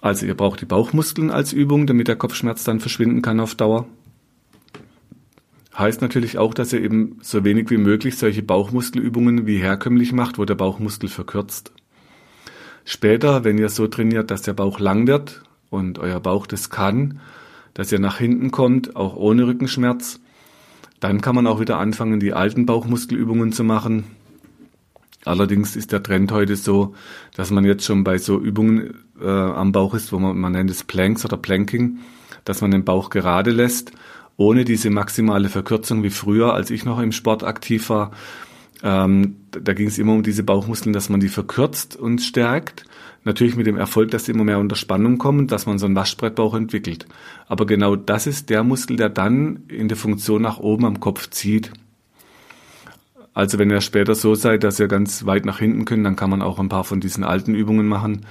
Also 0.00 0.26
ihr 0.26 0.34
braucht 0.34 0.60
die 0.60 0.66
Bauchmuskeln 0.66 1.30
als 1.30 1.52
Übung, 1.52 1.86
damit 1.86 2.08
der 2.08 2.16
Kopfschmerz 2.16 2.64
dann 2.64 2.80
verschwinden 2.80 3.22
kann 3.22 3.38
auf 3.38 3.54
Dauer. 3.54 3.86
Heißt 5.76 6.02
natürlich 6.02 6.36
auch, 6.36 6.52
dass 6.52 6.72
ihr 6.72 6.82
eben 6.82 7.18
so 7.22 7.44
wenig 7.44 7.70
wie 7.70 7.76
möglich 7.76 8.18
solche 8.18 8.42
Bauchmuskelübungen 8.42 9.46
wie 9.46 9.58
herkömmlich 9.58 10.12
macht, 10.12 10.38
wo 10.38 10.44
der 10.44 10.56
Bauchmuskel 10.56 11.08
verkürzt. 11.08 11.72
Später, 12.84 13.44
wenn 13.44 13.58
ihr 13.58 13.68
so 13.68 13.86
trainiert, 13.86 14.30
dass 14.30 14.42
der 14.42 14.54
Bauch 14.54 14.80
lang 14.80 15.06
wird 15.06 15.42
und 15.68 15.98
euer 15.98 16.18
Bauch 16.18 16.46
das 16.46 16.70
kann, 16.70 17.20
dass 17.74 17.92
ihr 17.92 17.98
nach 17.98 18.18
hinten 18.18 18.50
kommt, 18.50 18.96
auch 18.96 19.16
ohne 19.16 19.46
Rückenschmerz, 19.46 20.20
dann 21.00 21.20
kann 21.20 21.34
man 21.34 21.46
auch 21.46 21.60
wieder 21.60 21.78
anfangen, 21.78 22.20
die 22.20 22.32
alten 22.32 22.66
Bauchmuskelübungen 22.66 23.52
zu 23.52 23.64
machen. 23.64 24.04
Allerdings 25.24 25.76
ist 25.76 25.92
der 25.92 26.02
Trend 26.02 26.32
heute 26.32 26.56
so, 26.56 26.94
dass 27.34 27.50
man 27.50 27.64
jetzt 27.64 27.84
schon 27.84 28.04
bei 28.04 28.18
so 28.18 28.38
Übungen 28.38 28.94
äh, 29.20 29.28
am 29.28 29.72
Bauch 29.72 29.94
ist, 29.94 30.12
wo 30.12 30.18
man, 30.18 30.38
man 30.38 30.52
nennt 30.52 30.70
es 30.70 30.84
Planks 30.84 31.24
oder 31.24 31.36
Planking, 31.36 31.98
dass 32.44 32.62
man 32.62 32.70
den 32.70 32.84
Bauch 32.84 33.10
gerade 33.10 33.50
lässt, 33.50 33.92
ohne 34.36 34.64
diese 34.64 34.88
maximale 34.88 35.50
Verkürzung 35.50 36.02
wie 36.02 36.10
früher, 36.10 36.54
als 36.54 36.70
ich 36.70 36.84
noch 36.84 36.98
im 37.00 37.12
Sport 37.12 37.44
aktiv 37.44 37.90
war. 37.90 38.12
Ähm, 38.82 39.36
da 39.50 39.72
ging 39.72 39.88
es 39.88 39.98
immer 39.98 40.14
um 40.14 40.22
diese 40.22 40.42
Bauchmuskeln, 40.42 40.92
dass 40.92 41.08
man 41.08 41.20
die 41.20 41.28
verkürzt 41.28 41.96
und 41.96 42.20
stärkt. 42.20 42.84
Natürlich 43.24 43.56
mit 43.56 43.66
dem 43.66 43.76
Erfolg, 43.76 44.10
dass 44.10 44.24
sie 44.24 44.32
immer 44.32 44.44
mehr 44.44 44.58
unter 44.58 44.76
Spannung 44.76 45.18
kommen, 45.18 45.46
dass 45.46 45.66
man 45.66 45.78
so 45.78 45.84
einen 45.84 45.94
Waschbrettbauch 45.94 46.54
entwickelt. 46.54 47.06
Aber 47.48 47.66
genau 47.66 47.94
das 47.94 48.26
ist 48.26 48.48
der 48.48 48.64
Muskel, 48.64 48.96
der 48.96 49.10
dann 49.10 49.64
in 49.68 49.88
der 49.88 49.98
Funktion 49.98 50.40
nach 50.40 50.58
oben 50.58 50.86
am 50.86 51.00
Kopf 51.00 51.28
zieht. 51.28 51.72
Also 53.34 53.58
wenn 53.58 53.70
ihr 53.70 53.80
später 53.82 54.14
so 54.14 54.34
seid, 54.34 54.64
dass 54.64 54.80
ihr 54.80 54.88
ganz 54.88 55.26
weit 55.26 55.44
nach 55.44 55.58
hinten 55.58 55.84
könnt, 55.84 56.04
dann 56.04 56.16
kann 56.16 56.30
man 56.30 56.42
auch 56.42 56.58
ein 56.58 56.68
paar 56.68 56.84
von 56.84 57.00
diesen 57.00 57.22
alten 57.22 57.54
Übungen 57.54 57.86
machen, 57.86 58.26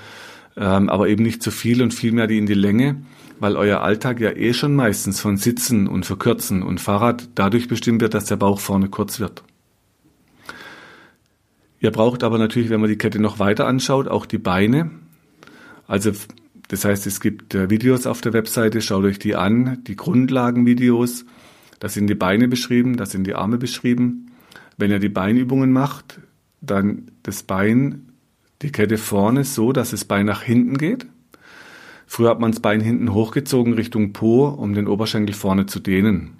ähm, 0.58 0.90
aber 0.90 1.08
eben 1.08 1.24
nicht 1.24 1.42
zu 1.42 1.52
viel 1.52 1.82
und 1.82 1.94
viel 1.94 2.12
mehr 2.12 2.28
die 2.28 2.38
in 2.38 2.48
die 2.48 2.54
Länge, 2.54 2.98
weil 3.40 3.56
euer 3.56 3.82
Alltag 3.82 4.20
ja 4.20 4.32
eh 4.32 4.54
schon 4.54 4.76
meistens 4.76 5.22
von 5.22 5.38
Sitzen 5.38 5.88
und 5.88 6.06
Verkürzen 6.06 6.64
und 6.64 6.82
Fahrrad 6.82 7.30
dadurch 7.36 7.68
bestimmt 7.68 8.02
wird, 8.02 8.14
dass 8.14 8.26
der 8.26 8.36
Bauch 8.36 8.60
vorne 8.60 8.90
kurz 8.90 9.20
wird. 9.20 9.44
Ihr 11.80 11.92
braucht 11.92 12.24
aber 12.24 12.38
natürlich, 12.38 12.70
wenn 12.70 12.82
man 12.82 12.90
die 12.90 12.98
Kette 12.98 13.20
noch 13.20 13.40
weiter 13.40 13.66
anschaut, 13.66 14.08
auch 14.08 14.26
die 14.26 14.38
Beine. 14.38 14.92
Also 15.88 16.12
das 16.70 16.86
heißt, 16.86 17.08
es 17.08 17.20
gibt 17.20 17.56
äh, 17.56 17.70
Videos 17.70 18.06
auf 18.06 18.22
der 18.22 18.34
Webseite, 18.34 18.82
schaut 18.82 19.04
euch 19.04 19.20
die 19.20 19.36
an, 19.36 19.84
die 19.88 19.96
Grundlagenvideos. 19.96 21.26
Da 21.80 21.90
sind 21.90 22.08
die 22.08 22.16
Beine 22.16 22.48
beschrieben, 22.48 22.96
da 22.96 23.06
sind 23.06 23.26
die 23.26 23.36
Arme 23.36 23.58
beschrieben. 23.58 24.32
Wenn 24.78 24.92
ihr 24.92 25.00
die 25.00 25.10
Beinübungen 25.10 25.72
macht, 25.72 26.20
dann 26.62 27.12
das 27.24 27.44
Bein, 27.44 28.10
die 28.62 28.72
Kette 28.72 28.98
vorne 28.98 29.46
so, 29.46 29.72
dass 29.72 29.92
das 29.92 30.06
Bein 30.06 30.26
nach 30.26 30.44
hinten 30.44 30.78
geht. 30.78 31.08
Früher 32.06 32.30
hat 32.30 32.40
man 32.40 32.52
das 32.52 32.60
Bein 32.60 32.82
hinten 32.82 33.14
hochgezogen 33.14 33.74
Richtung 33.74 34.14
Po, 34.14 34.48
um 34.48 34.74
den 34.74 34.88
Oberschenkel 34.88 35.34
vorne 35.34 35.66
zu 35.66 35.80
dehnen. 35.80 36.39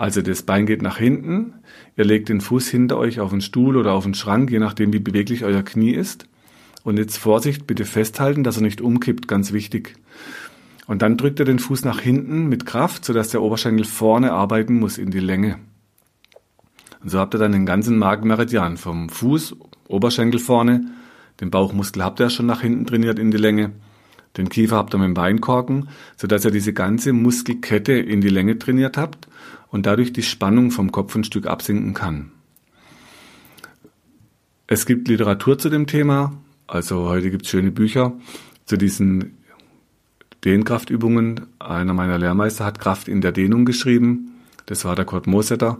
Also 0.00 0.22
das 0.22 0.44
Bein 0.44 0.64
geht 0.64 0.80
nach 0.80 0.96
hinten, 0.96 1.52
ihr 1.94 2.06
legt 2.06 2.30
den 2.30 2.40
Fuß 2.40 2.68
hinter 2.68 2.96
euch 2.96 3.20
auf 3.20 3.32
den 3.32 3.42
Stuhl 3.42 3.76
oder 3.76 3.92
auf 3.92 4.04
den 4.04 4.14
Schrank, 4.14 4.50
je 4.50 4.58
nachdem 4.58 4.94
wie 4.94 4.98
beweglich 4.98 5.44
euer 5.44 5.62
Knie 5.62 5.90
ist. 5.90 6.24
Und 6.82 6.96
jetzt 6.96 7.18
Vorsicht, 7.18 7.66
bitte 7.66 7.84
festhalten, 7.84 8.42
dass 8.42 8.56
er 8.56 8.62
nicht 8.62 8.80
umkippt, 8.80 9.28
ganz 9.28 9.52
wichtig. 9.52 9.96
Und 10.86 11.02
dann 11.02 11.18
drückt 11.18 11.38
ihr 11.38 11.44
den 11.44 11.58
Fuß 11.58 11.84
nach 11.84 12.00
hinten 12.00 12.48
mit 12.48 12.64
Kraft, 12.64 13.04
sodass 13.04 13.28
der 13.28 13.42
Oberschenkel 13.42 13.84
vorne 13.84 14.32
arbeiten 14.32 14.78
muss 14.78 14.96
in 14.96 15.10
die 15.10 15.20
Länge. 15.20 15.58
Und 17.02 17.10
so 17.10 17.18
habt 17.18 17.34
ihr 17.34 17.38
dann 17.38 17.52
den 17.52 17.66
ganzen 17.66 17.98
Magenmeridian 17.98 18.78
vom 18.78 19.10
Fuß, 19.10 19.54
Oberschenkel 19.86 20.40
vorne, 20.40 20.92
den 21.42 21.50
Bauchmuskel 21.50 22.02
habt 22.02 22.20
ihr 22.20 22.30
schon 22.30 22.46
nach 22.46 22.62
hinten 22.62 22.86
trainiert 22.86 23.18
in 23.18 23.30
die 23.30 23.36
Länge, 23.36 23.72
den 24.38 24.48
Kiefer 24.48 24.76
habt 24.76 24.94
ihr 24.94 24.98
mit 24.98 25.08
dem 25.08 25.14
Beinkorken, 25.14 25.90
sodass 26.16 26.46
ihr 26.46 26.52
diese 26.52 26.72
ganze 26.72 27.12
Muskelkette 27.12 27.92
in 27.92 28.22
die 28.22 28.30
Länge 28.30 28.58
trainiert 28.58 28.96
habt 28.96 29.28
und 29.68 29.86
dadurch 29.86 30.12
die 30.12 30.22
Spannung 30.22 30.70
vom 30.70 30.92
Kopf 30.92 31.14
ein 31.14 31.24
Stück 31.24 31.46
absinken 31.46 31.94
kann. 31.94 32.32
Es 34.66 34.86
gibt 34.86 35.08
Literatur 35.08 35.58
zu 35.58 35.68
dem 35.68 35.86
Thema, 35.86 36.32
also 36.66 37.08
heute 37.08 37.30
gibt 37.30 37.44
es 37.44 37.50
schöne 37.50 37.72
Bücher 37.72 38.12
zu 38.66 38.76
diesen 38.76 39.38
Dehnkraftübungen. 40.44 41.46
Einer 41.58 41.92
meiner 41.92 42.18
Lehrmeister 42.18 42.64
hat 42.64 42.78
Kraft 42.78 43.08
in 43.08 43.20
der 43.20 43.32
Dehnung 43.32 43.64
geschrieben. 43.64 44.40
Das 44.66 44.84
war 44.84 44.94
der 44.94 45.04
Kurt 45.04 45.26
Mosetter. 45.26 45.78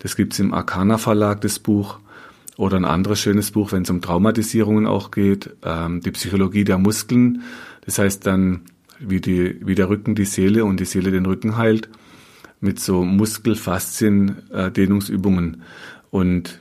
Das 0.00 0.16
gibt's 0.16 0.38
im 0.40 0.52
Arcana 0.52 0.98
Verlag, 0.98 1.40
das 1.40 1.58
Buch. 1.60 2.00
Oder 2.56 2.76
ein 2.76 2.84
anderes 2.84 3.20
schönes 3.20 3.52
Buch, 3.52 3.72
wenn 3.72 3.82
es 3.82 3.90
um 3.90 4.00
Traumatisierungen 4.00 4.86
auch 4.86 5.10
geht, 5.10 5.50
ähm, 5.64 6.00
die 6.00 6.10
Psychologie 6.12 6.64
der 6.64 6.78
Muskeln. 6.78 7.42
Das 7.84 7.98
heißt 7.98 8.26
dann, 8.26 8.62
wie, 9.00 9.20
die, 9.20 9.60
wie 9.64 9.74
der 9.74 9.88
Rücken 9.88 10.14
die 10.14 10.24
Seele 10.24 10.64
und 10.64 10.78
die 10.78 10.84
Seele 10.84 11.10
den 11.10 11.26
Rücken 11.26 11.56
heilt, 11.56 11.88
mit 12.64 12.80
so 12.80 13.04
Muskelfaszien-Dehnungsübungen. 13.04 15.54
Äh, 15.54 15.58
und 16.10 16.58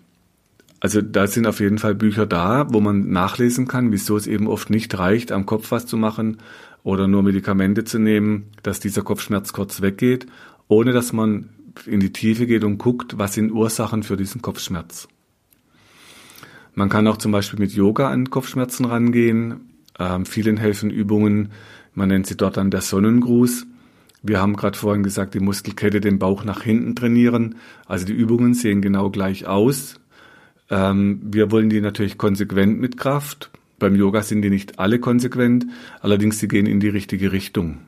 also 0.79 1.01
da 1.01 1.25
sind 1.27 1.47
auf 1.47 1.59
jeden 1.61 1.79
Fall 1.79 1.95
Bücher 1.95 2.25
da, 2.25 2.67
wo 2.71 2.79
man 2.81 3.09
nachlesen 3.09 3.67
kann, 3.67 3.91
wieso 3.91 4.17
es 4.17 4.27
eben 4.27 4.47
oft 4.47 4.69
nicht 4.69 4.99
reicht, 4.99 5.31
am 5.31 5.45
Kopf 5.45 5.71
was 5.71 5.85
zu 5.85 5.95
machen 5.97 6.39
oder 6.83 7.07
nur 7.07 7.23
Medikamente 7.23 7.85
zu 7.85 7.99
nehmen, 7.99 8.49
dass 8.61 8.81
dieser 8.81 9.01
Kopfschmerz 9.01 9.53
kurz 9.53 9.81
weggeht, 9.81 10.27
ohne 10.67 10.91
dass 10.91 11.13
man 11.13 11.47
in 11.85 12.01
die 12.01 12.11
Tiefe 12.11 12.45
geht 12.45 12.65
und 12.65 12.77
guckt, 12.77 13.17
was 13.17 13.33
sind 13.33 13.51
Ursachen 13.51 14.03
für 14.03 14.17
diesen 14.17 14.41
Kopfschmerz. 14.41 15.07
Man 16.75 16.89
kann 16.89 17.07
auch 17.07 17.17
zum 17.17 17.31
Beispiel 17.31 17.59
mit 17.59 17.71
Yoga 17.71 18.09
an 18.09 18.29
Kopfschmerzen 18.29 18.85
rangehen. 18.85 19.69
Ähm, 19.99 20.25
vielen 20.25 20.57
helfen 20.57 20.89
Übungen, 20.89 21.51
man 21.93 22.09
nennt 22.09 22.27
sie 22.27 22.35
dort 22.35 22.57
dann 22.57 22.71
der 22.71 22.81
Sonnengruß. 22.81 23.67
Wir 24.23 24.39
haben 24.39 24.55
gerade 24.55 24.77
vorhin 24.77 25.03
gesagt, 25.03 25.33
die 25.33 25.41
Muskelkette 25.41 25.99
den 25.99 26.17
Bauch 26.17 26.45
nach 26.45 26.63
hinten 26.63 26.95
trainieren. 26.95 27.55
Also 27.85 28.05
die 28.05 28.13
Übungen 28.13 28.53
sehen 28.53 28.81
genau 28.81 29.09
gleich 29.09 29.45
aus. 29.45 29.99
Ähm, 30.69 31.19
wir 31.23 31.51
wollen 31.51 31.69
die 31.69 31.81
natürlich 31.81 32.17
konsequent 32.17 32.79
mit 32.79 32.97
Kraft. 32.97 33.51
Beim 33.79 33.95
Yoga 33.95 34.23
sind 34.23 34.41
die 34.41 34.49
nicht 34.49 34.79
alle 34.79 34.99
konsequent, 34.99 35.65
allerdings 35.99 36.39
sie 36.39 36.47
gehen 36.47 36.67
in 36.67 36.79
die 36.79 36.87
richtige 36.87 37.33
Richtung. 37.33 37.79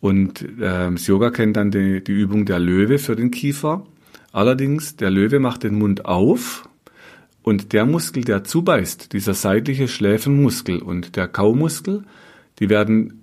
Und 0.00 0.42
äh, 0.42 0.90
das 0.90 1.06
Yoga 1.06 1.30
kennt 1.30 1.56
dann 1.56 1.70
die, 1.70 2.04
die 2.04 2.12
Übung 2.12 2.44
der 2.44 2.58
Löwe 2.58 2.98
für 2.98 3.16
den 3.16 3.30
Kiefer. 3.30 3.86
Allerdings, 4.32 4.96
der 4.96 5.10
Löwe 5.10 5.40
macht 5.40 5.62
den 5.62 5.78
Mund 5.78 6.04
auf 6.04 6.68
und 7.42 7.72
der 7.72 7.86
Muskel, 7.86 8.22
der 8.22 8.44
zubeißt, 8.44 9.14
dieser 9.14 9.32
seitliche 9.32 9.88
Schläfenmuskel 9.88 10.82
und 10.82 11.16
der 11.16 11.26
Kaumuskel, 11.26 12.02
die 12.58 12.68
werden 12.68 13.22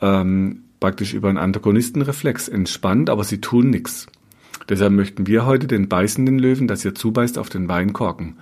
ähm, 0.00 0.64
praktisch 0.80 1.14
über 1.14 1.28
einen 1.28 1.38
Antagonistenreflex 1.38 2.48
entspannt, 2.48 3.10
aber 3.10 3.24
sie 3.24 3.40
tun 3.40 3.70
nichts. 3.70 4.06
Deshalb 4.68 4.92
möchten 4.92 5.26
wir 5.26 5.46
heute 5.46 5.66
den 5.66 5.88
beißenden 5.88 6.38
Löwen, 6.38 6.66
dass 6.66 6.84
ihr 6.84 6.94
zubeißt, 6.94 7.38
auf 7.38 7.48
den 7.48 7.68
Weinkorken. 7.68 8.36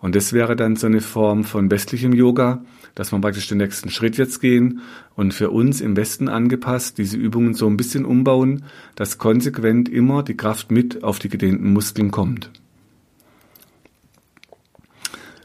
Und 0.00 0.16
das 0.16 0.32
wäre 0.32 0.56
dann 0.56 0.76
so 0.76 0.88
eine 0.88 1.00
Form 1.00 1.44
von 1.44 1.70
westlichem 1.70 2.12
Yoga, 2.12 2.64
dass 2.94 3.12
man 3.12 3.20
praktisch 3.20 3.48
den 3.48 3.58
nächsten 3.58 3.88
Schritt 3.88 4.18
jetzt 4.18 4.40
gehen 4.40 4.80
und 5.14 5.32
für 5.32 5.50
uns 5.50 5.80
im 5.80 5.96
Westen 5.96 6.28
angepasst 6.28 6.98
diese 6.98 7.16
Übungen 7.16 7.54
so 7.54 7.66
ein 7.68 7.76
bisschen 7.76 8.04
umbauen, 8.04 8.64
dass 8.96 9.18
konsequent 9.18 9.88
immer 9.88 10.22
die 10.22 10.36
Kraft 10.36 10.70
mit 10.70 11.04
auf 11.04 11.18
die 11.18 11.28
gedehnten 11.28 11.72
Muskeln 11.72 12.10
kommt. 12.10 12.50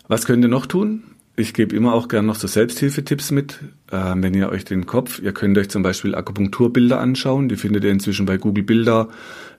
Was 0.07 0.25
könnt 0.25 0.43
ihr 0.43 0.49
noch 0.49 0.65
tun? 0.65 1.03
Ich 1.39 1.53
gebe 1.53 1.75
immer 1.75 1.93
auch 1.93 2.07
gerne 2.07 2.25
noch 2.25 2.35
so 2.35 2.47
Selbsthilfetipps 2.47 3.29
mit. 3.29 3.59
Äh, 3.91 4.15
wenn 4.15 4.33
ihr 4.33 4.49
euch 4.49 4.65
den 4.65 4.87
Kopf, 4.87 5.19
ihr 5.19 5.33
könnt 5.33 5.55
euch 5.59 5.69
zum 5.69 5.83
Beispiel 5.83 6.15
Akupunkturbilder 6.15 6.99
anschauen, 6.99 7.47
die 7.47 7.57
findet 7.57 7.83
ihr 7.83 7.91
inzwischen 7.91 8.25
bei 8.25 8.37
Google 8.37 8.63
Bilder, 8.63 9.09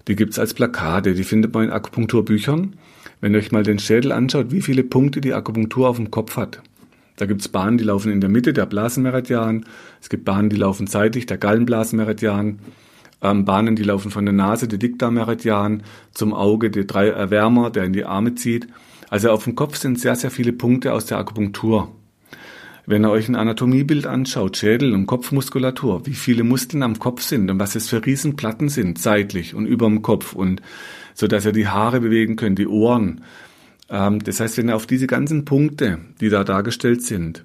die 0.09 0.17
gibt's 0.17 0.41
als 0.41 0.55
Plakate, 0.55 1.15
die 1.15 1.23
findet 1.23 1.55
man 1.55 1.65
in 1.67 1.71
Akupunkturbüchern. 1.71 2.75
Wenn 3.21 3.33
ihr 3.33 3.39
euch 3.39 3.53
mal 3.53 3.63
den 3.63 3.79
Schädel 3.79 4.11
anschaut, 4.11 4.51
wie 4.51 4.61
viele 4.61 4.83
Punkte 4.83 5.21
die 5.21 5.33
Akupunktur 5.33 5.89
auf 5.89 5.97
dem 5.97 6.11
Kopf 6.11 6.37
hat. 6.37 6.63
Da 7.15 7.27
gibt's 7.27 7.47
Bahnen, 7.47 7.79
die 7.79 7.85
laufen 7.85 8.11
in 8.11 8.21
der 8.21 8.31
Mitte, 8.31 8.53
der 8.53 8.67
Blasenmeridian. 8.67 9.65
Es 10.01 10.09
gibt 10.09 10.25
Bahnen, 10.25 10.51
die 10.51 10.57
laufen 10.57 10.89
seitlich, 10.89 11.27
der 11.27 11.39
Gallenblasenmeridian. 11.39 12.59
Ähm, 13.23 13.45
Bahnen, 13.45 13.77
die 13.77 13.85
laufen 13.85 14.11
von 14.11 14.25
der 14.25 14.35
Nase, 14.35 14.67
der 14.67 14.81
Dickdarmmeridian, 14.81 15.85
zum 16.13 16.35
Auge, 16.35 16.73
der 16.73 16.85
drei 16.85 17.09
Erwärmer, 17.09 17.71
der 17.71 17.85
in 17.85 17.93
die 17.93 18.05
Arme 18.05 18.35
zieht. 18.35 18.67
Also 19.11 19.31
auf 19.31 19.45
dem 19.45 19.55
Kopf 19.55 19.77
sind 19.77 19.99
sehr, 19.99 20.17
sehr 20.17 20.31
viele 20.31 20.53
Punkte 20.53 20.93
aus 20.93 21.07
der 21.07 21.19
Akupunktur. 21.19 21.95
Wenn 22.87 23.05
ihr 23.05 23.11
euch 23.11 23.29
ein 23.29 23.37
Anatomiebild 23.37 24.07
anschaut, 24.07 24.57
Schädel 24.57 24.95
und 24.95 25.07
Kopfmuskulatur, 25.07 26.07
wie 26.07 26.15
viele 26.15 26.43
Muskeln 26.43 26.83
am 26.83 26.99
Kopf 26.99 27.23
sind 27.23 27.51
und 27.51 27.59
was 27.59 27.75
es 27.75 27.89
für 27.91 28.05
Riesenplatten 28.05 28.71
sind, 28.71 28.99
seitlich 28.99 29.55
und 29.55 29.67
über 29.67 29.87
dem 29.87 30.01
Kopf 30.01 30.33
und 30.33 30.63
so 31.15 31.27
dass 31.27 31.45
ihr 31.45 31.53
die 31.53 31.67
Haare 31.67 32.01
bewegen 32.01 32.37
könnt, 32.37 32.59
die 32.59 32.69
Ohren. 32.69 33.23
Ähm, 33.91 34.23
das 34.23 34.41
heißt, 34.41 34.57
wenn 34.57 34.69
ihr 34.69 34.77
auf 34.77 34.87
diese 34.87 35.07
ganzen 35.07 35.45
Punkte, 35.45 35.99
die 36.21 36.29
da 36.29 36.45
dargestellt 36.45 37.03
sind, 37.03 37.45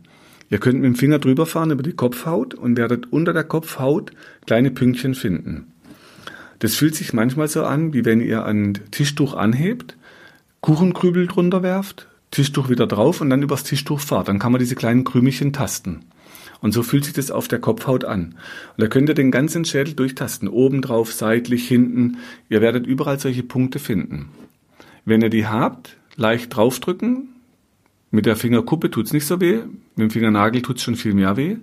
ihr 0.49 0.59
könnt 0.59 0.80
mit 0.80 0.86
dem 0.86 0.95
Finger 0.95 1.20
drüber 1.20 1.45
fahren 1.45 1.72
über 1.72 1.84
die 1.84 1.93
Kopfhaut 1.93 2.53
und 2.53 2.78
werdet 2.78 3.11
unter 3.11 3.34
der 3.34 3.43
Kopfhaut 3.43 4.11
kleine 4.45 4.72
Pünktchen 4.72 5.16
finden. 5.16 5.74
Das 6.59 6.76
fühlt 6.76 6.95
sich 6.95 7.14
manchmal 7.14 7.47
so 7.47 7.66
an, 7.66 7.93
wie 7.93 8.05
wenn 8.05 8.22
ihr 8.22 8.45
ein 8.45 8.80
Tischtuch 8.91 9.34
anhebt, 9.34 9.97
Kuchenkrübel 10.64 11.28
drunter 11.28 11.61
werft, 11.61 12.07
Tischtuch 12.32 12.70
wieder 12.70 12.88
drauf 12.88 13.20
und 13.20 13.30
dann 13.30 13.43
übers 13.43 13.66
Tischtuch 13.66 13.99
fahrt. 13.99 14.30
Dann 14.30 14.39
kann 14.39 14.53
man 14.53 14.59
diese 14.59 14.76
kleinen 14.76 15.03
Krümelchen 15.03 15.51
tasten. 15.51 16.05
Und 16.61 16.72
so 16.72 16.84
fühlt 16.84 17.03
sich 17.03 17.14
das 17.14 17.32
auf 17.32 17.49
der 17.49 17.59
Kopfhaut 17.59 18.05
an. 18.05 18.36
Und 18.78 18.82
da 18.82 18.88
könnt 18.88 19.09
ihr 19.09 19.14
den 19.14 19.30
ganzen 19.30 19.66
Schädel 19.66 19.93
durchtasten. 19.93 20.47
Oben 20.47 20.82
drauf, 20.82 21.11
seitlich, 21.11 21.68
hinten. 21.68 22.20
Ihr 22.47 22.61
werdet 22.61 22.88
überall 22.88 23.20
solche 23.20 23.43
Punkte 23.43 23.78
finden. 23.78 24.30
Wenn 25.03 25.22
ihr 25.22 25.30
die 25.30 25.47
habt, 25.47 25.97
leicht 26.16 26.55
draufdrücken. 26.55 27.28
Mit 28.09 28.26
der 28.26 28.38
Fingerkuppe 28.38 28.89
tut's 28.89 29.11
nicht 29.11 29.28
so 29.28 29.41
weh. 29.41 29.64
Mit 29.97 29.99
dem 29.99 30.11
Fingernagel 30.11 30.61
tut's 30.61 30.82
schon 30.82 30.95
viel 30.95 31.14
mehr 31.14 31.36
weh. 31.36 31.57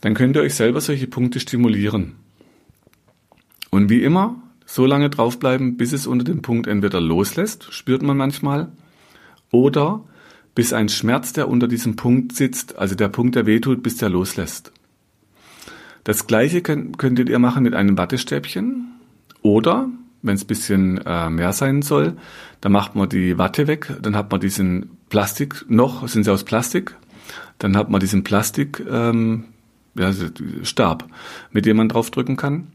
Dann 0.00 0.14
könnt 0.14 0.34
ihr 0.34 0.40
euch 0.40 0.54
selber 0.54 0.80
solche 0.80 1.08
Punkte 1.08 1.40
stimulieren. 1.40 2.14
Und 3.68 3.90
wie 3.90 4.02
immer, 4.02 4.40
so 4.70 4.86
lange 4.86 5.10
draufbleiben, 5.10 5.76
bis 5.76 5.92
es 5.92 6.06
unter 6.06 6.24
dem 6.24 6.42
Punkt 6.42 6.68
entweder 6.68 7.00
loslässt, 7.00 7.72
spürt 7.72 8.02
man 8.02 8.16
manchmal, 8.16 8.68
oder 9.50 10.04
bis 10.54 10.72
ein 10.72 10.88
Schmerz, 10.88 11.32
der 11.32 11.48
unter 11.48 11.66
diesem 11.66 11.96
Punkt 11.96 12.36
sitzt, 12.36 12.78
also 12.78 12.94
der 12.94 13.08
Punkt, 13.08 13.34
der 13.34 13.46
wehtut, 13.46 13.82
bis 13.82 13.96
der 13.96 14.10
loslässt. 14.10 14.72
Das 16.04 16.28
gleiche 16.28 16.62
könnt, 16.62 16.98
könntet 16.98 17.28
ihr 17.28 17.40
machen 17.40 17.64
mit 17.64 17.74
einem 17.74 17.98
Wattestäbchen 17.98 18.92
oder, 19.42 19.88
wenn 20.22 20.36
es 20.36 20.44
bisschen 20.44 20.98
äh, 21.04 21.28
mehr 21.30 21.52
sein 21.52 21.82
soll, 21.82 22.16
dann 22.60 22.70
macht 22.70 22.94
man 22.94 23.08
die 23.08 23.38
Watte 23.38 23.66
weg, 23.66 23.92
dann 24.00 24.14
hat 24.14 24.30
man 24.30 24.40
diesen 24.40 24.90
Plastik, 25.08 25.64
noch 25.68 26.06
sind 26.06 26.22
sie 26.22 26.32
aus 26.32 26.44
Plastik, 26.44 26.94
dann 27.58 27.76
hat 27.76 27.90
man 27.90 28.00
diesen 28.00 28.22
Plastik, 28.22 28.84
ähm, 28.88 29.46
ja, 29.96 30.12
Stab, 30.62 31.08
mit 31.50 31.66
dem 31.66 31.76
man 31.76 31.88
draufdrücken 31.88 32.36
kann. 32.36 32.68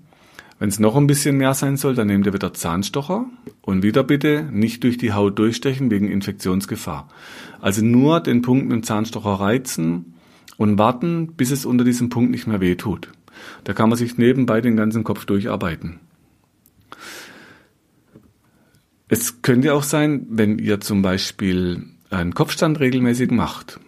Wenn 0.57 0.69
es 0.69 0.79
noch 0.79 0.95
ein 0.95 1.07
bisschen 1.07 1.37
mehr 1.37 1.53
sein 1.53 1.75
soll, 1.75 1.95
dann 1.95 2.07
nehmt 2.07 2.25
ihr 2.25 2.33
wieder 2.33 2.53
Zahnstocher 2.53 3.25
und 3.61 3.83
wieder 3.83 4.03
bitte 4.03 4.47
nicht 4.51 4.83
durch 4.83 4.97
die 4.97 5.11
Haut 5.11 5.37
durchstechen 5.37 5.91
wegen 5.91 6.09
Infektionsgefahr. 6.09 7.09
Also 7.59 7.83
nur 7.83 8.21
den 8.21 8.41
Punkt 8.41 8.65
mit 8.65 8.73
dem 8.73 8.83
Zahnstocher 8.83 9.33
reizen 9.33 10.13
und 10.57 10.77
warten, 10.77 11.33
bis 11.35 11.51
es 11.51 11.65
unter 11.65 11.83
diesem 11.83 12.09
Punkt 12.09 12.31
nicht 12.31 12.47
mehr 12.47 12.61
weh 12.61 12.75
tut. 12.75 13.09
Da 13.65 13.73
kann 13.73 13.89
man 13.89 13.97
sich 13.97 14.17
nebenbei 14.17 14.61
den 14.61 14.77
ganzen 14.77 15.03
Kopf 15.03 15.25
durcharbeiten. 15.25 15.99
Es 19.09 19.41
könnte 19.41 19.73
auch 19.73 19.83
sein, 19.83 20.25
wenn 20.29 20.57
ihr 20.57 20.79
zum 20.79 21.01
Beispiel 21.01 21.83
einen 22.09 22.33
Kopfstand 22.33 22.79
regelmäßig 22.79 23.29
macht, 23.29 23.79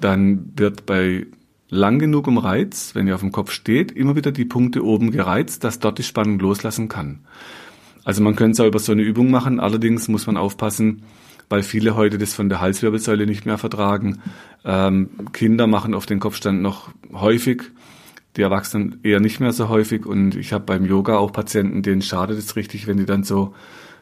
dann 0.00 0.52
wird 0.56 0.86
bei 0.86 1.26
lang 1.74 1.98
genug 1.98 2.26
um 2.26 2.38
Reiz, 2.38 2.94
wenn 2.94 3.06
ihr 3.06 3.14
auf 3.14 3.20
dem 3.20 3.32
Kopf 3.32 3.50
steht, 3.50 3.92
immer 3.92 4.16
wieder 4.16 4.32
die 4.32 4.44
Punkte 4.44 4.84
oben 4.84 5.10
gereizt, 5.10 5.64
dass 5.64 5.78
dort 5.78 5.98
die 5.98 6.02
Spannung 6.02 6.38
loslassen 6.38 6.88
kann. 6.88 7.20
Also 8.04 8.22
man 8.22 8.36
könnte 8.36 8.52
es 8.52 8.60
auch 8.60 8.66
über 8.66 8.78
so 8.78 8.92
eine 8.92 9.02
Übung 9.02 9.30
machen, 9.30 9.60
allerdings 9.60 10.08
muss 10.08 10.26
man 10.26 10.36
aufpassen, 10.36 11.02
weil 11.48 11.62
viele 11.62 11.96
heute 11.96 12.18
das 12.18 12.34
von 12.34 12.48
der 12.48 12.60
Halswirbelsäule 12.60 13.26
nicht 13.26 13.46
mehr 13.46 13.58
vertragen. 13.58 14.20
Ähm, 14.64 15.10
Kinder 15.32 15.66
machen 15.66 15.94
auf 15.94 16.06
den 16.06 16.20
Kopfstand 16.20 16.62
noch 16.62 16.90
häufig, 17.12 17.62
die 18.36 18.42
Erwachsenen 18.42 19.00
eher 19.02 19.20
nicht 19.20 19.40
mehr 19.40 19.52
so 19.52 19.68
häufig 19.68 20.06
und 20.06 20.36
ich 20.36 20.52
habe 20.52 20.64
beim 20.64 20.84
Yoga 20.84 21.16
auch 21.18 21.32
Patienten, 21.32 21.82
denen 21.82 22.02
schadet 22.02 22.38
es 22.38 22.56
richtig, 22.56 22.86
wenn 22.86 22.96
die 22.96 23.06
dann 23.06 23.24
so 23.24 23.54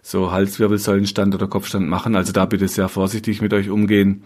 so 0.03 0.33
Halswirbelsäulenstand 0.33 1.33
oder 1.35 1.47
Kopfstand 1.47 1.89
machen. 1.89 2.17
Also 2.17 2.33
da 2.33 2.45
bitte 2.45 2.67
sehr 2.67 2.89
vorsichtig 2.89 3.41
mit 3.41 3.55
euch 3.55 3.71
umgehen. 3.71 4.25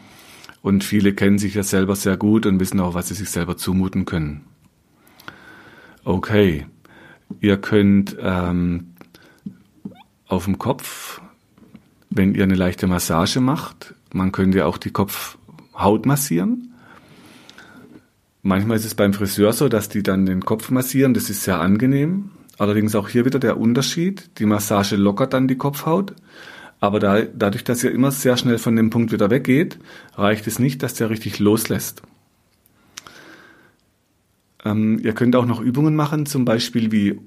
Und 0.66 0.82
viele 0.82 1.12
kennen 1.12 1.38
sich 1.38 1.54
ja 1.54 1.62
selber 1.62 1.94
sehr 1.94 2.16
gut 2.16 2.44
und 2.44 2.58
wissen 2.58 2.80
auch, 2.80 2.94
was 2.94 3.06
sie 3.06 3.14
sich 3.14 3.30
selber 3.30 3.56
zumuten 3.56 4.04
können. 4.04 4.46
Okay, 6.02 6.66
ihr 7.38 7.56
könnt 7.56 8.16
ähm, 8.20 8.88
auf 10.26 10.46
dem 10.46 10.58
Kopf, 10.58 11.20
wenn 12.10 12.34
ihr 12.34 12.42
eine 12.42 12.56
leichte 12.56 12.88
Massage 12.88 13.38
macht, 13.38 13.94
man 14.12 14.32
könnte 14.32 14.58
ja 14.58 14.66
auch 14.66 14.78
die 14.78 14.90
Kopfhaut 14.90 16.04
massieren. 16.04 16.74
Manchmal 18.42 18.78
ist 18.78 18.86
es 18.86 18.96
beim 18.96 19.12
Friseur 19.12 19.52
so, 19.52 19.68
dass 19.68 19.88
die 19.88 20.02
dann 20.02 20.26
den 20.26 20.44
Kopf 20.44 20.72
massieren, 20.72 21.14
das 21.14 21.30
ist 21.30 21.44
sehr 21.44 21.60
angenehm. 21.60 22.30
Allerdings 22.58 22.96
auch 22.96 23.08
hier 23.08 23.24
wieder 23.24 23.38
der 23.38 23.60
Unterschied, 23.60 24.30
die 24.40 24.46
Massage 24.46 24.96
lockert 24.96 25.32
dann 25.32 25.46
die 25.46 25.58
Kopfhaut 25.58 26.16
aber 26.80 27.00
da, 27.00 27.22
dadurch, 27.22 27.64
dass 27.64 27.84
er 27.84 27.92
immer 27.92 28.10
sehr 28.10 28.36
schnell 28.36 28.58
von 28.58 28.76
dem 28.76 28.90
Punkt 28.90 29.12
wieder 29.12 29.30
weggeht, 29.30 29.78
reicht 30.14 30.46
es 30.46 30.58
nicht, 30.58 30.82
dass 30.82 30.94
der 30.94 31.10
richtig 31.10 31.38
loslässt. 31.38 32.02
Ähm, 34.64 34.98
ihr 35.02 35.12
könnt 35.12 35.36
auch 35.36 35.46
noch 35.46 35.60
Übungen 35.60 35.96
machen, 35.96 36.26
zum 36.26 36.44
Beispiel 36.44 36.92
wie 36.92 37.18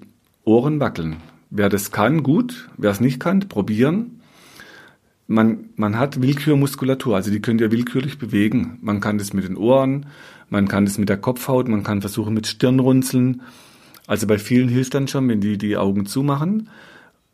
Ohren 0.44 0.80
wackeln. 0.80 1.18
Wer 1.50 1.70
das 1.70 1.92
kann, 1.92 2.22
gut. 2.22 2.70
Wer 2.78 2.92
es 2.92 3.00
nicht 3.00 3.20
kann, 3.20 3.40
probieren. 3.48 4.22
Man, 5.26 5.70
man 5.76 5.98
hat 5.98 6.22
Willkürmuskulatur, 6.22 7.16
also 7.16 7.30
die 7.30 7.42
könnt 7.42 7.62
ihr 7.62 7.72
willkürlich 7.72 8.18
bewegen. 8.18 8.80
Man 8.82 9.00
kann 9.00 9.20
das 9.20 9.34
mit 9.34 9.46
den 9.46 9.58
Ohren, 9.58 10.08
man 10.50 10.68
kann 10.68 10.86
das 10.86 10.98
mit 10.98 11.08
der 11.08 11.18
Kopfhaut, 11.18 11.68
man 11.68 11.84
kann 11.84 12.02
versuchen 12.02 12.34
mit 12.34 12.48
Stirnrunzeln. 12.48 13.44
Also 14.08 14.26
bei 14.26 14.40
vielen 14.40 14.70
hilft 14.70 14.96
dann 14.96 15.08
schon, 15.08 15.30
wenn 15.30 15.40
die 15.40 15.60
die 15.60 15.78
Augen 15.78 16.08
zumachen 16.08 16.70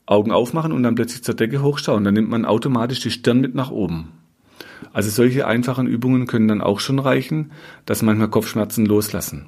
Augen 0.05 0.31
aufmachen 0.31 0.71
und 0.71 0.83
dann 0.83 0.95
plötzlich 0.95 1.23
zur 1.23 1.35
Decke 1.35 1.61
hochschauen. 1.61 2.03
Dann 2.03 2.13
nimmt 2.13 2.29
man 2.29 2.45
automatisch 2.45 2.99
die 2.99 3.11
Stirn 3.11 3.41
mit 3.41 3.55
nach 3.55 3.71
oben. 3.71 4.11
Also 4.93 5.09
solche 5.09 5.47
einfachen 5.47 5.87
Übungen 5.87 6.27
können 6.27 6.47
dann 6.47 6.61
auch 6.61 6.79
schon 6.79 6.99
reichen, 6.99 7.51
dass 7.85 8.01
manchmal 8.01 8.29
Kopfschmerzen 8.29 8.85
loslassen. 8.85 9.47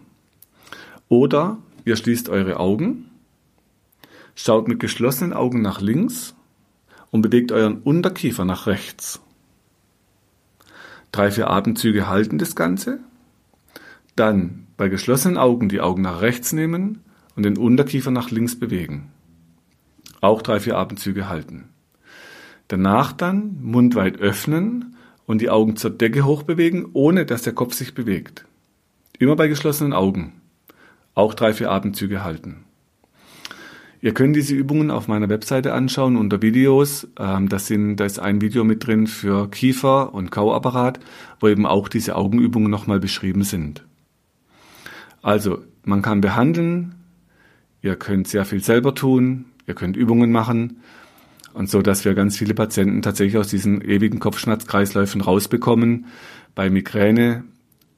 Oder 1.10 1.58
ihr 1.86 1.96
schließt 1.96 2.30
eure 2.30 2.60
Augen, 2.60 3.06
schaut 4.36 4.68
mit 4.68 4.80
geschlossenen 4.80 5.34
Augen 5.34 5.62
nach 5.62 5.80
links 5.80 6.36
und 7.12 7.22
bewegt 7.22 7.52
euren 7.52 7.82
Unterkiefer 7.82 8.46
nach 8.46 8.68
rechts. 8.68 9.22
Drei, 11.12 11.32
vier 11.32 11.50
Atemzüge 11.50 12.08
halten 12.08 12.38
das 12.38 12.56
Ganze. 12.56 13.00
Dann 14.16 14.68
bei 14.76 14.90
geschlossenen 14.90 15.38
Augen 15.38 15.70
die 15.70 15.82
Augen 15.82 16.02
nach 16.02 16.22
rechts 16.22 16.52
nehmen 16.52 17.04
und 17.36 17.44
den 17.44 17.58
Unterkiefer 17.58 18.12
nach 18.12 18.32
links 18.32 18.60
bewegen. 18.60 19.12
Auch 20.22 20.42
drei, 20.42 20.60
vier 20.60 20.78
Atemzüge 20.78 21.30
halten. 21.30 21.70
Danach 22.68 23.14
dann 23.14 23.58
Mund 23.62 23.96
weit 23.96 24.20
öffnen 24.20 24.96
und 25.26 25.42
die 25.42 25.50
Augen 25.50 25.76
zur 25.76 25.92
Decke 25.92 26.26
hochbewegen, 26.26 26.88
ohne 26.94 27.26
dass 27.26 27.44
der 27.44 27.54
Kopf 27.54 27.74
sich 27.74 27.94
bewegt. 27.94 28.46
Immer 29.20 29.36
bei 29.36 29.48
geschlossenen 29.48 29.94
Augen. 29.94 30.42
Auch 31.14 31.34
drei, 31.34 31.54
vier 31.54 31.72
Atemzüge 31.72 32.24
halten. 32.24 32.66
Ihr 34.00 34.14
könnt 34.14 34.36
diese 34.36 34.54
Übungen 34.54 34.92
auf 34.92 35.08
meiner 35.08 35.28
Webseite 35.28 35.74
anschauen 35.74 36.18
unter 36.18 36.42
Videos. 36.42 37.08
Ähm, 37.20 37.50
das 37.50 37.66
sind, 37.68 37.98
da 37.98 38.06
ist 38.06 38.20
ein 38.20 38.42
Video 38.42 38.64
mit 38.64 38.86
drin 38.86 39.08
für 39.08 39.50
Kiefer 39.50 40.14
und 40.14 40.30
Kauapparat, 40.30 41.00
wo 41.40 41.48
eben 41.48 41.66
auch 41.66 41.88
diese 41.90 42.16
Augenübungen 42.16 42.70
nochmal 42.70 43.00
beschrieben 43.00 43.44
sind. 43.44 43.84
Also, 45.24 45.64
man 45.84 46.04
kann 46.04 46.22
behandeln, 46.22 46.96
ihr 47.82 47.96
könnt 47.96 48.28
sehr 48.28 48.46
viel 48.46 48.64
selber 48.64 48.94
tun, 48.94 49.46
ihr 49.68 49.76
könnt 49.76 49.98
Übungen 49.98 50.32
machen 50.32 50.78
und 51.54 51.70
so, 51.70 51.82
dass 51.82 52.06
wir 52.06 52.14
ganz 52.14 52.38
viele 52.38 52.54
Patienten 52.54 53.02
tatsächlich 53.02 53.38
aus 53.38 53.50
diesen 53.50 53.82
ewigen 53.82 54.20
Kopfschmerzkreisläufen 54.20 55.22
rausbekommen. 55.22 56.06
Bei 56.56 56.70
Migräne, 56.70 57.44